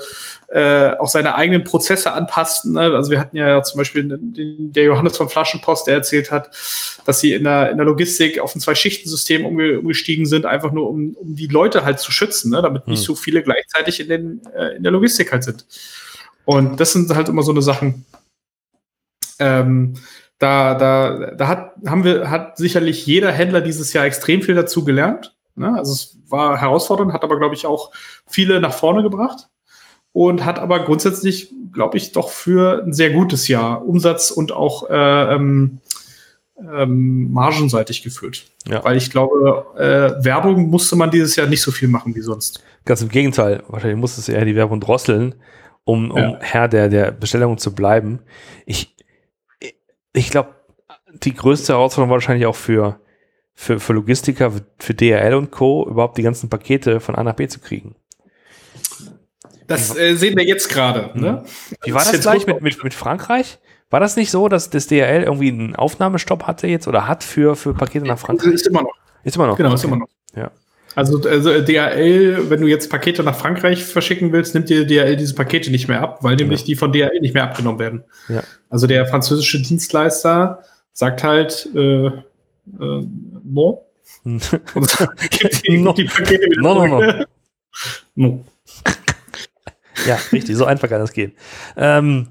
[0.48, 2.74] äh, auch seine eigenen Prozesse anpassen.
[2.74, 2.80] Ne?
[2.80, 6.50] Also wir hatten ja zum Beispiel den, der Johannes von Flaschenpost, der erzählt hat,
[7.04, 10.88] dass sie in der, in der Logistik auf ein Zwei-Schichten-System umge umgestiegen sind, einfach nur
[10.88, 12.62] um, um die Leute halt zu schützen, ne?
[12.62, 12.92] damit hm.
[12.92, 15.66] nicht so viele gleichzeitig in, den, äh, in der Logistik halt sind.
[16.44, 18.04] Und das sind halt immer so eine Sachen.
[19.38, 19.94] Ähm,
[20.44, 24.84] da, da, da hat, haben wir, hat sicherlich jeder Händler dieses Jahr extrem viel dazu
[24.84, 25.34] gelernt.
[25.56, 25.74] Ne?
[25.74, 27.92] Also es war herausfordernd, hat aber, glaube ich, auch
[28.26, 29.48] viele nach vorne gebracht.
[30.12, 34.88] und hat aber grundsätzlich, glaube ich, doch für ein sehr gutes Jahr Umsatz und auch
[34.88, 35.80] äh, ähm,
[36.56, 38.46] ähm, margenseitig geführt.
[38.68, 38.84] Ja.
[38.84, 42.62] Weil ich glaube, äh, Werbung musste man dieses Jahr nicht so viel machen wie sonst.
[42.84, 43.64] Ganz im Gegenteil.
[43.66, 45.34] Wahrscheinlich musstest du eher die Werbung drosseln,
[45.84, 46.38] um, um ja.
[46.40, 48.20] Herr der, der Bestellung zu bleiben.
[48.66, 48.93] Ich,
[50.14, 50.54] ich glaube,
[51.12, 52.98] die größte Herausforderung war wahrscheinlich auch für,
[53.54, 57.46] für, für Logistiker, für DRL und Co., überhaupt die ganzen Pakete von A nach B
[57.48, 57.96] zu kriegen.
[59.66, 61.10] Das äh, sehen wir jetzt gerade.
[61.18, 61.42] Ne?
[61.42, 61.76] Hm.
[61.84, 63.58] Wie war das, das gleich mit, mit, mit Frankreich?
[63.90, 67.54] War das nicht so, dass das DRL irgendwie einen Aufnahmestopp hatte jetzt oder hat für,
[67.56, 68.52] für Pakete nach Frankreich?
[68.52, 68.94] Ist immer noch.
[69.22, 69.56] Ist immer noch.
[69.56, 69.76] Genau, okay.
[69.76, 70.08] ist immer noch.
[70.94, 75.34] Also, also DHL, wenn du jetzt Pakete nach Frankreich verschicken willst, nimmt dir DHL diese
[75.34, 76.66] Pakete nicht mehr ab, weil nämlich ja.
[76.66, 78.04] die von DHL nicht mehr abgenommen werden.
[78.28, 78.42] Ja.
[78.70, 80.62] Also der französische Dienstleister
[80.92, 82.12] sagt halt äh, äh,
[83.44, 83.86] no.
[84.24, 84.98] und
[85.30, 85.92] gibt die, no.
[85.92, 87.24] die Pakete wieder no, no, no.
[88.14, 88.44] no.
[90.06, 91.32] Ja, richtig, so einfach kann das gehen.
[91.76, 92.28] Ähm,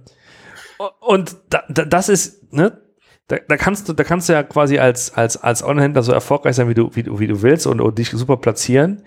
[1.00, 2.80] und da, da, das ist, ne,
[3.28, 6.56] da, da, kannst du, da kannst du ja quasi als, als, als Online-Händler so erfolgreich
[6.56, 9.04] sein, wie du, wie du, wie du willst und, und dich super platzieren.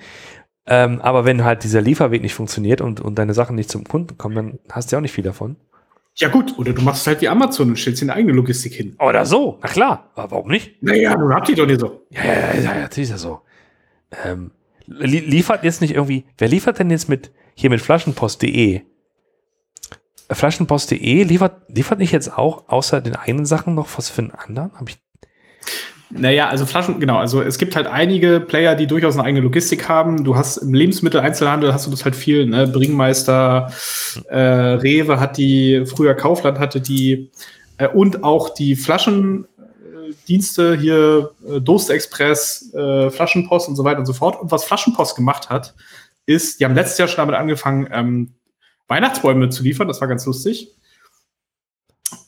[0.66, 4.18] Ähm, aber wenn halt dieser Lieferweg nicht funktioniert und, und deine Sachen nicht zum Kunden
[4.18, 5.56] kommen, dann hast du ja auch nicht viel davon.
[6.16, 8.96] Ja, gut, oder du machst halt wie Amazon und stellst deine eigene Logistik hin.
[8.98, 10.10] Oder so, na klar.
[10.14, 10.82] Aber warum nicht?
[10.82, 12.06] Naja, nun habt ihr doch nicht so.
[12.10, 13.40] Ja, ja, ja, ja, natürlich ist ja so.
[14.24, 14.50] Ähm,
[14.86, 18.80] liefert jetzt nicht irgendwie, wer liefert denn jetzt mit, hier mit flaschenpost.de?
[20.30, 24.72] Flaschenpost.de liefert, liefert nicht jetzt auch außer den einen Sachen noch was für einen anderen?
[24.74, 24.98] Hab ich
[26.10, 29.88] naja, also Flaschen, genau, also es gibt halt einige Player, die durchaus eine eigene Logistik
[29.88, 30.22] haben.
[30.22, 32.68] Du hast im Lebensmitteleinzelhandel hast du das halt viel, ne?
[32.68, 33.72] Bringmeister,
[34.28, 37.32] äh, Rewe hat die, früher Kaufland hatte die
[37.78, 44.06] äh, und auch die Flaschendienste hier, äh, Dost Express, äh, Flaschenpost und so weiter und
[44.06, 44.40] so fort.
[44.40, 45.74] Und was Flaschenpost gemacht hat,
[46.24, 48.30] ist, die haben letztes Jahr schon damit angefangen, ähm,
[48.88, 49.88] Weihnachtsbäume zu liefern.
[49.88, 50.74] Das war ganz lustig.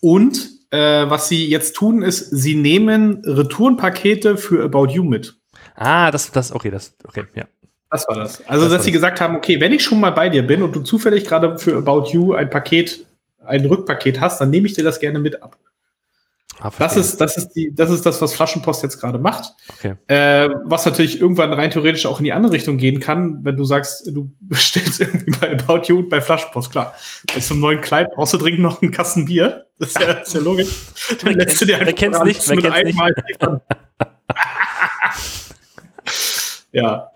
[0.01, 5.36] Und äh, was sie jetzt tun, ist, sie nehmen Retourenpakete für About You mit.
[5.74, 7.47] Ah, das, das, okay, das, okay, ja.
[7.90, 8.47] Das war das.
[8.47, 8.98] Also, das dass sie das.
[8.98, 11.76] gesagt haben, okay, wenn ich schon mal bei dir bin und du zufällig gerade für
[11.76, 13.06] About You ein Paket,
[13.44, 15.56] ein Rückpaket hast, dann nehme ich dir das gerne mit ab.
[16.60, 19.55] Ah, das, ist, das, ist die, das ist das, was Flaschenpost jetzt gerade macht.
[19.78, 19.94] Okay.
[20.09, 23.64] Äh, was natürlich irgendwann rein theoretisch auch in die andere Richtung gehen kann, wenn du
[23.64, 26.72] sagst, du bestellst irgendwie bei About You und bei Flaschenpost.
[26.72, 26.94] Klar,
[27.32, 29.66] bei so einem neuen Kleid brauchst du dringend noch einen Kasten Bier.
[29.78, 30.68] Das ist ja, das ist ja logisch.
[31.22, 33.14] Dann lässt du dir einfach wer nicht, mit einmal
[36.72, 37.10] Ja.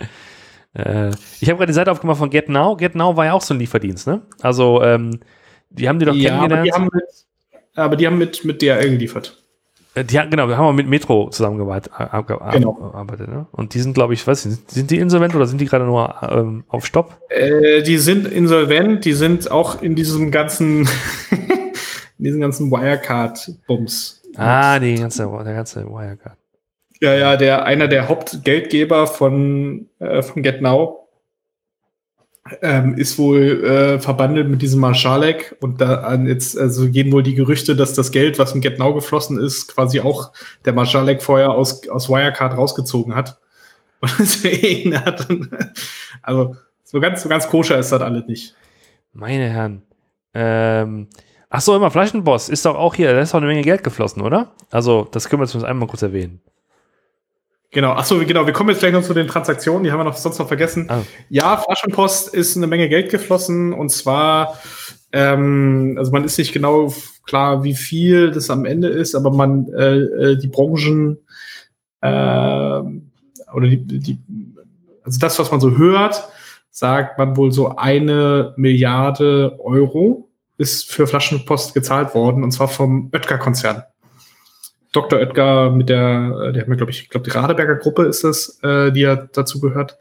[0.74, 1.10] Äh,
[1.40, 2.76] ich habe gerade die Seite aufgemacht von Get Now.
[2.76, 4.22] Get Now war ja auch so ein Lieferdienst, ne?
[4.40, 5.18] Also, ähm,
[5.70, 6.66] die haben die doch ja, kennengelernt.
[6.66, 7.04] Die haben mit,
[7.74, 9.36] aber die haben mit, mit DRL geliefert.
[9.94, 11.92] Äh, die, genau, wir haben wir mit Metro zusammengearbeitet.
[12.52, 12.94] Genau.
[13.18, 13.46] Ne?
[13.52, 16.64] Und die sind, glaube ich, was sind die insolvent oder sind die gerade nur ähm,
[16.68, 17.18] auf Stopp?
[17.28, 20.88] Äh, die sind insolvent, die sind auch in diesem ganzen,
[22.18, 24.22] in diesem ganzen Wirecard-Bums.
[24.36, 26.38] Ah, die ganze, der ganze Wirecard.
[27.00, 31.01] Ja, ja, der, einer der Hauptgeldgeber von, äh, von GetNow
[32.60, 37.34] ähm, ist wohl äh, verbandelt mit diesem Marschalek und da jetzt also gehen wohl die
[37.34, 40.32] Gerüchte, dass das Geld, was in GetNow geflossen ist, quasi auch
[40.64, 43.38] der Marschalek vorher aus, aus Wirecard rausgezogen hat.
[44.00, 45.28] Und deswegen hat
[46.22, 48.56] also so ganz, so ganz koscher ist das alles nicht.
[49.12, 49.82] Meine Herren.
[50.34, 51.06] Ähm,
[51.48, 54.22] ach so, immer Flaschenboss ist doch auch hier, da ist doch eine Menge Geld geflossen,
[54.22, 54.50] oder?
[54.70, 56.40] Also, das können wir jetzt einmal kurz erwähnen.
[57.74, 60.16] Genau, achso, genau, wir kommen jetzt gleich noch zu den Transaktionen, die haben wir noch
[60.16, 60.86] sonst noch vergessen.
[60.90, 61.00] Ah.
[61.30, 64.58] Ja, Flaschenpost ist eine Menge Geld geflossen und zwar,
[65.10, 66.92] ähm, also man ist nicht genau
[67.24, 71.16] klar, wie viel das am Ende ist, aber man, äh, äh die Branchen
[72.02, 74.18] äh, oder die, die,
[75.02, 76.28] also das, was man so hört,
[76.70, 80.28] sagt man wohl so eine Milliarde Euro
[80.58, 83.84] ist für Flaschenpost gezahlt worden und zwar vom Oetker-Konzern.
[84.92, 85.18] Dr.
[85.18, 88.60] Oetker mit der, äh, der hat mir, glaube ich, glaube, die Radeberger Gruppe ist das,
[88.62, 89.96] äh, die ja dazu gehört.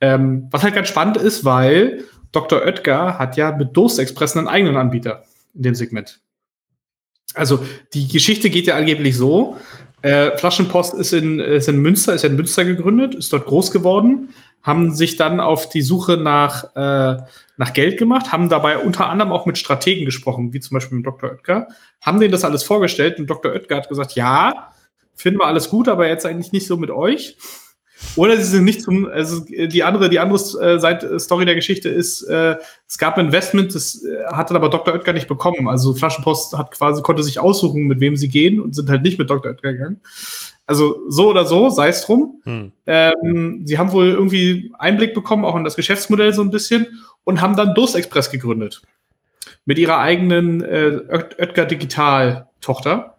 [0.00, 2.60] Ähm, was halt ganz spannend ist, weil Dr.
[2.62, 5.22] Oetker hat ja mit Dost Express einen eigenen Anbieter
[5.54, 6.20] in dem Segment.
[7.34, 9.56] Also die Geschichte geht ja angeblich so.
[10.02, 13.70] Äh, Flaschenpost ist in, ist in Münster, ist ja in Münster gegründet, ist dort groß
[13.70, 14.34] geworden,
[14.66, 17.22] haben sich dann auf die Suche nach, äh,
[17.56, 21.06] nach Geld gemacht, haben dabei unter anderem auch mit Strategen gesprochen, wie zum Beispiel mit
[21.06, 21.30] Dr.
[21.30, 21.68] Oetker,
[22.00, 23.52] haben denen das alles vorgestellt und Dr.
[23.52, 24.72] Oetker hat gesagt, ja,
[25.14, 27.36] finden wir alles gut, aber jetzt eigentlich nicht so mit euch.
[28.16, 31.88] Oder sie sind nicht zum, also die andere, die andere äh, Seite, Story der Geschichte
[31.88, 32.56] ist, äh,
[32.88, 34.94] es gab Investment, das äh, hat dann aber Dr.
[34.94, 35.68] Oetker nicht bekommen.
[35.68, 39.18] Also Flaschenpost hat quasi, konnte sich aussuchen, mit wem sie gehen und sind halt nicht
[39.18, 39.52] mit Dr.
[39.52, 40.00] Oetker gegangen.
[40.66, 42.40] Also so oder so, sei es drum.
[42.44, 42.72] Hm.
[42.86, 47.40] Ähm, sie haben wohl irgendwie Einblick bekommen, auch in das Geschäftsmodell so ein bisschen, und
[47.40, 48.82] haben dann Durst Express gegründet.
[49.64, 51.00] Mit ihrer eigenen äh,
[51.38, 53.18] Oetker Digital-Tochter.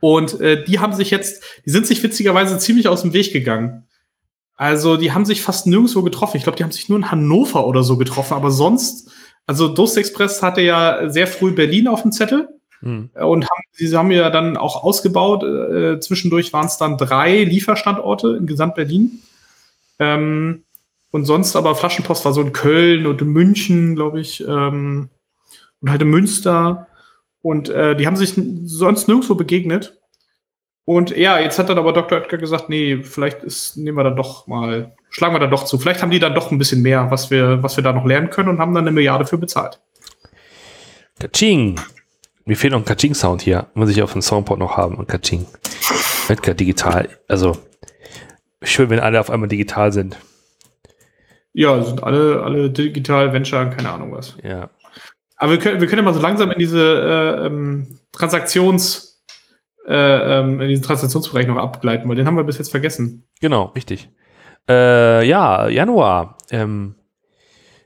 [0.00, 3.86] Und äh, die haben sich jetzt, die sind sich witzigerweise ziemlich aus dem Weg gegangen.
[4.56, 6.36] Also die haben sich fast nirgendwo getroffen.
[6.36, 9.10] Ich glaube, die haben sich nur in Hannover oder so getroffen, aber sonst,
[9.46, 12.59] also Durst Express hatte ja sehr früh Berlin auf dem Zettel.
[12.80, 13.10] Hm.
[13.14, 15.42] Und haben, sie haben ja dann auch ausgebaut.
[15.42, 19.20] Äh, zwischendurch waren es dann drei Lieferstandorte in Gesamt-Berlin.
[19.98, 20.64] Ähm,
[21.10, 24.46] und sonst aber Flaschenpost war so in Köln und in München, glaube ich.
[24.46, 25.10] Ähm,
[25.80, 26.86] und halt in Münster.
[27.42, 28.34] Und äh, die haben sich
[28.64, 29.98] sonst nirgendwo begegnet.
[30.84, 32.18] Und ja, jetzt hat dann aber Dr.
[32.18, 35.78] Oetker gesagt, nee, vielleicht ist, nehmen wir dann doch mal, schlagen wir dann doch zu.
[35.78, 38.30] Vielleicht haben die dann doch ein bisschen mehr, was wir, was wir da noch lernen
[38.30, 39.80] können und haben dann eine Milliarde für bezahlt.
[41.20, 41.78] Kaching.
[42.50, 43.68] Mir fehlt noch ein Kaching-Sound hier.
[43.74, 45.46] Muss ich auf dem Soundboard noch haben und Kaching.
[46.28, 47.08] Oetker digital.
[47.28, 47.56] Also,
[48.60, 50.18] schön, wenn alle auf einmal digital sind.
[51.52, 54.36] Ja, sind alle, alle digital, Venture, keine Ahnung was.
[54.42, 54.68] Ja.
[55.36, 59.22] Aber wir können, wir können ja mal so langsam in diese äh, ähm, Transaktions,
[59.86, 59.94] äh,
[60.40, 63.28] ähm, in diesen Transaktionsbereich noch abgleiten, weil den haben wir bis jetzt vergessen.
[63.40, 64.10] Genau, richtig.
[64.68, 66.36] Äh, ja, Januar.
[66.50, 66.96] Ähm,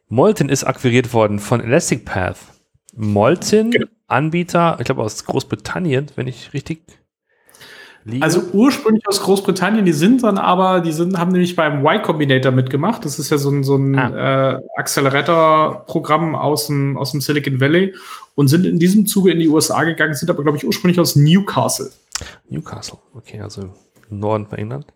[0.08, 2.53] Molten ist akquiriert worden von Elastic Path.
[2.96, 3.86] Molten, genau.
[4.06, 6.82] Anbieter, ich glaube aus Großbritannien, wenn ich richtig
[8.04, 8.22] Liege?
[8.22, 12.52] Also ursprünglich aus Großbritannien, die sind dann aber, die sind, haben nämlich beim Y Combinator
[12.52, 13.04] mitgemacht.
[13.04, 14.56] Das ist ja so ein, so ein ah.
[14.56, 17.94] äh, Accelerator-Programm aus dem, aus dem Silicon Valley
[18.34, 21.16] und sind in diesem Zuge in die USA gegangen, sind aber, glaube ich, ursprünglich aus
[21.16, 21.90] Newcastle.
[22.48, 23.62] Newcastle, okay, also
[24.10, 24.86] im Norden von England.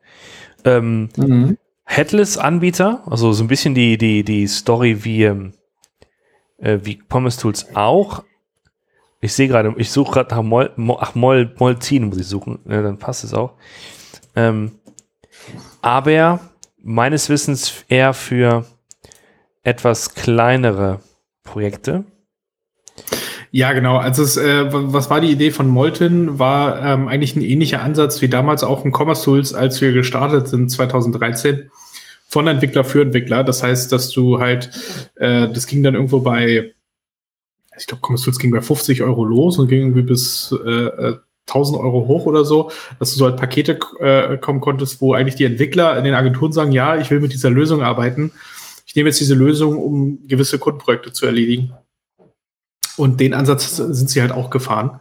[0.65, 1.57] Ähm, mhm.
[1.85, 5.55] Headless-Anbieter, also so ein bisschen die, die, die Story wie, ähm,
[6.59, 8.25] äh, wie Pommes Tools auch,
[9.21, 10.71] ich sehe gerade, ich suche gerade nach Mol,
[11.01, 13.55] ach, Mol, Molzin muss ich suchen, ja, dann passt es auch.
[14.37, 14.73] Ähm,
[15.83, 16.41] aber
[16.83, 18.65] meines Wissens eher für
[19.65, 21.01] etwas kleinere
[21.43, 22.05] Projekte.
[23.51, 23.97] Ja, genau.
[23.97, 26.39] Also es, äh, was war die Idee von Molten?
[26.39, 30.49] War ähm, eigentlich ein ähnlicher Ansatz wie damals auch in Commerce Tools, als wir gestartet
[30.49, 31.71] sind 2013
[32.29, 33.43] von Entwickler für Entwickler.
[33.43, 34.71] Das heißt, dass du halt,
[35.17, 36.75] äh, das ging dann irgendwo bei
[37.81, 41.15] ich glaube, Commerce ging bei 50 Euro los und ging irgendwie bis äh,
[41.47, 45.15] 1000 äh, Euro hoch oder so, dass du so halt Pakete äh, kommen konntest, wo
[45.15, 48.33] eigentlich die Entwickler in den Agenturen sagen, ja, ich will mit dieser Lösung arbeiten.
[48.87, 51.73] Ich nehme jetzt diese Lösung, um gewisse Kundenprojekte zu erledigen.
[52.97, 55.01] Und den Ansatz sind sie halt auch gefahren.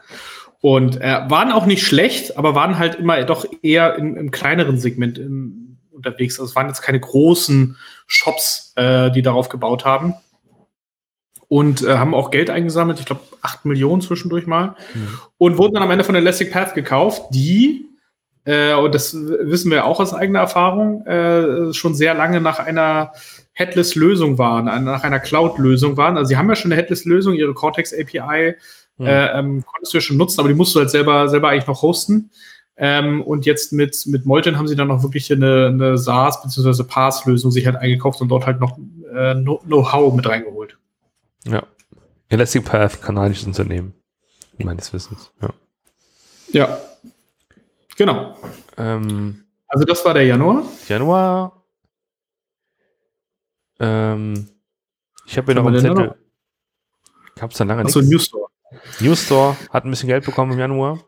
[0.59, 4.77] Und äh, waren auch nicht schlecht, aber waren halt immer doch eher im, im kleineren
[4.77, 5.66] Segment im,
[5.97, 6.39] unterwegs.
[6.39, 10.13] Also es waren jetzt keine großen Shops, äh, die darauf gebaut haben
[11.49, 15.19] und äh, haben auch Geld eingesammelt, ich glaube 8 Millionen zwischendurch mal, mhm.
[15.37, 17.85] und wurden dann am Ende von Elastic Path gekauft, die,
[18.45, 23.11] äh, und das wissen wir auch aus eigener Erfahrung, äh, schon sehr lange nach einer
[23.53, 26.15] Headless-Lösung waren, nach einer Cloud-Lösung waren.
[26.15, 28.55] Also sie haben ja schon eine Headless-Lösung, ihre Cortex API
[28.97, 29.05] mhm.
[29.07, 31.67] äh, ähm, konntest du ja schon nutzen, aber die musst du halt selber, selber eigentlich
[31.67, 32.29] noch hosten.
[32.79, 36.83] Ähm, und jetzt mit, mit Molten haben sie dann noch wirklich eine, eine SaaS- bzw.
[36.83, 38.77] PaaS-Lösung sich halt eingekauft und dort halt noch
[39.13, 40.77] äh, Know-how mit reingeholt.
[41.45, 41.63] Ja.
[42.29, 43.95] Elastic Path, kanadisches Unternehmen.
[44.59, 45.31] Meines Wissens.
[45.41, 45.49] Ja.
[46.49, 46.77] Ja.
[47.95, 48.37] Genau.
[48.77, 50.63] Ähm, also das war der Januar.
[50.87, 51.63] Januar.
[53.79, 54.49] Ähm,
[55.25, 56.15] ich habe hier noch einen Zettel.
[57.35, 58.47] Gab es dann lange Achso, News Store.
[58.99, 60.99] News Store hat ein bisschen Geld bekommen im Januar.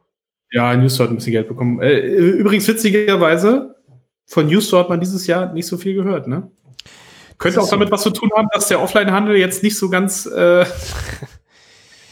[0.51, 1.81] Ja, News Store hat ein bisschen Geld bekommen.
[1.81, 3.75] Äh, übrigens witzigerweise,
[4.25, 6.49] von News Store hat man dieses Jahr nicht so viel gehört, ne?
[7.37, 10.65] Könnte auch damit was zu tun haben, dass der Offline-Handel jetzt nicht so ganz äh,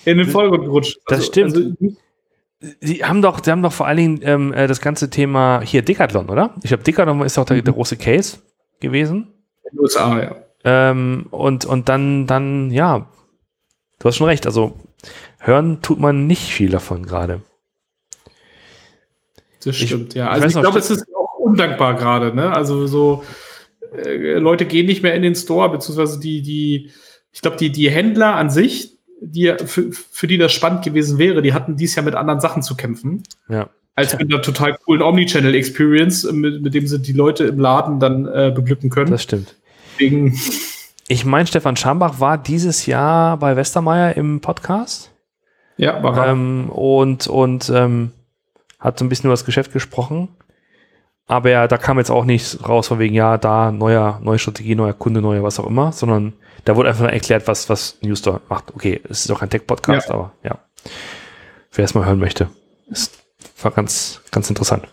[0.05, 0.99] in den Vordergrund rutscht.
[1.07, 1.55] Das also, stimmt.
[1.55, 1.95] Also,
[2.81, 5.81] die haben doch, die haben doch vor allen Dingen ähm, äh, das ganze Thema hier
[5.81, 6.55] Decathlon, oder?
[6.63, 7.77] Ich glaube, Decathlon ist auch der, der, mhm.
[7.77, 8.37] große Case
[8.79, 9.33] gewesen.
[9.63, 10.35] In den USA, ja.
[10.63, 13.09] Ähm, und, und dann, dann, ja,
[13.99, 14.45] du hast schon recht.
[14.45, 14.79] Also
[15.39, 17.41] hören tut man nicht viel davon gerade.
[19.67, 20.29] Das stimmt, ich, ja.
[20.29, 22.51] Also ich, ich glaube, es ist auch undankbar gerade, ne?
[22.51, 23.23] Also so
[23.95, 26.91] äh, Leute gehen nicht mehr in den Store, beziehungsweise die, die,
[27.31, 31.41] ich glaube, die, die Händler an sich, die, für, für die das spannend gewesen wäre,
[31.41, 33.23] die hatten dies ja mit anderen Sachen zu kämpfen.
[33.49, 33.69] Ja.
[33.95, 38.27] Als mit einer total coolen Omnichannel-Experience, mit, mit dem sie die Leute im Laden dann
[38.27, 39.09] äh, beglücken können.
[39.09, 39.55] Das stimmt.
[39.93, 40.37] Deswegen
[41.09, 45.11] ich meine, Stefan Schambach war dieses Jahr bei Westermeier im Podcast.
[45.77, 46.31] Ja, war er.
[46.33, 48.11] Ähm, und und ähm,
[48.79, 50.29] hat so ein bisschen über das Geschäft gesprochen.
[51.25, 54.75] Aber ja, da kam jetzt auch nichts raus von wegen, ja, da neuer, neue Strategie,
[54.75, 56.33] neuer Kunde, neuer was auch immer, sondern
[56.63, 58.73] da wurde einfach erklärt, was, was Newstore macht.
[58.73, 60.15] Okay, es ist doch ein Tech-Podcast, ja.
[60.15, 60.59] aber ja.
[61.73, 62.49] Wer es mal hören möchte,
[62.89, 63.27] ist
[63.63, 64.87] war ganz, ganz interessant.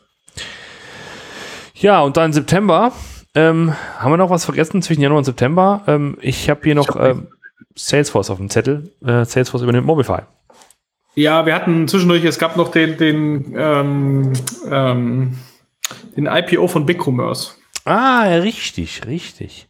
[1.74, 2.92] Ja, und dann September.
[3.34, 5.82] Ähm, haben wir noch was vergessen zwischen Januar und September?
[5.86, 7.28] Ähm, ich habe hier noch ähm,
[7.74, 8.92] Salesforce auf dem Zettel.
[9.04, 10.22] Äh, Salesforce übernimmt Mobify.
[11.14, 14.32] Ja, wir hatten zwischendurch, es gab noch den, den, ähm,
[14.68, 15.38] ähm,
[16.16, 17.54] den IPO von BigCommerce.
[17.84, 19.68] Ah, richtig, richtig.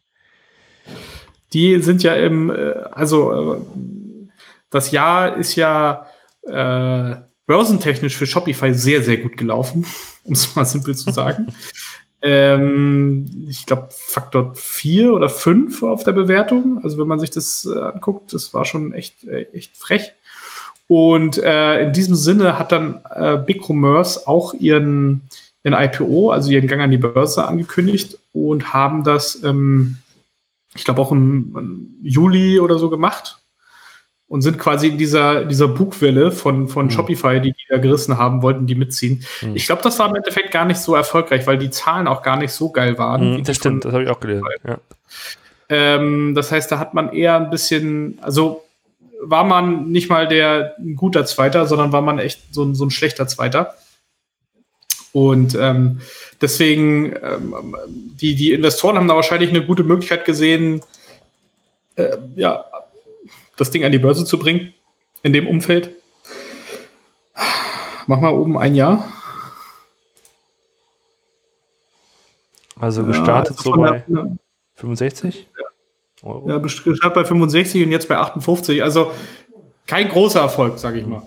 [1.53, 3.61] Die sind ja im, äh, also äh,
[4.71, 6.07] das Jahr ist ja
[6.43, 7.17] äh,
[7.47, 9.87] börsentechnisch für Shopify sehr, sehr gut gelaufen,
[10.25, 11.49] um es mal simpel zu sagen.
[12.23, 16.81] ähm, ich glaube, Faktor 4 oder 5 auf der Bewertung.
[16.83, 20.15] Also wenn man sich das äh, anguckt, das war schon echt, äh, echt frech.
[20.87, 25.23] Und äh, in diesem Sinne hat dann äh, BigCommerce auch ihren,
[25.63, 29.99] ihren IPO, also ihren Gang an die Börse angekündigt und haben das, ähm,
[30.75, 33.39] ich glaube, auch im, im, Juli oder so gemacht
[34.29, 36.91] und sind quasi in dieser, dieser Bugwelle von, von mhm.
[36.91, 39.25] Shopify, die die da gerissen haben, wollten die mitziehen.
[39.41, 39.57] Mhm.
[39.57, 42.37] Ich glaube, das war im Endeffekt gar nicht so erfolgreich, weil die Zahlen auch gar
[42.37, 43.37] nicht so geil waren.
[43.37, 44.45] Mhm, das stimmt, das habe ich auch gelesen.
[44.67, 44.79] Ja.
[45.71, 48.65] Ähm, das heißt, da hat man eher ein bisschen, also
[49.31, 52.85] war man nicht mal der ein guter Zweiter, sondern war man echt so, ein, so
[52.85, 53.75] ein schlechter Zweiter.
[55.13, 56.01] Und ähm,
[56.41, 57.77] deswegen, ähm,
[58.21, 60.83] die, die Investoren haben da wahrscheinlich eine gute Möglichkeit gesehen,
[61.97, 62.65] äh, ja,
[63.57, 64.75] das Ding an die Börse zu bringen
[65.23, 65.91] in dem Umfeld.
[68.07, 69.09] Mach mal oben ein Jahr.
[72.79, 74.05] Also gestartet ja, so bei
[74.75, 75.49] 65?
[75.57, 75.65] Ja.
[76.23, 76.49] Euro.
[76.49, 78.83] Ja, gestartet bei 65 und jetzt bei 58.
[78.83, 79.11] Also
[79.87, 81.23] kein großer Erfolg, sage ich mal.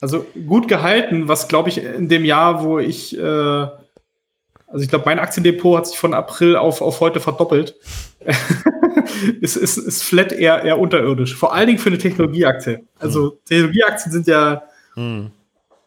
[0.00, 5.04] Also gut gehalten, was glaube ich in dem Jahr, wo ich, äh, also ich glaube,
[5.06, 7.76] mein Aktiendepot hat sich von April auf, auf heute verdoppelt.
[9.40, 11.36] ist, ist, ist flat eher, eher unterirdisch.
[11.36, 12.80] Vor allen Dingen für eine Technologieaktie.
[12.98, 13.38] Also hm.
[13.44, 15.30] Technologieaktien sind ja hm.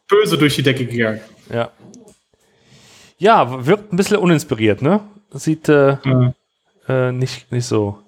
[0.07, 1.19] böse durch die Decke gegangen.
[1.51, 1.71] Ja.
[3.17, 5.01] Ja, wirkt ein bisschen uninspiriert, ne?
[5.31, 6.33] Sieht, äh, ja
[6.87, 7.99] äh, nicht, nicht so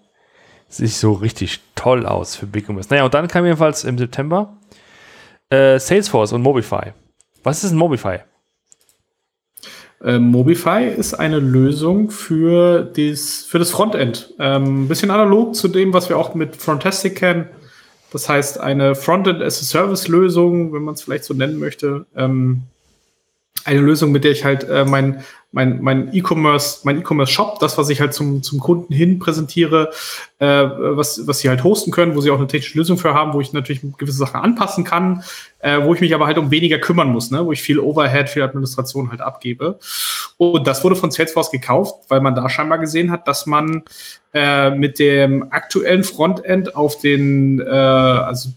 [0.80, 2.90] nicht so richtig toll aus für BigCommerce.
[2.90, 4.58] Naja, und dann kam jedenfalls im September
[5.50, 6.94] äh, Salesforce und Mobify.
[7.44, 8.20] Was ist ein Mobify?
[10.04, 14.34] Äh, Mobify ist eine Lösung für, dies, für das Frontend.
[14.40, 17.48] Ähm, ein bisschen analog zu dem, was wir auch mit Frontastic kennen.
[18.12, 22.06] Das heißt, eine Frontend-as-a-Service-Lösung, wenn man es vielleicht so nennen möchte.
[22.16, 22.64] Ähm,
[23.68, 27.78] eine Lösung, mit der ich halt äh, mein mein mein E-Commerce mein E-Commerce Shop, das
[27.78, 29.92] was ich halt zum zum Kunden hin präsentiere,
[30.40, 33.34] äh, was was sie halt hosten können, wo sie auch eine technische Lösung für haben,
[33.34, 35.24] wo ich natürlich gewisse Sachen anpassen kann,
[35.60, 38.30] äh, wo ich mich aber halt um weniger kümmern muss, ne, wo ich viel Overhead,
[38.30, 39.80] viel Administration halt abgebe.
[40.38, 43.84] Und das wurde von Salesforce gekauft, weil man da scheinbar gesehen hat, dass man
[44.34, 48.50] äh, mit dem aktuellen Frontend auf den äh, also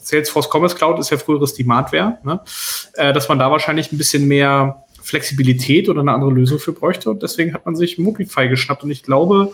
[0.00, 2.40] Salesforce Commerce Cloud ist ja früheres Demandware, ne?
[2.94, 7.10] äh, dass man da wahrscheinlich ein bisschen mehr Flexibilität oder eine andere Lösung für bräuchte.
[7.10, 8.84] Und deswegen hat man sich Mobify geschnappt.
[8.84, 9.52] Und ich glaube,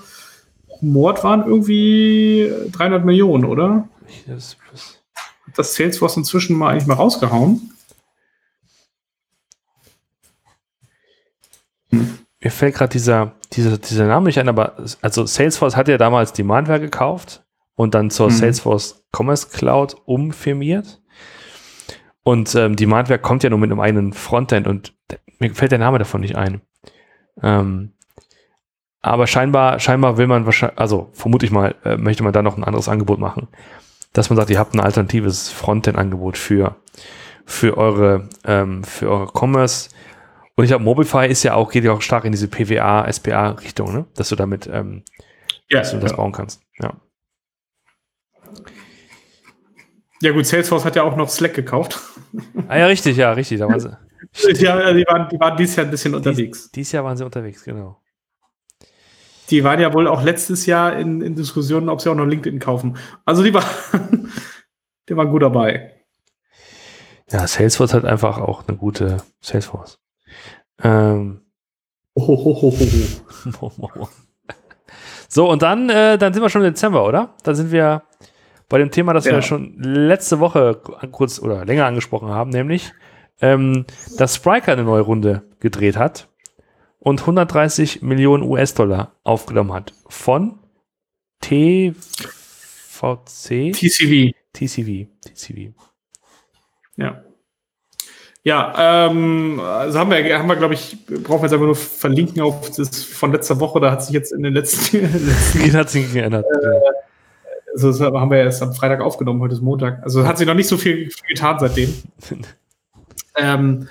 [0.81, 3.89] Mord waren irgendwie 300 Millionen, oder?
[4.27, 4.56] Das,
[5.55, 7.73] das, Salesforce inzwischen mal eigentlich mal rausgehauen.
[11.90, 12.18] Hm.
[12.40, 16.32] Mir fällt gerade dieser, dieser, dieser Name nicht ein, aber also Salesforce hat ja damals
[16.32, 17.45] Demandware gekauft
[17.77, 18.32] und dann zur mhm.
[18.32, 21.01] Salesforce Commerce Cloud umfirmiert.
[22.24, 24.94] Und ähm, Demandware kommt ja nur mit einem eigenen Frontend und
[25.39, 26.61] mir fällt der Name davon nicht ein.
[27.40, 27.93] Ähm,
[29.01, 32.57] aber scheinbar, scheinbar will man wahrscheinlich, also vermute ich mal, äh, möchte man da noch
[32.57, 33.47] ein anderes Angebot machen.
[34.12, 36.74] Dass man sagt, ihr habt ein alternatives Frontend-Angebot für,
[37.44, 39.90] für eure, ähm, für eure Commerce.
[40.57, 43.93] Und ich glaube, Mobify ist ja auch, geht ja auch stark in diese PWA, SPA-Richtung,
[43.93, 44.07] ne?
[44.16, 45.05] Dass du damit, ähm,
[45.70, 46.16] ja, dass du das ja.
[46.16, 46.62] bauen kannst.
[46.81, 46.94] Ja.
[50.23, 51.99] Ja, gut, Salesforce hat ja auch noch Slack gekauft.
[52.69, 53.59] Ah ja, richtig, ja, richtig.
[53.59, 53.97] Da waren sie.
[54.62, 56.62] ja, die waren, die waren dieses Jahr ein bisschen unterwegs.
[56.62, 58.01] Dies, dieses Jahr waren sie unterwegs, genau.
[59.51, 62.59] Die waren ja wohl auch letztes Jahr in, in Diskussionen, ob sie auch noch LinkedIn
[62.59, 62.97] kaufen.
[63.24, 63.65] Also die waren,
[65.09, 65.93] die waren gut dabei.
[67.31, 70.01] Ja, Salesforce hat einfach auch eine gute Salesforce.
[70.83, 71.43] Ähm.
[75.28, 77.35] so, und dann, äh, dann sind wir schon im Dezember, oder?
[77.43, 78.03] Dann sind wir
[78.68, 79.32] bei dem Thema, das ja.
[79.32, 80.80] wir schon letzte Woche
[81.12, 82.93] kurz oder länger angesprochen haben, nämlich,
[83.40, 83.86] ähm,
[84.16, 86.28] dass Spriker eine neue Runde gedreht hat
[86.98, 90.59] und 130 Millionen US-Dollar aufgenommen hat von
[91.40, 91.94] TVC?
[93.72, 94.32] TCV.
[94.52, 95.06] TCV.
[95.20, 95.72] TCV.
[96.97, 97.22] Ja.
[98.43, 102.43] Ja, ähm, also haben wir, haben wir glaube ich, brauchen wir jetzt einfach nur verlinken
[102.43, 106.12] auf das von letzter Woche, da hat sich jetzt in den letzten, letzten hat sich
[106.12, 106.44] geändert.
[106.44, 107.15] Äh,
[107.77, 110.03] also das haben wir erst am Freitag aufgenommen, heute ist Montag.
[110.03, 111.94] Also hat sich noch nicht so viel, getan seitdem.
[113.39, 113.89] Ähm,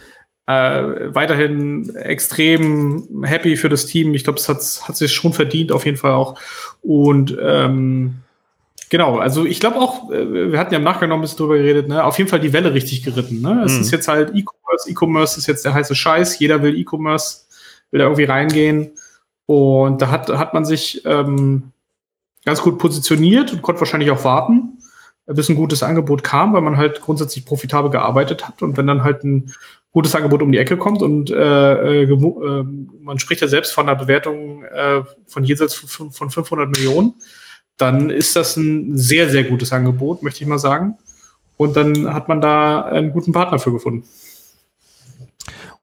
[0.48, 4.16] äh, weiterhin extrem happy für das Team.
[4.16, 4.58] Ich glaube, es hat,
[4.88, 6.40] hat sich schon verdient, auf jeden Fall auch.
[6.82, 8.16] Und ähm,
[8.90, 11.58] genau, also ich glaube auch, äh, wir hatten ja im Nachgang noch ein bisschen drüber
[11.60, 12.04] geredet, ne?
[12.04, 13.42] auf jeden Fall die Welle richtig geritten.
[13.42, 13.62] Ne?
[13.68, 13.82] Es mhm.
[13.82, 17.42] ist jetzt halt E-Commerce, E-Commerce ist jetzt der heiße Scheiß, jeder will E-Commerce,
[17.92, 18.94] will da irgendwie reingehen.
[19.46, 21.72] Und da hat, hat man sich ähm,
[22.46, 24.78] ganz gut positioniert und konnte wahrscheinlich auch warten,
[25.26, 28.62] bis ein gutes Angebot kam, weil man halt grundsätzlich profitabel gearbeitet hat.
[28.62, 29.52] Und wenn dann halt ein
[29.92, 32.64] gutes Angebot um die Ecke kommt und äh, äh, äh
[33.02, 37.16] man spricht ja selbst von einer Bewertung äh, von jenseits von 500 Millionen,
[37.78, 40.98] dann ist das ein sehr, sehr gutes Angebot, möchte ich mal sagen.
[41.58, 44.08] Und dann hat man da einen guten Partner für gefunden.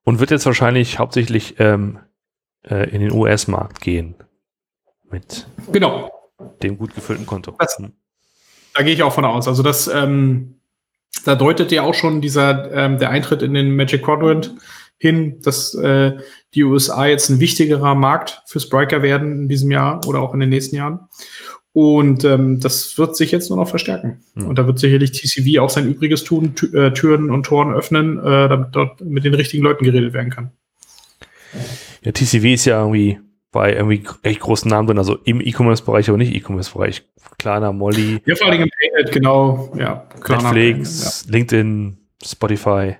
[0.04, 1.98] Und wird jetzt wahrscheinlich hauptsächlich ähm,
[2.62, 4.14] äh, in den US-Markt gehen.
[5.10, 6.10] Mit genau.
[6.62, 7.54] Dem gut gefüllten Konto.
[7.58, 7.92] Das, hm.
[8.74, 9.48] da gehe ich auch von aus.
[9.48, 10.56] Also das, ähm,
[11.24, 14.54] da deutet ja auch schon dieser ähm, der Eintritt in den Magic Quadrant
[14.98, 16.16] hin, dass äh,
[16.54, 20.40] die USA jetzt ein wichtigerer Markt für Spriker werden in diesem Jahr oder auch in
[20.40, 21.08] den nächsten Jahren.
[21.72, 24.22] Und ähm, das wird sich jetzt nur noch verstärken.
[24.34, 24.46] Mhm.
[24.46, 28.48] Und da wird sicherlich TCV auch sein Übriges tun, äh, Türen und Toren öffnen, äh,
[28.48, 30.52] damit dort mit den richtigen Leuten geredet werden kann.
[32.02, 33.18] Ja, TCV ist ja irgendwie
[33.52, 37.06] bei irgendwie echt großen Namen drin, also im E-Commerce-Bereich, aber nicht E-Commerce-Bereich.
[37.38, 38.20] Klarna, Molly.
[38.24, 39.72] Ja, vor allem im Paynet, genau.
[39.76, 41.32] Ja, Klarna, Netflix, ja.
[41.32, 42.96] LinkedIn, Spotify.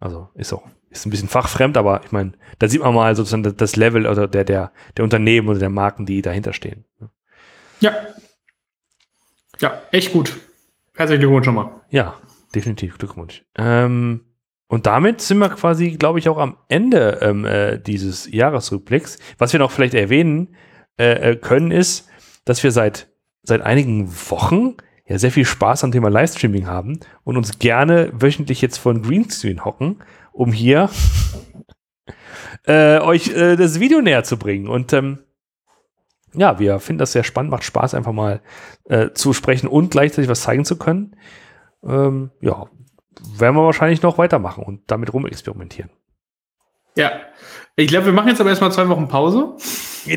[0.00, 3.54] Also ist auch, ist ein bisschen fachfremd, aber ich meine, da sieht man mal sozusagen
[3.56, 6.86] das Level oder der, der, der Unternehmen oder der Marken, die dahinter stehen.
[7.80, 7.92] Ja.
[9.60, 10.38] Ja, echt gut.
[10.94, 11.82] Herzlichen Glückwunsch schon mal.
[11.90, 12.14] Ja,
[12.54, 13.44] definitiv Glückwunsch.
[13.56, 14.24] Ähm,
[14.70, 19.18] und damit sind wir quasi, glaube ich, auch am Ende ähm, äh, dieses Jahresrückblicks.
[19.36, 20.54] Was wir noch vielleicht erwähnen
[20.96, 22.08] äh, äh, können, ist,
[22.44, 23.08] dass wir seit,
[23.42, 24.76] seit einigen Wochen
[25.06, 29.64] ja sehr viel Spaß am Thema Livestreaming haben und uns gerne wöchentlich jetzt von Greenscreen
[29.64, 30.88] hocken, um hier
[32.64, 34.68] äh, euch äh, das Video näher zu bringen.
[34.68, 35.18] Und ähm,
[36.32, 38.40] ja, wir finden das sehr spannend, macht Spaß, einfach mal
[38.84, 41.16] äh, zu sprechen und gleichzeitig was zeigen zu können.
[41.82, 42.68] Ähm, ja,
[43.38, 45.90] werden wir wahrscheinlich noch weitermachen und damit rumexperimentieren.
[46.96, 47.12] Ja,
[47.76, 49.56] ich glaube, wir machen jetzt aber erstmal zwei Wochen Pause.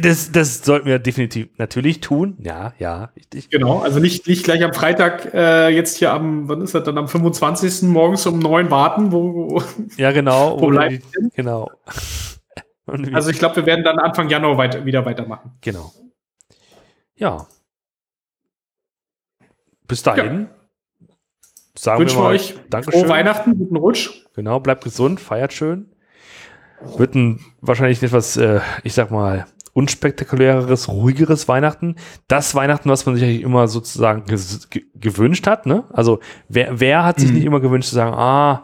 [0.02, 2.38] Das, das sollten wir definitiv natürlich tun.
[2.40, 3.50] Ja, ja, richtig.
[3.50, 6.98] Genau, also nicht, nicht gleich am Freitag äh, jetzt hier am, wann ist das dann,
[6.98, 7.84] am 25.
[7.84, 9.64] morgens um neun warten, wo, wo
[9.98, 10.60] Ja, genau.
[10.62, 11.02] Wo die,
[11.36, 11.70] genau.
[13.14, 15.52] also ich glaube, wir werden dann Anfang Januar weiter, wieder weitermachen.
[15.62, 15.92] Genau.
[17.16, 17.48] Ja.
[19.88, 20.42] Bis dahin.
[20.42, 20.63] Ja.
[21.84, 23.02] Sagen Wünschen wir euch Dankeschön.
[23.02, 24.10] frohe Weihnachten, guten Rutsch.
[24.36, 25.88] Genau, bleibt gesund, feiert schön.
[26.96, 31.98] Wird ein wahrscheinlich etwas, äh, ich sag mal, unspektakuläreres, ruhigeres Weihnachten.
[32.30, 34.24] Das Weihnachten, was man sich eigentlich immer sozusagen
[34.96, 35.66] gewünscht hat.
[35.66, 35.84] Ne?
[35.92, 37.36] Also wer, wer hat sich mhm.
[37.36, 38.64] nicht immer gewünscht zu sagen, ah,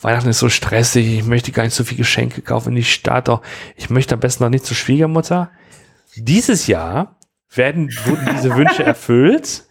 [0.00, 3.28] Weihnachten ist so stressig, ich möchte gar nicht so viel Geschenke kaufen in die Stadt,
[3.28, 3.42] auch
[3.76, 5.52] ich möchte am besten noch nicht zur Schwiegermutter.
[6.16, 7.14] Dieses Jahr
[7.54, 9.66] werden, wurden diese Wünsche erfüllt.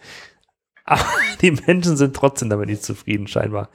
[0.85, 1.03] Aber
[1.41, 3.69] die Menschen sind trotzdem damit nicht zufrieden, scheinbar.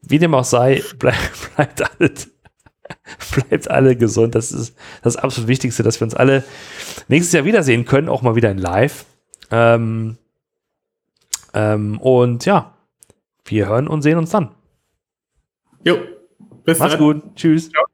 [0.00, 1.16] Wie dem auch sei, bleib,
[1.56, 2.12] bleibt alle,
[3.34, 4.34] bleibt alle gesund.
[4.34, 6.44] Das ist das absolut Wichtigste, dass wir uns alle
[7.08, 9.04] nächstes Jahr wiedersehen können, auch mal wieder in Live.
[9.50, 10.16] Ähm,
[11.52, 12.74] ähm, und ja,
[13.44, 14.50] wir hören und sehen uns dann.
[15.84, 15.98] Jo,
[16.64, 17.00] bis Mach's dann.
[17.00, 17.36] gut.
[17.36, 17.70] Tschüss.
[17.70, 17.84] Ciao.